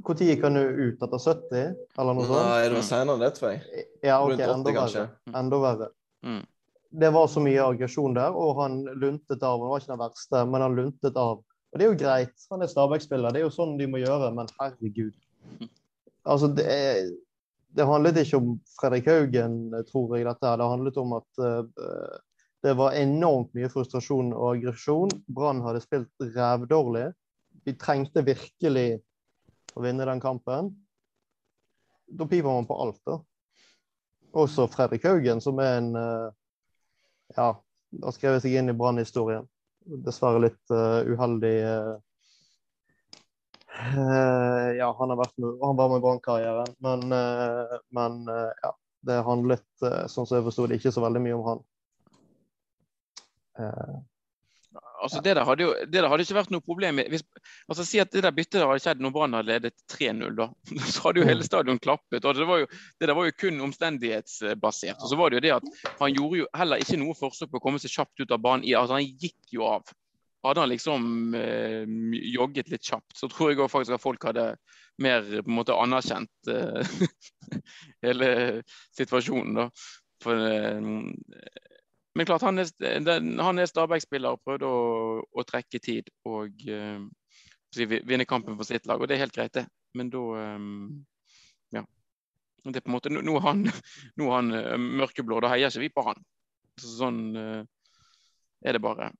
Når 0.00 0.20
gikk 0.26 0.42
han 0.44 0.58
ut? 0.58 1.00
Etter 1.02 1.22
70, 1.22 1.62
eller 1.98 2.16
noe 2.18 2.26
sånt? 2.26 2.42
Nei, 2.44 2.66
det 2.66 2.76
var 2.76 2.84
senere 2.86 3.14
enn 3.14 3.22
det, 3.22 3.30
tror 3.38 3.48
jeg. 3.50 3.86
Ja, 4.06 4.18
ok, 4.22 4.34
Rundt 4.34 4.42
80, 4.42 4.52
enda 4.54 4.74
verre. 4.76 5.06
Enda 5.40 5.62
verre. 5.64 5.88
Mm 6.26 6.42
det 6.90 7.10
var 7.10 7.28
så 7.30 7.40
mye 7.42 7.62
aggresjon 7.62 8.14
der, 8.16 8.34
og 8.34 8.58
han 8.58 8.82
luntet 8.98 9.42
av. 9.46 9.60
Han 9.62 9.70
var 9.70 9.82
ikke 9.82 9.92
den 9.92 10.02
verste, 10.02 10.44
men 10.50 10.64
han 10.64 10.76
luntet 10.78 11.18
av. 11.20 11.42
Og 11.70 11.78
det 11.78 11.86
er 11.86 11.92
jo 11.92 11.98
greit, 12.00 12.46
han 12.50 12.64
er 12.64 12.70
Stabæk-spiller, 12.70 13.30
det 13.30 13.42
er 13.42 13.46
jo 13.46 13.54
sånn 13.54 13.76
de 13.78 13.86
må 13.90 14.00
gjøre, 14.02 14.32
men 14.34 14.50
herregud. 14.58 15.14
Altså, 16.26 16.50
det, 16.50 16.64
er, 16.66 17.12
det 17.78 17.86
handlet 17.86 18.18
ikke 18.24 18.40
om 18.40 18.56
Fredrik 18.74 19.06
Haugen, 19.10 19.60
tror 19.90 20.16
jeg, 20.16 20.26
dette. 20.26 20.56
Det 20.58 20.70
handlet 20.72 20.98
om 21.00 21.14
at 21.20 21.42
uh, 21.44 22.18
det 22.66 22.74
var 22.76 22.98
enormt 22.98 23.54
mye 23.56 23.70
frustrasjon 23.72 24.34
og 24.34 24.56
aggresjon. 24.56 25.14
Brann 25.30 25.62
hadde 25.64 25.84
spilt 25.84 26.26
rævdårlig. 26.34 27.06
De 27.66 27.76
trengte 27.78 28.26
virkelig 28.26 28.88
å 29.78 29.86
vinne 29.86 30.08
den 30.10 30.22
kampen. 30.22 30.74
Da 32.10 32.26
piper 32.26 32.50
man 32.50 32.66
på 32.66 32.82
alt, 32.82 33.00
da. 33.06 33.20
Også 34.42 34.66
Fredrik 34.70 35.06
Haugen, 35.06 35.40
som 35.42 35.58
er 35.62 35.78
en 35.78 35.94
uh, 35.94 36.34
ja, 37.36 37.48
har 38.04 38.14
skrevet 38.16 38.44
seg 38.44 38.54
inn 38.58 38.72
i 38.72 38.76
Brann-historien. 38.76 39.48
Dessverre 40.04 40.42
litt 40.44 40.74
uh, 40.74 41.00
uheldig 41.08 41.56
uh, 41.64 41.96
Ja, 44.76 44.90
han, 44.98 45.12
har 45.12 45.16
vært 45.16 45.36
med, 45.40 45.56
han 45.62 45.78
var 45.78 45.88
med 45.88 46.02
i 46.02 46.04
Brann-karrieren, 46.04 46.74
men, 46.84 47.06
men 47.96 48.22
ja. 48.28 48.74
Det 49.00 49.14
handlet, 49.24 49.64
sånn 50.12 50.26
som 50.28 50.34
jeg 50.36 50.44
forsto 50.44 50.66
det, 50.68 50.76
ikke 50.76 50.90
så 50.92 51.00
veldig 51.00 51.22
mye 51.24 51.36
om 51.38 51.46
han. 51.46 51.62
Altså, 55.00 55.20
det, 55.24 55.34
der 55.38 55.46
hadde 55.48 55.64
jo, 55.64 55.70
det 55.80 55.96
der 55.96 56.08
hadde 56.12 56.24
ikke 56.26 56.36
vært 56.36 56.52
noe 56.52 56.64
problem. 56.64 57.00
Hvis, 57.12 57.24
altså, 57.70 57.86
si 57.88 58.00
at 58.02 58.12
det 58.12 58.22
der 58.26 58.34
byttet 58.36 58.64
hadde 58.64 58.82
skjedd 58.84 59.00
når 59.00 59.14
Brann 59.14 59.36
hadde 59.38 59.52
ledet 59.54 59.74
3-0. 59.92 60.34
da, 60.38 60.48
Så 60.92 61.06
hadde 61.06 61.22
jo 61.22 61.28
hele 61.28 61.46
stadion 61.46 61.80
klappet. 61.82 62.24
og 62.24 62.36
Det, 62.36 62.48
var 62.48 62.62
jo, 62.62 62.68
det 63.00 63.08
der 63.10 63.16
var 63.18 63.28
jo 63.28 63.36
kun 63.38 63.64
omstendighetsbasert. 63.68 65.00
og 65.00 65.08
så 65.12 65.18
var 65.20 65.30
det 65.30 65.40
jo 65.40 65.46
det 65.46 65.56
at 65.56 65.88
Han 66.02 66.14
gjorde 66.14 66.42
jo 66.42 66.50
heller 66.56 66.84
ikke 66.84 67.00
noe 67.00 67.16
forsøk 67.18 67.52
på 67.52 67.60
å 67.60 67.64
komme 67.64 67.82
seg 67.82 67.94
kjapt 67.94 68.24
ut 68.24 68.36
av 68.36 68.44
banen. 68.44 68.68
altså 68.76 68.98
Han 68.98 69.08
gikk 69.08 69.56
jo 69.56 69.66
av. 69.70 69.88
Hadde 70.44 70.62
han 70.62 70.70
liksom 70.72 71.34
eh, 71.36 71.88
jogget 72.32 72.70
litt 72.72 72.86
kjapt, 72.86 73.12
så 73.16 73.28
tror 73.28 73.50
jeg 73.52 73.68
faktisk 73.68 73.98
at 73.98 74.00
folk 74.00 74.22
hadde 74.24 74.54
mer 75.00 75.20
på 75.20 75.50
en 75.50 75.56
måte 75.58 75.76
anerkjent 75.76 76.48
eh, 76.48 76.94
hele 78.06 78.30
situasjonen. 78.96 79.58
da. 79.60 79.66
For 80.24 80.40
eh, 80.48 80.88
men 82.14 82.26
klart, 82.26 82.42
han 82.42 82.58
er, 82.58 82.70
er 82.82 83.66
Stabæk-spiller 83.70 84.34
og 84.34 84.42
prøvde 84.42 84.66
å, 84.66 85.20
å, 85.22 85.44
trekke 85.46 85.78
tid 85.82 86.10
og 86.26 86.64
uh, 86.66 87.04
vinne 87.78 88.26
kampen 88.26 88.56
for 88.58 88.66
sitt 88.66 88.88
lag. 88.90 88.98
Og 88.98 89.06
det 89.06 89.16
er 89.16 89.24
helt 89.24 89.36
greit, 89.36 89.54
det. 89.54 89.66
Men 89.94 90.10
da 90.10 90.24
um, 90.56 91.04
Ja. 91.74 91.84
Det 92.64 92.76
er 92.76 92.84
på 92.84 92.90
en 92.90 92.96
måte, 92.98 93.12
nå 93.14 93.36
er 93.38 93.44
han, 93.46 93.62
nå 94.18 94.26
er 94.26 94.34
han 94.34 94.80
mørkeblå, 95.00 95.38
da 95.40 95.52
heier 95.54 95.70
ikke 95.70 95.86
vi 95.86 95.92
på 95.94 96.04
han. 96.10 96.18
Så, 96.80 96.96
sånn 96.98 97.22
uh, 97.38 97.62
er 98.66 98.76
det 98.76 98.82
bare. 98.82 99.12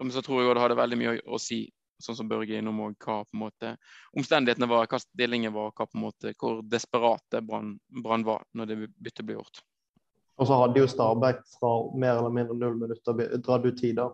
Men 0.00 0.14
så 0.14 0.24
tror 0.24 0.40
jeg 0.42 0.56
det 0.56 0.64
hadde 0.64 0.80
veldig 0.80 0.98
mye 0.98 1.12
å, 1.18 1.36
å 1.36 1.42
si, 1.42 1.66
sånn 2.00 2.16
som 2.16 2.30
Børge 2.30 2.56
innom, 2.56 2.80
og 2.86 2.96
hva 3.04 3.20
på 3.26 3.36
en 3.36 3.42
måte 3.44 3.74
omstendighetene 4.16 4.68
var, 4.70 4.88
hva 4.88 5.00
stillingen 5.02 5.52
var, 5.52 5.74
hva 5.76 5.86
på 5.86 6.00
en 6.00 6.06
måte, 6.08 6.32
hvor 6.40 6.64
desperate 6.64 7.44
Brann 7.44 8.24
var 8.26 8.48
når 8.56 8.72
det 8.72 8.78
byttet 8.96 9.28
ble 9.28 9.36
gjort. 9.36 9.60
Og 10.40 10.48
så 10.48 10.56
hadde 10.56 10.80
jo 10.80 10.88
Stabæk 10.88 11.42
fra 11.58 11.70
mer 12.00 12.16
eller 12.16 12.32
mindre 12.32 12.56
null 12.56 12.78
minutter 12.80 13.16
dratt 13.44 13.66
ut 13.66 13.76
tida. 13.76 14.08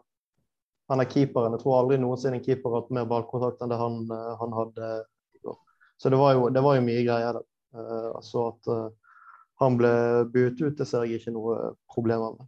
Han 0.90 1.02
er 1.02 1.10
keeperen. 1.10 1.54
Jeg 1.54 1.62
tror 1.62 1.80
aldri 1.80 1.98
noensinne 2.02 2.40
en 2.40 2.44
keeper 2.44 2.72
har 2.72 2.82
hatt 2.82 2.94
mer 2.94 3.06
ballkontakt 3.10 3.62
enn 3.62 3.70
det 3.70 3.78
han, 3.78 4.00
eh, 4.10 4.32
han 4.40 4.54
hadde 4.54 4.90
i 5.38 5.42
går. 5.46 5.56
Så 6.02 6.10
det 6.10 6.18
var 6.18 6.34
jo, 6.34 6.48
det 6.50 6.62
var 6.66 6.78
jo 6.78 6.86
mye 6.86 7.04
greier 7.06 7.38
der. 7.38 7.46
Uh, 7.76 8.10
altså 8.16 8.46
at 8.48 8.68
uh, 8.72 9.16
han 9.60 9.74
ble 9.76 9.90
buet 10.32 10.60
ut, 10.62 10.76
det 10.78 10.86
ser 10.88 11.04
jeg 11.04 11.20
ikke 11.20 11.34
noe 11.34 11.56
problemer 11.92 12.38
med. 12.38 12.46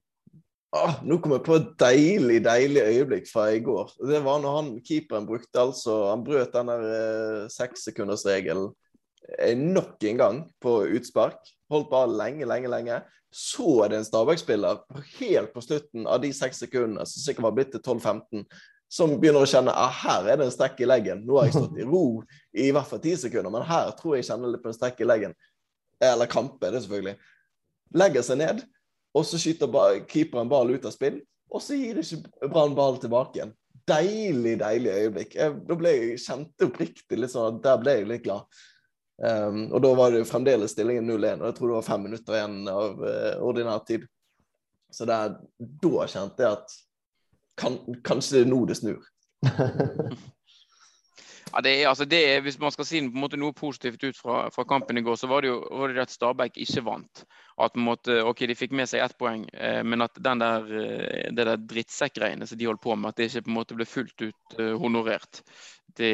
Ah, 0.73 0.99
nå 1.05 1.19
kom 1.21 1.35
jeg 1.35 1.45
på 1.45 1.57
et 1.59 1.69
deilig 1.81 2.39
deilig 2.45 2.83
øyeblikk 2.85 3.29
fra 3.29 3.49
i 3.53 3.61
går. 3.65 3.93
Det 4.09 4.23
var 4.25 4.41
når 4.41 4.57
han 4.57 4.71
keeperen 4.85 5.27
brukte 5.29 5.63
altså 5.63 5.97
Han 6.11 6.25
brøt 6.25 6.55
den 6.55 6.71
der 6.73 6.85
uh, 6.87 7.45
sekssekundersregelen 7.53 8.71
nok 9.57 10.05
en 10.09 10.21
gang 10.21 10.41
på 10.63 10.75
utspark. 10.99 11.39
Holdt 11.69 11.91
bare 11.91 12.11
lenge, 12.11 12.47
lenge, 12.49 12.71
lenge. 12.73 13.03
Så 13.35 13.85
er 13.85 13.93
det 13.93 14.01
en 14.01 14.09
Stabæk-spiller 14.09 14.81
helt 15.19 15.53
på 15.53 15.61
slutten 15.61 16.07
av 16.09 16.23
de 16.23 16.33
seks 16.33 16.63
sekundene, 16.65 17.05
som 17.07 17.23
sikkert 17.23 17.45
var 17.45 17.57
blitt 17.59 17.75
til 17.75 17.83
12-15, 17.83 18.47
som 18.89 19.13
begynner 19.21 19.45
å 19.45 19.49
kjenne 19.49 19.75
at 19.75 19.85
ah, 19.85 19.97
her 20.07 20.31
er 20.33 20.41
det 20.41 20.47
en 20.49 20.55
strekk 20.55 20.81
i 20.81 20.89
leggen. 20.89 21.21
Nå 21.29 21.37
har 21.37 21.51
jeg 21.51 21.59
stått 21.59 21.77
i 21.77 21.85
ro 21.85 22.23
i, 22.57 22.71
hvert 22.73 22.89
fall 22.89 23.03
ti 23.05 23.13
sekunder, 23.21 23.53
men 23.53 23.67
her 23.69 23.93
tror 23.99 24.17
jeg 24.17 24.25
jeg 24.25 24.31
kjenner 24.31 24.55
litt 24.55 24.65
på 24.65 24.73
en 24.73 24.79
strekk 24.79 25.03
i 25.05 25.09
leggen. 25.09 25.37
Eller 26.01 26.31
kampe, 26.31 26.71
det 26.73 26.81
selvfølgelig. 26.87 27.19
Legger 28.01 28.25
seg 28.25 28.41
ned, 28.41 28.65
og 29.13 29.27
så 29.29 29.41
skyter 29.41 30.01
keeperen 30.09 30.49
ball 30.49 30.73
ut 30.73 30.89
av 30.89 30.95
spill, 30.97 31.21
og 31.53 31.65
så 31.65 31.77
gir 31.77 32.01
ikke 32.01 32.49
Brann 32.49 32.77
ball 32.77 32.97
tilbake 33.01 33.41
igjen. 33.41 33.55
deilig, 33.89 34.59
deilig 34.61 34.91
øyeblikk. 34.93 35.37
Jeg, 35.37 35.55
da 35.69 35.77
ble 35.81 35.93
jeg 35.95 36.19
kjente 36.21 36.67
oppriktig 36.69 37.17
litt 37.17 37.33
sånn 37.33 37.55
at 37.55 37.63
der 37.65 37.79
ble 37.81 37.95
jeg 37.97 38.09
litt 38.09 38.25
glad. 38.27 38.59
Um, 39.19 39.65
og 39.73 39.83
da 39.83 39.91
var 39.99 40.13
det 40.15 40.23
jo 40.23 40.29
fremdeles 40.31 40.77
stillingen 40.77 41.09
0-1, 41.11 41.41
og 41.41 41.49
jeg 41.49 41.57
tror 41.57 41.71
det 41.71 41.79
var 41.79 41.87
fem 41.89 42.05
minutter 42.07 42.37
igjen 42.39 42.59
av 42.71 43.01
uh, 43.03 43.33
ordinær 43.43 43.83
tid. 43.89 44.07
Så 44.95 45.09
der, 45.09 45.35
da 45.59 46.07
kjente 46.09 46.45
jeg 46.45 46.59
at 46.59 46.77
kan, 47.59 47.81
kanskje 48.07 48.39
det 48.39 48.45
er 48.47 48.53
nå 48.53 48.63
det 48.69 48.79
snur. 48.79 49.03
Ja, 51.53 51.63
det 51.65 51.71
er, 51.71 51.89
altså 51.89 52.05
det 52.05 52.41
Hvis 52.45 52.59
man 52.61 52.73
skal 52.75 52.87
si 52.87 53.01
noe 53.03 53.53
positivt 53.57 54.03
ut 54.05 54.17
fra, 54.17 54.49
fra, 54.53 54.65
kampen 54.69 54.99
i 54.99 55.03
går, 55.03 55.17
så 55.17 55.29
var 55.31 55.43
det 55.43 55.53
jo 55.53 55.59
var 55.71 55.93
det 55.93 56.05
at 56.05 56.13
Stabæk 56.13 56.59
ikke 56.61 56.85
vant. 56.85 57.25
At 57.59 57.77
måte, 57.77 58.21
ok, 58.23 58.45
De 58.49 58.57
fikk 58.59 58.75
med 58.77 58.89
seg 58.91 59.03
ett 59.03 59.17
poeng, 59.19 59.47
eh, 59.53 59.83
men 59.83 60.05
at 60.05 60.19
den 60.23 60.43
der, 60.43 60.69
eh, 60.69 61.31
det 61.35 61.47
der 61.49 61.57
drittsekkgreiene 61.57 62.47
som 62.47 62.59
de 62.59 62.69
holdt 62.69 62.83
på 62.85 62.95
med, 62.95 63.09
at 63.09 63.17
det 63.17 63.31
ikke 63.31 63.47
på 63.49 63.51
en 63.51 63.59
måte 63.59 63.79
ble 63.79 63.89
fullt 63.89 64.23
ut 64.23 64.59
eh, 64.59 64.75
honorert, 64.79 65.43
det, 65.99 66.13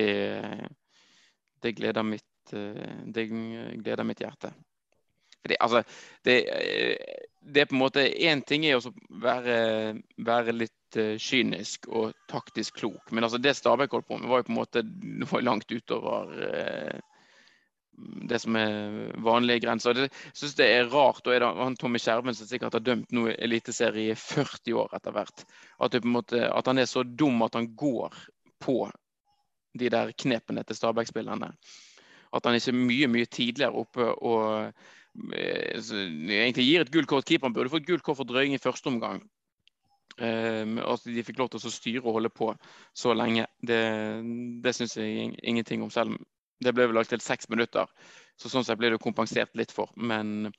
det, 1.60 1.74
gleder 1.76 2.06
mitt, 2.06 2.24
eh, 2.24 2.33
det 2.52 3.24
gleder 3.30 4.04
mitt 4.04 4.20
hjerte. 4.20 4.52
Det, 5.44 5.56
altså, 5.60 5.82
det, 6.24 6.36
eh, 6.48 7.24
det, 7.40 7.60
er 7.60 7.66
på 7.68 7.76
en 7.76 7.82
måte 7.82 8.04
Én 8.08 8.40
ting 8.48 8.64
er 8.64 8.78
å 8.78 8.92
være, 9.20 9.56
være 10.24 10.54
litt 10.56 10.84
Eh, 10.96 11.16
kynisk 11.18 11.88
og 11.88 12.12
taktisk 12.30 12.78
klok. 12.78 13.10
Men 13.10 13.24
altså 13.24 13.38
det 13.42 13.56
Stabæk 13.56 13.96
holdt 13.96 14.06
på 14.08 14.18
med, 14.18 14.28
var 14.30 14.42
jo 14.42 14.46
på 14.46 14.52
en 14.52 14.60
måte 14.60 14.82
langt 15.42 15.72
utover 15.72 16.30
eh, 16.48 17.00
det 18.30 18.38
som 18.42 18.56
er 18.58 19.14
vanlige 19.22 19.64
grenser. 19.66 20.04
Jeg 20.04 20.10
syns 20.34 20.56
det 20.58 20.68
er 20.70 20.90
rart. 20.90 21.26
og 21.26 21.34
er 21.34 21.42
det 21.42 21.50
han 21.62 21.76
Tommy 21.78 21.98
Skjerven 22.02 22.34
som 22.34 22.46
sikkert 22.50 22.74
har 22.74 22.82
dømt 22.82 23.14
noe 23.14 23.34
eliteserie 23.38 24.12
i 24.12 24.18
40 24.18 24.78
år 24.82 24.96
etter 24.98 25.14
hvert. 25.14 25.46
At, 25.78 25.98
måte, 26.04 26.42
at, 26.50 26.66
han 26.66 26.78
er 26.78 26.90
så 26.90 27.02
dum 27.02 27.42
at 27.46 27.54
han 27.54 27.70
går 27.74 28.14
på 28.62 28.78
de 29.78 29.90
der 29.90 30.10
knepene 30.12 30.64
til 30.66 30.78
Stabæk-spillerne. 30.78 31.52
At 32.34 32.48
han 32.48 32.58
ikke 32.58 32.72
er 32.72 32.80
mye, 32.80 33.08
mye 33.10 33.30
tidligere 33.30 33.84
oppe 33.84 34.10
og 34.14 34.42
eh, 35.34 35.78
egentlig 36.34 36.66
gir 36.66 36.84
et 36.84 36.92
gult 36.94 37.10
kort. 37.10 37.28
Keeperen 37.28 37.54
burde 37.54 37.72
fått 37.72 37.86
gult 37.86 38.04
kort 38.06 38.18
for 38.18 38.28
drøying 38.28 38.56
i 38.56 38.62
første 38.62 38.90
omgang. 38.90 39.22
Um, 40.14 40.76
at 40.78 41.02
de 41.10 41.24
fikk 41.26 41.40
lov 41.40 41.48
til 41.50 41.58
å 41.58 41.72
styre 41.74 42.04
og 42.04 42.20
holde 42.20 42.30
på 42.30 42.52
så 42.94 43.16
lenge, 43.18 43.48
det, 43.66 43.80
det 44.62 44.72
syns 44.76 44.94
jeg 45.00 45.32
ingenting 45.42 45.82
om. 45.82 45.90
Selv 45.90 46.20
det 46.62 46.72
ble 46.74 46.86
vel 46.88 46.96
lagt 46.96 47.10
til 47.12 47.22
seks 47.22 47.48
minutter, 47.52 47.88
så 48.40 48.50
sånn 48.50 48.64
sett 48.66 48.78
ble 48.78 48.92
det 48.92 49.00
kompensert 49.02 49.52
litt 49.58 49.72
for. 49.74 49.90
Men 49.96 50.52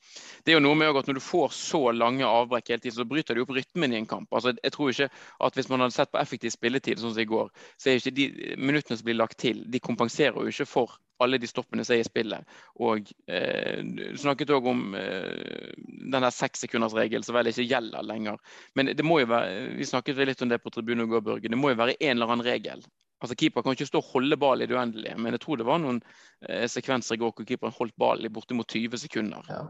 det 0.43 0.53
er 0.53 0.57
jo 0.57 0.63
noe 0.63 0.77
med 0.79 0.95
at 0.99 1.07
når 1.09 1.19
du 1.19 1.23
får 1.23 1.55
så 1.55 1.81
lange 1.95 2.27
avbrekk 2.27 2.73
hele 2.73 2.83
tiden, 2.83 2.97
så 2.97 3.07
bryter 3.07 3.35
det 3.35 3.45
opp 3.45 3.53
rytmen 3.55 3.95
i 3.95 3.99
en 3.99 4.09
kamp. 4.09 4.27
Altså, 4.31 4.53
jeg 4.61 4.75
tror 4.75 4.91
ikke 4.91 5.09
at 5.47 5.55
Hvis 5.55 5.69
man 5.71 5.83
hadde 5.83 5.95
sett 5.95 6.11
på 6.11 6.19
effektiv 6.19 6.51
spilletid, 6.53 6.99
sånn 6.99 7.15
som 7.15 7.23
i 7.23 7.29
går, 7.29 7.49
så 7.79 7.89
er 7.89 7.99
ikke 7.99 8.15
de 8.19 8.27
minuttene 8.59 8.99
som 8.99 9.07
blir 9.07 9.19
lagt 9.19 9.39
til, 9.39 9.63
de 9.71 9.79
kompenserer 9.79 10.35
jo 10.35 10.51
ikke 10.51 10.67
for 10.69 10.99
alle 11.23 11.39
de 11.41 11.47
stoppene 11.47 11.85
som 11.85 11.95
er 11.95 12.03
i 12.03 12.07
spillet. 12.07 12.57
Og 12.83 13.11
eh, 13.31 13.79
Du 13.85 14.19
snakket 14.19 14.53
òg 14.55 14.67
om 14.71 14.83
eh, 14.99 15.71
den 16.11 16.27
sekssekundersregelen 16.31 17.25
som 17.25 17.37
vel 17.37 17.51
ikke 17.51 17.67
gjelder 17.69 18.05
lenger. 18.05 18.41
Men 18.75 18.91
det 18.93 19.05
må 19.05 19.21
jo 19.21 19.31
være, 19.31 19.71
vi 19.79 19.87
snakket 19.87 20.21
litt 20.27 20.43
om 20.43 20.51
det 20.51 20.61
på 20.63 20.73
tribunen 20.73 21.07
i 21.07 21.11
går, 21.13 21.25
Børge. 21.25 21.51
Det 21.51 21.59
må 21.59 21.73
jo 21.73 21.81
være 21.81 21.97
en 21.99 22.17
eller 22.17 22.35
annen 22.35 22.47
regel. 22.47 22.85
Altså 23.23 23.37
Keeper 23.39 23.63
kan 23.63 23.75
ikke 23.75 23.87
stå 23.87 24.01
og 24.01 24.11
holde 24.11 24.37
ball 24.37 24.61
i 24.61 24.67
det 24.67 24.75
uendelige, 24.75 25.15
men 25.17 25.33
jeg 25.33 25.41
tror 25.45 25.57
det 25.59 25.65
var 25.67 25.79
noen 25.81 26.01
eh, 26.49 26.67
sekvenser 26.69 27.15
i 27.15 27.21
går 27.21 27.31
hvor 27.31 27.47
keeperen 27.47 27.75
holdt 27.77 27.95
ballen 27.99 28.27
i 28.27 28.33
bortimot 28.33 28.67
20 28.75 28.99
sekunder. 29.05 29.47
Ja. 29.49 29.63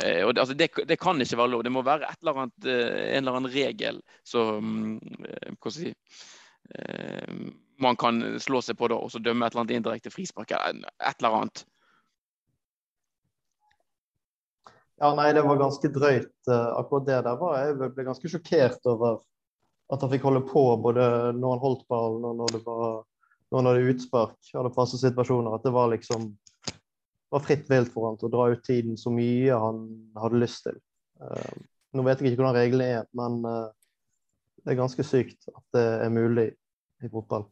Eh, 0.00 0.22
og 0.24 0.34
det, 0.34 0.42
altså 0.42 0.54
det, 0.54 0.70
det, 0.88 0.98
kan 1.02 1.20
ikke 1.20 1.38
være 1.38 1.52
lov. 1.52 1.64
Det 1.66 1.72
må 1.74 1.82
være 1.86 2.08
eller 2.16 2.44
annet, 2.44 2.66
eh, 2.66 3.16
en 3.16 3.24
eller 3.24 3.38
annen 3.40 3.52
regel 3.52 4.00
som 4.26 4.96
eh, 5.26 5.50
Hva 5.58 5.72
skal 5.74 5.90
jeg 5.90 5.92
si 5.92 5.94
eh, 6.78 7.50
man 7.82 7.98
kan 8.00 8.22
slå 8.40 8.60
seg 8.64 8.78
på 8.78 8.88
da, 8.92 8.98
og 9.00 9.12
så 9.12 9.20
dømme 9.22 9.46
et 9.46 9.54
eller 9.54 9.64
annet 9.64 9.76
indirekte 9.78 10.12
frispark 10.12 10.52
eller 10.56 10.88
et 10.98 11.20
eller 11.20 11.36
annet. 11.40 11.64
Ja, 15.00 15.14
nei, 15.16 15.30
det 15.32 15.46
var 15.46 15.56
ganske 15.56 15.88
drøyt. 15.88 16.32
Uh, 16.48 16.76
akkurat 16.76 17.06
det 17.06 17.20
der 17.24 17.36
var 17.40 17.54
Jeg 17.62 17.76
ble 17.80 18.04
ganske 18.04 18.28
sjokkert 18.28 18.84
over 18.90 19.22
at 19.90 20.02
han 20.04 20.10
fikk 20.12 20.26
holde 20.28 20.42
på 20.46 20.64
både 20.84 21.06
når 21.38 21.54
han 21.56 21.62
holdt 21.62 21.86
ballen 21.90 22.26
og 22.28 22.36
når 22.42 22.52
det 22.54 22.60
var 22.66 23.00
når 23.50 23.58
han 23.58 23.66
hadde 23.66 23.90
utspark, 23.90 24.36
hadde 24.54 24.70
faste 24.76 25.00
situasjoner. 25.00 25.56
At 25.56 25.64
det 25.66 25.72
var 25.74 25.88
liksom 25.90 26.28
var 27.30 27.42
fritt 27.42 27.66
vilt 27.70 27.90
for 27.94 28.08
han 28.08 28.18
til 28.18 28.28
å 28.28 28.32
dra 28.34 28.46
ut 28.52 28.62
tiden 28.66 28.98
så 28.98 29.10
mye 29.14 29.56
han 29.64 29.82
hadde 30.20 30.42
lyst 30.42 30.66
til. 30.66 30.76
Uh, 31.22 31.56
nå 31.96 32.04
vet 32.06 32.20
jeg 32.20 32.30
ikke 32.30 32.42
hvordan 32.42 32.58
reglene 32.58 33.00
er, 33.00 33.08
men 33.18 33.40
uh, 33.46 33.72
det 34.60 34.74
er 34.74 34.82
ganske 34.82 35.06
sykt 35.06 35.48
at 35.48 35.64
det 35.74 35.86
er 36.04 36.12
mulig 36.12 36.50
i 37.00 37.10
fotball. 37.10 37.48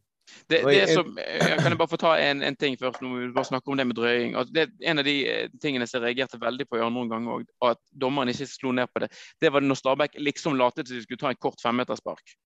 Det, 0.48 0.62
det 0.64 0.88
som, 0.90 1.10
jeg 1.20 1.58
kan 1.60 1.72
jeg 1.72 1.78
bare 1.80 1.90
få 1.90 2.00
ta 2.00 2.14
en, 2.20 2.42
en 2.44 2.56
ting 2.56 2.76
først, 2.80 3.02
når 3.04 3.14
vi 3.20 3.30
bare 3.36 3.48
snakker 3.48 3.72
om 3.72 3.80
det 3.80 3.86
med 3.88 3.98
drøying. 3.98 4.34
Altså, 4.38 4.54
det, 4.54 4.66
en 4.80 5.02
av 5.02 5.06
de 5.06 5.16
eh, 5.28 5.48
tingene 5.62 5.86
som 5.88 5.98
jeg 5.98 6.06
reagerte 6.06 6.40
veldig 6.40 6.66
på 6.68 6.78
i 6.78 6.84
andre 6.84 7.04
omgang 7.04 7.30
òg, 7.36 7.46
at 7.68 7.80
dommeren 7.92 8.32
ikke 8.32 8.48
slo 8.48 8.72
ned 8.76 8.90
på 8.92 9.04
det, 9.04 9.10
det 9.42 9.52
var 9.52 9.64
når 9.64 9.80
Stabæk 9.80 10.20
liksom 10.20 10.56
latet 10.60 10.88
til 10.88 10.98
de 10.98 11.04
skulle 11.04 11.20
ta 11.20 11.32
en 11.32 11.42
kort 11.42 11.60
femmeterspark. 11.64 12.36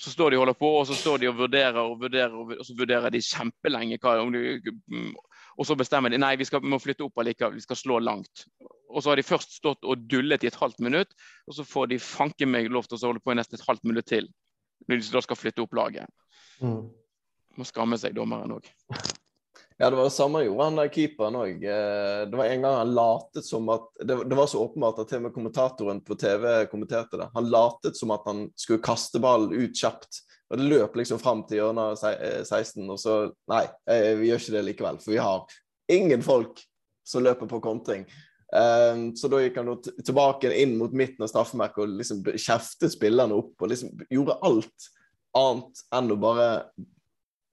Så 0.00 0.12
står 0.14 0.30
de 0.30 0.38
og 0.38 0.46
holder 0.46 0.56
på, 0.56 0.68
og 0.80 0.86
så 0.88 0.96
står 0.96 1.20
de 1.20 1.28
og 1.28 1.40
vurderer 1.40 1.80
og 1.82 1.98
vurderer, 2.00 2.32
og 2.32 2.64
så 2.64 2.76
vurderer 2.78 3.12
de 3.12 3.20
kjempelenge. 3.24 3.98
Hva, 4.00 4.14
de, 4.32 4.76
mm, 4.88 5.10
og 5.60 5.66
så 5.68 5.76
bestemmer 5.76 6.12
de 6.12 6.20
nei, 6.20 6.36
vi, 6.40 6.46
skal, 6.48 6.62
må 6.64 6.78
flytte 6.80 7.04
opp 7.04 7.20
allikevel, 7.20 7.58
vi 7.58 7.64
skal 7.66 7.76
slå 7.76 7.98
langt. 8.00 8.46
Og 8.90 9.02
så 9.02 9.12
har 9.12 9.20
de 9.20 9.26
først 9.26 9.58
stått 9.58 9.84
og 9.84 10.06
dullet 10.10 10.44
i 10.44 10.48
et 10.48 10.56
halvt 10.56 10.80
minutt, 10.84 11.12
og 11.46 11.58
så 11.58 11.66
får 11.68 11.90
de 11.92 12.00
fanken 12.00 12.52
meg 12.54 12.70
lov 12.72 12.88
til 12.88 12.96
å 12.96 13.10
holde 13.10 13.22
på 13.24 13.34
i 13.34 13.38
nesten 13.38 13.58
et 13.58 13.66
halvt 13.66 13.84
minutt 13.90 14.08
til. 14.08 14.30
Når 14.86 15.00
de 15.00 15.14
da 15.14 15.22
skal 15.24 15.38
flytte 15.38 15.64
opp 15.64 15.76
laget. 15.76 16.10
Mm. 16.60 16.84
Må 17.58 17.66
skamme 17.68 17.98
seg, 18.00 18.14
dommeren 18.16 18.58
òg. 18.58 18.70
Ja, 19.80 19.88
det 19.90 19.96
var 19.96 20.04
det 20.04 20.12
samme 20.12 20.42
gjorde 20.44 20.64
han 20.66 20.74
der 20.76 20.90
keeperen 20.92 21.36
òg. 21.40 21.62
Eh, 21.64 22.18
det 22.28 22.36
var 22.36 22.50
en 22.52 22.64
gang 22.66 22.74
han 22.76 22.90
latet 22.92 23.46
som 23.48 23.68
at 23.72 23.86
det, 23.96 24.12
det, 24.28 24.36
var 24.36 24.50
så 24.52 24.60
åpenbart 24.60 24.98
at 25.00 25.08
til 25.08 25.22
og 25.22 25.24
med 25.24 25.32
kommentatoren 25.32 26.02
på 26.04 26.18
TV 26.20 26.44
kommenterte 26.68 27.16
det. 27.16 27.30
Han 27.32 27.48
latet 27.48 27.96
som 27.96 28.12
at 28.12 28.26
han 28.28 28.42
skulle 28.60 28.84
kaste 28.84 29.22
ballen 29.24 29.54
ut 29.56 29.72
kjapt. 29.80 30.20
Og 30.52 30.60
det 30.60 30.66
løp 30.68 30.98
liksom 31.00 31.22
fram 31.22 31.46
til 31.48 31.62
hjørnet 31.62 31.96
16, 31.96 32.52
eh, 32.52 32.92
og 32.92 33.00
så 33.00 33.16
Nei, 33.48 33.62
eh, 33.88 34.10
vi 34.20 34.28
gjør 34.28 34.44
ikke 34.44 34.56
det 34.58 34.64
likevel. 34.68 35.00
For 35.00 35.14
vi 35.14 35.24
har 35.24 35.56
ingen 35.96 36.28
folk 36.28 36.60
som 37.08 37.24
løper 37.24 37.48
på 37.48 37.62
kontring. 37.64 38.04
Um, 38.50 39.02
så 39.14 39.28
da 39.30 39.38
gikk 39.44 39.60
han 39.60 39.68
tilbake 40.02 40.50
inn 40.58 40.74
mot 40.80 40.94
midten 40.96 41.22
av 41.22 41.30
straffemerket 41.30 41.84
og 41.84 41.92
liksom 42.00 42.24
kjeftet 42.34 42.96
spillerne 42.96 43.36
opp 43.38 43.62
og 43.62 43.70
liksom 43.70 43.92
gjorde 44.10 44.38
alt 44.46 44.88
annet 45.38 45.84
enn 45.94 46.10
å 46.10 46.18
bare 46.18 46.48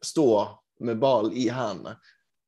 stå 0.02 0.30
med 0.88 0.98
ballen 1.02 1.38
i 1.38 1.48
hendene. 1.54 1.98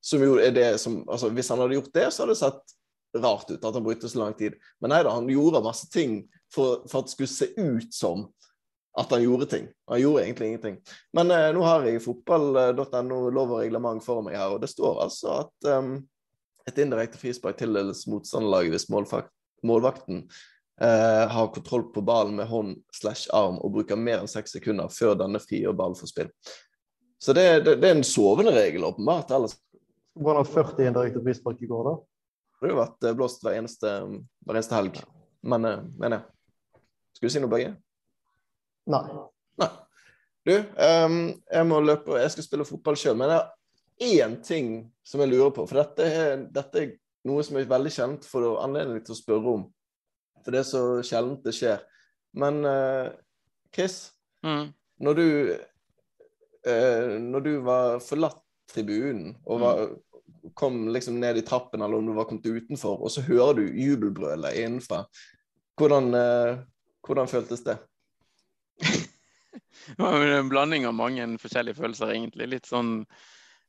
Som 0.01 0.23
jo 0.23 0.37
er 0.39 0.53
det 0.55 0.69
som 0.79 1.01
altså 1.11 1.29
Hvis 1.35 1.49
han 1.51 1.59
hadde 1.59 1.75
gjort 1.75 1.93
det, 1.93 2.07
så 2.09 2.23
hadde 2.23 2.33
det 2.33 2.41
sett 2.41 2.75
rart 3.19 3.49
ut 3.51 3.63
at 3.65 3.73
han 3.73 3.83
brukte 3.85 4.09
så 4.09 4.21
lang 4.21 4.33
tid. 4.37 4.57
Men 4.81 4.93
nei 4.93 5.03
da, 5.05 5.13
han 5.13 5.29
gjorde 5.29 5.63
masse 5.65 5.89
ting 5.93 6.21
for, 6.53 6.85
for 6.89 7.01
at 7.01 7.09
det 7.09 7.15
skulle 7.15 7.33
se 7.33 7.49
ut 7.57 7.93
som 7.93 8.27
at 8.99 9.11
han 9.13 9.23
gjorde 9.23 9.45
ting. 9.45 9.67
Han 9.89 10.01
gjorde 10.01 10.23
egentlig 10.25 10.47
ingenting. 10.47 10.77
Men 11.13 11.31
eh, 11.31 11.49
nå 11.55 11.63
har 11.63 11.85
jeg 11.87 12.01
fotball.no 12.03 13.19
lov 13.29 13.53
og 13.53 13.59
reglement 13.61 14.03
for 14.03 14.25
meg 14.25 14.37
her, 14.39 14.55
og 14.55 14.63
det 14.63 14.71
står 14.71 15.03
altså 15.05 15.35
at 15.43 15.69
um, 15.69 15.99
et 16.69 16.79
indirekte 16.83 17.19
frispark 17.19 17.57
tildeles 17.59 18.05
motstanderlaget 18.09 18.75
hvis 18.75 18.87
målvakten 19.65 20.23
eh, 20.81 21.25
har 21.33 21.53
kontroll 21.55 21.87
på 21.93 22.03
ballen 22.05 22.37
med 22.39 22.49
hånd 22.49 22.77
slash 22.95 23.29
arm 23.35 23.59
og 23.59 23.73
bruker 23.75 23.99
mer 23.99 24.21
enn 24.21 24.31
seks 24.31 24.55
sekunder 24.57 24.91
før 24.93 25.17
denne 25.19 25.41
frigjør 25.43 25.77
ballen 25.77 25.99
for 25.99 26.11
spill. 26.11 26.31
Så 27.19 27.35
det, 27.35 27.45
det, 27.65 27.75
det, 27.81 27.89
er 27.89 27.97
en 27.97 28.07
sovende 28.07 28.53
regel, 28.55 28.85
åpenbart. 28.87 29.33
Ellers 29.35 29.57
Var 30.15 30.39
det 30.39 30.51
40 30.53 30.87
indirekte 30.87 31.23
frispark 31.25 31.59
i 31.63 31.67
går, 31.67 31.89
da? 31.89 31.97
Det 32.59 32.71
har 32.71 32.79
vært 32.79 33.07
eh, 33.07 33.15
blåst 33.15 33.43
hver 33.43 33.59
eneste, 33.59 33.91
hver 34.45 34.59
eneste 34.59 34.75
helg. 34.75 35.01
Men, 35.47 35.65
uh, 35.65 35.83
men 35.99 36.17
ja. 36.17 36.23
Skulle 37.15 37.31
du 37.31 37.35
si 37.35 37.43
noe, 37.43 37.51
Børge? 37.51 37.73
Nei. 38.91 39.03
Nei. 39.59 39.69
Du, 40.47 40.53
um, 40.55 41.19
jeg 41.51 41.67
må 41.67 41.79
løpe, 41.83 42.17
jeg 42.19 42.33
skal 42.33 42.45
spille 42.45 42.67
fotball 42.67 42.97
sjøl, 42.99 43.17
men 43.19 43.31
jeg 43.31 43.39
har 43.39 43.49
én 43.99 44.39
ting 44.43 44.91
som 45.03 45.21
jeg 45.23 45.31
lurer 45.33 45.51
på. 45.55 45.65
For 45.67 45.81
dette 45.81 46.07
er, 46.07 46.43
dette 46.53 46.81
er 46.81 46.91
noe 47.27 47.43
som 47.45 47.59
er 47.59 47.69
veldig 47.69 47.91
kjent 47.93 48.27
for 48.27 48.59
anledning 48.63 49.03
til 49.03 49.15
å 49.15 49.19
spørre 49.19 49.55
om. 49.59 49.65
For 50.43 50.55
det 50.55 50.61
er 50.61 50.69
så 50.69 50.83
sjeldent 51.05 51.45
det 51.45 51.55
skjer. 51.55 51.81
Men 52.39 52.61
uh, 52.65 53.09
Chris, 53.75 54.11
mm. 54.45 54.69
når 55.03 55.17
du 55.17 55.25
uh, 56.67 57.17
Når 57.19 57.41
du 57.41 57.51
var 57.65 57.97
forlatt 58.03 58.43
tribunen 58.69 59.33
og 59.49 59.61
var, 59.63 59.79
mm. 59.89 60.51
kom 60.53 60.83
liksom 60.93 61.19
ned 61.19 61.39
i 61.41 61.45
trappen, 61.45 61.81
eller 61.81 61.97
om 61.97 62.05
du 62.05 62.13
var 62.13 62.27
kommet 62.29 62.45
utenfor, 62.45 63.01
og 63.01 63.11
så 63.11 63.23
hører 63.25 63.57
du 63.57 63.79
jubelbrølet 63.81 64.59
innenfra, 64.61 65.03
hvordan, 65.79 66.13
uh, 66.13 66.59
hvordan 67.07 67.31
føltes 67.31 67.65
det? 67.65 67.79
det 68.83 69.97
var 69.97 70.21
en 70.21 70.51
blanding 70.51 70.85
av 70.85 70.93
mange 70.93 71.25
forskjellige 71.41 71.79
følelser, 71.81 72.13
egentlig. 72.13 72.51
Litt 72.53 72.69
sånn 72.69 73.01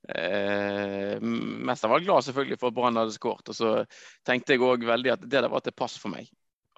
Eh, 0.09 1.21
mest 1.21 1.85
av 1.85 1.93
alt 1.93 2.05
glad 2.05 2.25
selvfølgelig 2.25 2.59
for 2.61 2.73
at 2.73 2.77
Brann 2.77 2.99
hadde 2.99 3.15
skåret. 3.15 3.49
Og 3.53 3.57
så 3.57 3.73
tenkte 4.27 4.57
jeg 4.57 4.65
òg 4.65 4.87
veldig 4.89 5.17
at 5.17 5.27
det 5.27 5.43
der 5.43 5.51
var 5.53 5.65
til 5.65 5.77
pass 5.77 5.99
for 6.01 6.13
meg 6.15 6.31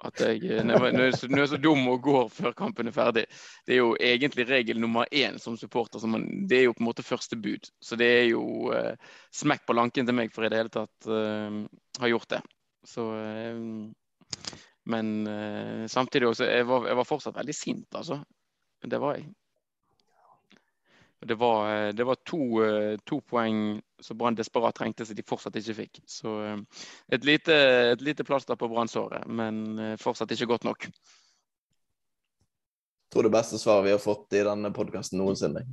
At 0.03 0.19
jeg, 0.19 0.65
nå 0.67 0.75
er 0.83 0.97
er 1.07 1.47
så 1.47 1.59
dum 1.61 1.87
og 1.87 2.01
går 2.03 2.27
før 2.33 2.55
kampen 2.57 2.91
er 2.91 2.95
ferdig. 2.95 3.23
Det 3.65 3.77
er 3.77 3.79
jo 3.79 3.93
egentlig 3.95 4.49
regel 4.49 4.81
nummer 4.83 5.07
én 5.11 5.39
som 5.39 5.55
supporter. 5.57 5.99
Som 6.03 6.11
man, 6.17 6.27
det 6.49 6.59
er 6.59 6.65
jo 6.67 6.75
på 6.75 6.83
en 6.83 6.89
måte 6.89 7.07
første 7.07 7.39
bud. 7.39 7.69
Så 7.79 7.95
det 7.95 8.09
er 8.19 8.27
jo 8.33 8.73
eh, 8.75 8.97
smekk 9.31 9.63
på 9.67 9.77
lanken 9.77 10.05
til 10.05 10.17
meg 10.17 10.35
for 10.35 10.43
i 10.43 10.51
det 10.51 10.59
hele 10.59 10.73
tatt 10.73 11.07
eh, 11.07 11.63
har 12.03 12.11
gjort 12.11 12.29
det. 12.35 12.41
Så 12.83 13.05
uh, 13.15 13.87
Men 14.83 15.87
samtidig 15.87 16.27
også 16.27 16.43
jeg 16.43 16.65
var, 16.67 16.89
jeg 16.89 16.97
var 16.99 17.07
fortsatt 17.07 17.37
veldig 17.37 17.53
sint, 17.55 17.87
altså. 17.95 18.17
Det 18.83 18.99
var 18.99 19.15
jeg. 19.15 19.29
Det 21.25 21.35
var, 21.35 21.87
eh, 21.87 21.93
det 21.93 22.03
var 22.03 22.15
to, 22.15 22.63
eh, 22.63 22.97
to, 23.05 23.21
poeng 23.21 23.81
som 24.01 24.17
Brann 24.17 24.35
desperat 24.35 24.75
trengte, 24.75 25.05
som 25.05 25.15
de 25.15 25.23
fortsatt 25.27 25.55
ikke 25.55 25.75
fikk. 25.77 26.01
Så 26.09 26.33
eh, 26.43 26.57
et 27.15 27.25
lite, 27.25 27.53
et 27.93 28.01
lite 28.01 28.23
plaster 28.27 28.55
på 28.59 28.69
brannsåret, 28.71 29.27
men 29.27 29.97
fortsatt 30.01 30.31
ikke 30.31 30.49
godt 30.53 30.63
nok. 30.67 30.87
Jeg 33.03 33.15
tror 33.15 33.27
det 33.27 33.35
beste 33.35 33.59
svaret 33.61 33.85
vi 33.85 33.93
har 33.93 34.01
fått 34.01 34.33
i 34.33 34.43
denne 34.45 34.73
podkasten 34.73 35.21
noensinne. 35.21 35.67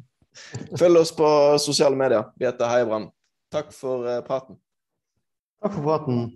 Følg 0.78 1.00
oss 1.00 1.14
på 1.16 1.28
sosiale 1.58 1.96
medier. 1.96 2.28
Vi 2.36 2.46
heter 2.46 2.68
Heia 2.68 2.86
Brann. 2.86 3.08
Takk 3.50 3.72
for 3.74 4.04
praten. 4.26 4.60
Takk 5.60 5.74
for 5.74 5.82
praten. 5.88 6.28